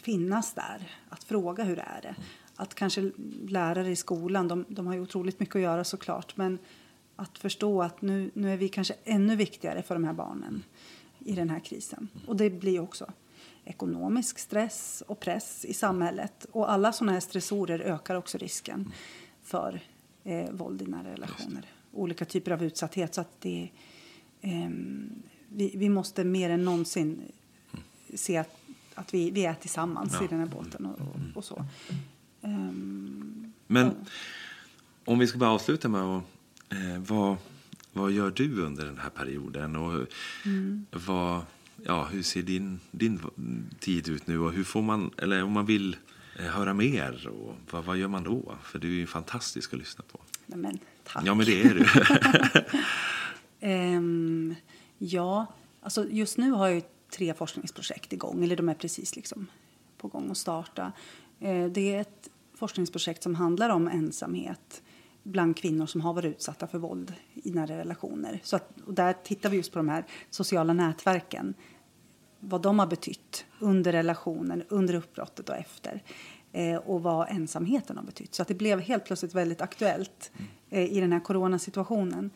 finnas 0.02 0.54
där, 0.54 0.92
att 1.08 1.24
fråga 1.24 1.64
hur 1.64 1.76
det 1.76 1.82
är 1.82 2.02
det 2.02 2.14
att 2.56 2.74
kanske 2.74 3.10
lärare 3.48 3.90
i 3.90 3.96
skolan, 3.96 4.48
de, 4.48 4.64
de 4.68 4.86
har 4.86 4.94
ju 4.94 5.00
otroligt 5.00 5.40
mycket 5.40 5.56
att 5.56 5.62
göra 5.62 5.84
såklart, 5.84 6.36
men 6.36 6.58
att 7.16 7.38
förstå 7.38 7.82
att 7.82 8.02
nu, 8.02 8.30
nu 8.34 8.52
är 8.52 8.56
vi 8.56 8.68
kanske 8.68 8.94
ännu 9.04 9.36
viktigare 9.36 9.82
för 9.82 9.94
de 9.94 10.04
här 10.04 10.12
barnen 10.12 10.62
i 11.18 11.32
den 11.32 11.50
här 11.50 11.60
krisen. 11.60 12.08
Och 12.26 12.36
det 12.36 12.50
blir 12.50 12.80
också 12.80 13.06
ekonomisk 13.64 14.38
stress 14.38 15.02
och 15.06 15.20
press 15.20 15.64
i 15.64 15.74
samhället. 15.74 16.46
Och 16.52 16.72
alla 16.72 16.92
sådana 16.92 17.12
här 17.12 17.20
stressorer 17.20 17.80
ökar 17.80 18.14
också 18.14 18.38
risken 18.38 18.92
för 19.42 19.80
eh, 20.24 20.50
våld 20.50 20.82
i 20.82 20.86
nära 20.86 21.12
relationer. 21.12 21.66
Olika 21.92 22.24
typer 22.24 22.50
av 22.50 22.62
utsatthet. 22.64 23.14
Så 23.14 23.20
att 23.20 23.40
det, 23.40 23.70
eh, 24.40 24.70
vi, 25.48 25.72
vi 25.76 25.88
måste 25.88 26.24
mer 26.24 26.50
än 26.50 26.64
någonsin 26.64 27.22
se 28.14 28.36
att, 28.36 28.56
att 28.94 29.14
vi, 29.14 29.30
vi 29.30 29.44
är 29.44 29.54
tillsammans 29.54 30.16
Ja. 30.18 30.24
i 30.24 30.28
den 30.28 30.38
här 30.38 30.46
båten 30.46 30.86
och, 30.86 31.00
och, 31.00 31.36
och 31.36 31.44
så. 31.44 31.64
Ehm, 32.44 33.52
Men 33.66 33.86
Ja. 33.86 33.92
om 35.04 35.18
vi 35.18 35.26
ska 35.26 35.38
bara 35.38 35.50
avsluta 35.50 35.88
med 35.88 36.00
att, 36.02 36.22
eh, 36.68 36.98
vad, 37.06 37.36
vad 37.92 38.12
gör 38.12 38.30
du 38.30 38.62
under 38.62 38.84
den 38.84 38.98
här 38.98 39.10
perioden? 39.10 39.76
Och 39.76 40.06
Mm. 40.46 40.86
vad, 41.06 41.42
ja, 41.82 42.04
hur 42.04 42.22
ser 42.22 42.42
din, 42.42 42.80
din 42.90 43.20
tid 43.80 44.08
ut 44.08 44.26
nu? 44.26 44.38
Och 44.38 44.52
hur 44.52 44.64
får 44.64 44.82
man, 44.82 45.10
eller 45.18 45.42
om 45.44 45.52
man 45.52 45.66
vill 45.66 45.96
eh, 46.38 46.44
höra 46.44 46.74
mer, 46.74 47.28
och 47.28 47.56
vad, 47.70 47.84
vad 47.84 47.96
gör 47.96 48.08
man 48.08 48.22
då? 48.24 48.54
För 48.62 48.78
du 48.78 48.88
är 48.88 48.92
ju 48.94 49.06
fantastisk 49.06 49.72
att 49.72 49.78
lyssna 49.78 50.04
på. 50.12 50.20
nej 50.46 50.58
men, 50.58 50.78
tack. 51.04 51.22
Ja, 51.26 51.34
men 51.34 51.46
det 51.46 51.62
är 51.62 51.74
du. 51.74 51.86
Ehm, 53.60 54.54
ja, 54.98 55.46
alltså 55.82 56.08
just 56.10 56.38
nu 56.38 56.50
har 56.50 56.66
jag 56.66 56.74
ju 56.76 56.82
tre 57.10 57.34
forskningsprojekt 57.34 58.12
igång, 58.12 58.44
eller 58.44 58.56
de 58.56 58.68
är 58.68 58.74
precis 58.74 59.16
liksom 59.16 59.46
på 59.98 60.08
gång 60.08 60.30
att 60.30 60.36
starta. 60.38 60.92
Eh, 61.40 61.66
det 61.66 61.94
är 61.94 62.00
ett 62.00 62.28
forskningsprojekt 62.54 63.22
som 63.22 63.34
handlar 63.34 63.70
om 63.70 63.88
ensamhet 63.88 64.82
bland 65.22 65.56
kvinnor 65.56 65.86
som 65.86 66.00
har 66.00 66.14
varit 66.14 66.34
utsatta 66.34 66.66
för 66.66 66.78
våld 66.78 67.12
i 67.34 67.50
nära 67.50 67.78
relationer. 67.78 68.40
Så 68.42 68.56
att, 68.56 68.80
och 68.86 68.94
där 68.94 69.12
tittar 69.12 69.50
vi 69.50 69.56
just 69.56 69.72
på 69.72 69.78
de 69.78 69.88
här 69.88 70.04
sociala 70.30 70.72
nätverken, 70.72 71.54
vad 72.40 72.62
de 72.62 72.78
har 72.78 72.86
betytt 72.86 73.44
under 73.60 73.92
relationen, 73.92 74.62
under 74.68 74.94
uppbrottet 74.94 75.48
och 75.48 75.56
efter. 75.56 76.02
Eh, 76.52 76.76
och 76.76 77.02
vad 77.02 77.28
ensamheten 77.30 77.96
har 77.96 78.04
betytt. 78.04 78.34
Så 78.34 78.42
att 78.42 78.48
det 78.48 78.54
blev 78.54 78.80
helt 78.80 79.04
plötsligt 79.04 79.34
väldigt 79.34 79.60
aktuellt 79.60 80.32
eh, 80.70 80.92
i 80.92 81.00
den 81.00 81.12
här 81.12 81.20
coronasituationen. 81.20 82.30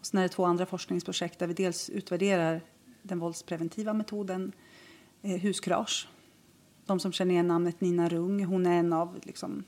Och 0.00 0.06
sen 0.06 0.18
är 0.18 0.22
det 0.22 0.28
två 0.28 0.44
andra 0.44 0.66
forskningsprojekt 0.66 1.38
där 1.38 1.46
vi 1.46 1.54
dels 1.54 1.90
utvärderar 1.90 2.60
den 3.02 3.18
våldspreventiva 3.18 3.92
metoden 3.92 4.52
eh, 5.22 5.40
huskurage. 5.40 6.08
De 6.86 7.00
som 7.00 7.12
känner 7.12 7.32
igen 7.32 7.48
namnet 7.48 7.80
Nina 7.80 8.08
Rung, 8.08 8.44
hon 8.44 8.66
är 8.66 8.78
en 8.78 8.92
av 8.92 9.18
liksom, 9.22 9.64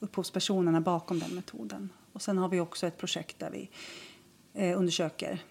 upphovspersonerna 0.00 0.80
bakom 0.80 1.18
den 1.18 1.34
metoden. 1.34 1.88
Och 2.12 2.22
sen 2.22 2.38
har 2.38 2.48
vi 2.48 2.60
också 2.60 2.86
ett 2.86 2.98
projekt 2.98 3.38
där 3.38 3.50
vi 3.50 3.70
eh, 4.54 4.78
undersöker 4.78 5.42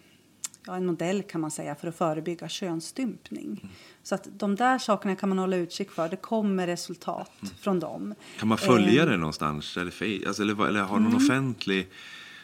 ja, 0.65 0.76
en 0.76 0.86
modell 0.86 1.24
kan 1.24 1.41
man 1.41 1.51
säga 1.51 1.76
för 1.76 1.88
att 1.88 1.95
förebygga 1.97 2.49
könsstympning. 2.49 3.70
Så 4.03 4.15
att 4.15 4.28
de 4.32 4.55
där 4.55 4.78
sakerna 4.78 5.15
kan 5.15 5.30
man 5.30 5.38
hålla 5.38 5.55
utkik 5.57 5.91
för. 5.91 6.09
Det 6.09 6.15
kommer 6.15 6.68
resultat 6.68 7.32
från 7.61 7.80
dem. 7.80 8.13
Kan 8.39 8.47
man 8.47 8.57
följa 8.57 9.03
Eh, 9.03 9.09
det 9.09 9.18
någonstans? 9.18 9.78
Eller, 9.78 10.28
alltså, 10.28 10.41
eller, 10.41 10.68
eller 10.68 10.82
har 10.82 10.99
någon 10.99 11.11
Mm. 11.11 11.18
offentlig 11.18 11.88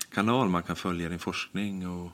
kanal 0.10 0.50
man 0.50 0.64
kan 0.64 0.76
följa 0.76 1.10
din 1.10 1.20
forskning? 1.20 1.88
Och, 1.88 2.12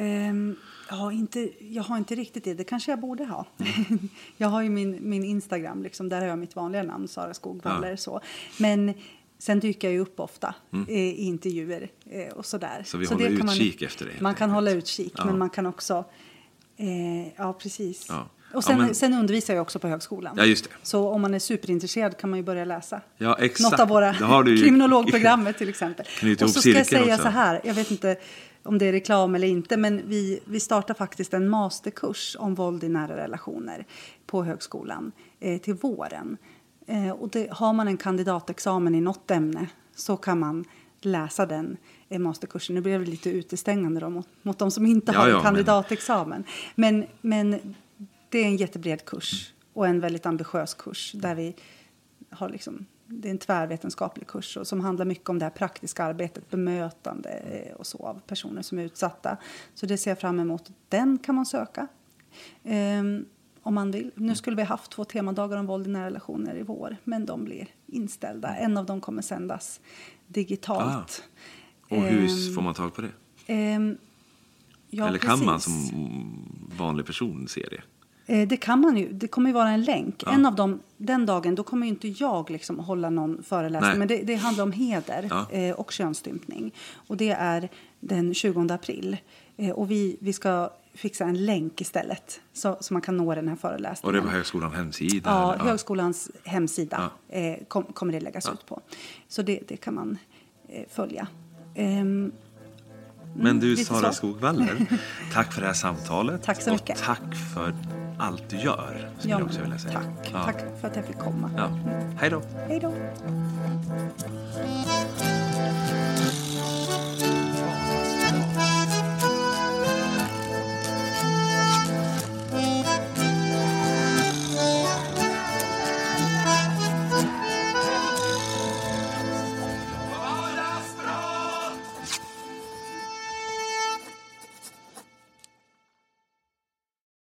Ehm, 0.00 0.56
ja, 0.90 1.12
inte, 1.12 1.50
jag 1.60 1.82
har 1.82 1.96
inte 1.96 2.14
riktigt 2.14 2.44
det. 2.44 2.54
Det 2.54 2.64
kanske 2.64 2.92
jag 2.92 3.00
borde 3.00 3.24
ha. 3.24 3.46
Mm. 3.88 4.08
jag 4.36 4.48
har 4.48 4.62
ju 4.62 4.68
min, 4.70 4.98
min 5.10 5.24
Instagram, 5.24 5.82
liksom, 5.82 6.08
där 6.08 6.20
har 6.20 6.26
jag 6.26 6.38
mitt 6.38 6.56
vanliga 6.56 6.82
namn, 6.82 7.08
Sara 7.08 7.34
Skogvaller. 7.34 7.90
Ja. 7.90 7.96
Så. 7.96 8.20
Men 8.58 8.94
sen 9.38 9.60
dyker 9.60 9.88
jag 9.88 9.92
ju 9.92 10.00
upp 10.00 10.20
ofta 10.20 10.54
eh, 10.88 10.94
i 10.94 11.16
intervjuer 11.24 11.88
eh, 12.10 12.32
och 12.32 12.46
sådär. 12.46 12.72
Mm. 12.72 12.84
Så 12.84 12.98
vi 12.98 13.06
det 13.06 13.14
håller 13.14 13.36
kan 13.36 13.46
man- 13.46 13.54
utkik 13.54 13.82
efter 13.82 14.06
det, 14.06 14.20
Man 14.20 14.34
kan 14.34 14.50
hålla 14.50 14.70
utkik, 14.70 15.12
Ja. 15.16 15.24
men 15.24 15.38
man 15.38 15.50
kan 15.50 15.66
också... 15.66 16.04
Eh, 16.76 17.28
ja, 17.36 17.52
precis. 17.52 18.06
Ja. 18.08 18.28
Och 18.54 18.64
sen, 18.64 18.78
Ja, 18.78 18.84
men- 18.84 18.94
sen 18.94 19.14
undervisar 19.14 19.54
jag 19.54 19.62
också 19.62 19.78
på 19.78 19.88
högskolan. 19.88 20.34
Ja, 20.38 20.44
just 20.44 20.64
det. 20.64 20.70
Så 20.82 21.08
om 21.08 21.22
man 21.22 21.34
är 21.34 21.38
superintresserad 21.38 22.16
kan 22.18 22.30
man 22.30 22.38
ju 22.38 22.42
börja 22.42 22.64
läsa. 22.64 23.00
Ja, 23.16 23.38
exakt. 23.40 23.70
Något 23.70 23.80
av 23.80 23.88
våra 23.88 24.14
kriminologprogrammet 24.44 25.58
till 25.58 25.68
exempel. 25.68 26.06
Och 26.42 26.50
så 26.50 26.60
ska 26.60 26.70
jag 26.70 26.86
säga 26.86 27.14
också. 27.14 27.22
så 27.22 27.28
här, 27.28 27.60
jag 27.64 27.74
vet 27.74 27.90
inte 27.90 28.16
om 28.68 28.78
det 28.78 28.86
är 28.86 28.92
reklam 28.92 29.34
eller 29.34 29.48
inte, 29.48 29.76
men 29.76 30.08
vi, 30.08 30.40
vi 30.44 30.60
startar 30.60 30.94
faktiskt 30.94 31.34
en 31.34 31.48
masterkurs 31.48 32.36
om 32.38 32.54
våld 32.54 32.84
i 32.84 32.88
nära 32.88 33.16
relationer 33.16 33.86
på 34.26 34.44
högskolan 34.44 35.12
eh, 35.40 35.60
till 35.60 35.74
våren. 35.74 36.36
Eh, 36.86 37.10
och 37.10 37.28
det, 37.28 37.48
har 37.52 37.72
man 37.72 37.88
en 37.88 37.96
kandidatexamen 37.96 38.94
i 38.94 39.00
något 39.00 39.30
ämne 39.30 39.66
så 39.96 40.16
kan 40.16 40.38
man 40.38 40.64
läsa 41.00 41.46
den 41.46 41.76
eh, 42.08 42.18
masterkursen. 42.18 42.74
Nu 42.74 42.80
blev 42.80 43.00
det 43.04 43.10
lite 43.10 43.30
utestängande 43.30 44.00
då 44.00 44.10
mot, 44.10 44.28
mot 44.42 44.58
de 44.58 44.70
som 44.70 44.86
inte 44.86 45.12
Ja, 45.12 45.18
har 45.18 45.24
ja, 45.28 45.30
en 45.30 45.36
men- 45.36 45.42
kandidatexamen. 45.42 46.44
Men, 46.74 47.06
men 47.20 47.74
det 48.28 48.38
är 48.38 48.44
en 48.46 48.56
jättebred 48.56 49.04
kurs 49.04 49.52
och 49.72 49.86
en 49.86 50.00
väldigt 50.00 50.26
ambitiös 50.26 50.74
kurs 50.74 51.12
där 51.14 51.34
vi 51.34 51.54
har 52.30 52.48
liksom, 52.48 52.86
det 53.10 53.28
är 53.28 53.30
en 53.30 53.38
tvärvetenskaplig 53.38 54.26
kurs 54.26 54.56
och 54.56 54.66
som 54.66 54.80
handlar 54.80 55.04
mycket 55.04 55.28
om 55.28 55.38
det 55.38 55.44
här 55.44 55.50
praktiska 55.50 56.04
arbetet, 56.04 56.50
bemötande 56.50 57.30
eh, 57.30 57.74
och 57.74 57.86
så 57.86 57.98
av 58.06 58.20
personer 58.26 58.62
som 58.62 58.78
är 58.78 58.82
utsatta. 58.82 59.36
Så 59.74 59.86
det 59.86 59.98
ser 59.98 60.10
jag 60.10 60.18
fram 60.20 60.40
emot. 60.40 60.70
Den 60.88 61.18
kan 61.18 61.34
man 61.34 61.46
söka 61.46 61.86
ehm, 62.64 63.24
om 63.62 63.74
man 63.74 63.90
vill. 63.90 64.10
Nu 64.14 64.34
skulle 64.34 64.56
vi 64.56 64.62
ha 64.62 64.68
haft 64.68 64.90
två 64.90 65.04
temadagar 65.04 65.56
om 65.56 65.66
våld 65.66 65.86
i 65.86 65.90
nära 65.90 66.06
relationer 66.06 66.56
i 66.56 66.62
vår, 66.62 66.96
men 67.04 67.26
de 67.26 67.44
blir 67.44 67.68
inställda. 67.86 68.56
En 68.56 68.76
av 68.76 68.86
dem 68.86 69.00
kommer 69.00 69.22
sändas 69.22 69.80
digitalt. 70.26 71.24
och 71.90 71.96
hur 71.96 72.20
Ehm, 72.48 72.54
får 72.54 72.62
man 72.62 72.74
tag 72.74 72.94
på 72.94 73.00
det? 73.02 73.10
ehm, 73.46 73.98
ja, 74.90 75.08
eller 75.08 75.18
kan 75.18 75.44
man 75.44 75.54
precis. 75.54 75.88
som 75.90 76.70
vanlig 76.78 77.06
person 77.06 77.48
se 77.48 77.66
det? 77.70 77.82
Eh, 78.30 78.48
Det 78.48 78.56
kan 78.56 78.80
man 78.80 78.96
ju. 78.96 79.12
Det 79.12 79.28
kommer 79.28 79.48
ju 79.50 79.54
vara 79.54 79.70
en 79.70 79.82
länk. 79.82 80.22
Ja. 80.26 80.32
En 80.32 80.46
av 80.46 80.54
dem, 80.54 80.80
den 80.96 81.26
dagen 81.26 81.54
då 81.54 81.62
kommer 81.62 81.86
inte 81.86 82.08
jag 82.08 82.50
liksom 82.50 82.78
hålla 82.78 83.10
någon 83.10 83.42
föreläsning. 83.42 83.88
Nej. 83.90 83.98
Men 83.98 84.08
det, 84.08 84.22
det 84.22 84.34
handlar 84.34 84.64
om 84.64 84.72
heder 84.72 85.26
Ja. 85.30 85.50
eh, 85.50 85.74
och 85.74 85.92
könsstympning. 85.92 86.74
Och 86.94 87.16
det 87.16 87.30
är 87.30 87.68
den 88.00 88.34
20 88.34 88.72
april. 88.74 89.16
Eh, 89.56 89.70
och 89.70 89.90
vi, 89.90 90.16
vi 90.20 90.32
ska 90.32 90.70
fixa 90.94 91.24
en 91.24 91.44
länk 91.46 91.80
istället. 91.80 92.40
Så, 92.52 92.76
så 92.80 92.92
man 92.94 93.02
kan 93.02 93.16
nå 93.16 93.34
den 93.34 93.48
här 93.48 93.54
Och 93.54 93.60
föreläsningen. 93.60 94.14
det 94.14 94.20
är 94.20 94.22
på 94.22 94.28
högskolans 94.36 94.72
hemsida? 94.74 95.30
Ja, 95.30 95.54
eller? 95.54 95.64
högskolans 95.64 96.30
hemsida 96.44 97.10
kom, 97.68 97.84
kommer 97.84 98.12
det 98.12 98.20
läggas 98.20 98.48
ut 98.52 98.66
på. 98.66 98.80
Så 99.28 99.42
det, 99.42 99.60
det 99.68 99.76
kan 99.76 99.94
man 99.94 100.18
följa. 100.88 101.26
Ehm, 101.74 102.32
Men 103.34 103.60
du, 103.60 103.76
Sara 103.76 104.12
så. 104.12 104.12
Skogvaller, 104.12 104.86
tack 105.32 105.52
för 105.52 105.60
det 105.60 105.66
här 105.66 105.74
samtalet. 105.74 106.42
Tack 106.42 106.62
så 106.62 106.70
mycket. 106.70 106.98
Och 106.98 107.04
tack 107.04 107.34
för 107.54 107.74
allt 108.18 108.42
du 108.48 108.56
gör, 108.56 109.10
skulle 109.18 109.32
ja, 109.32 109.38
jag 109.38 109.46
också 109.46 109.60
vilja 109.62 109.78
säga. 109.78 109.94
tack. 109.94 110.30
Ja. 110.32 110.44
tack 110.44 110.64
för 110.80 110.88
att 110.88 110.96
jag 110.96 111.04
fick 111.04 111.18
komma. 111.18 111.50
Ja. 111.56 111.70
Hej 112.20 112.30
då. 112.30 112.42
Hej 112.68 112.80
då. 112.80 112.94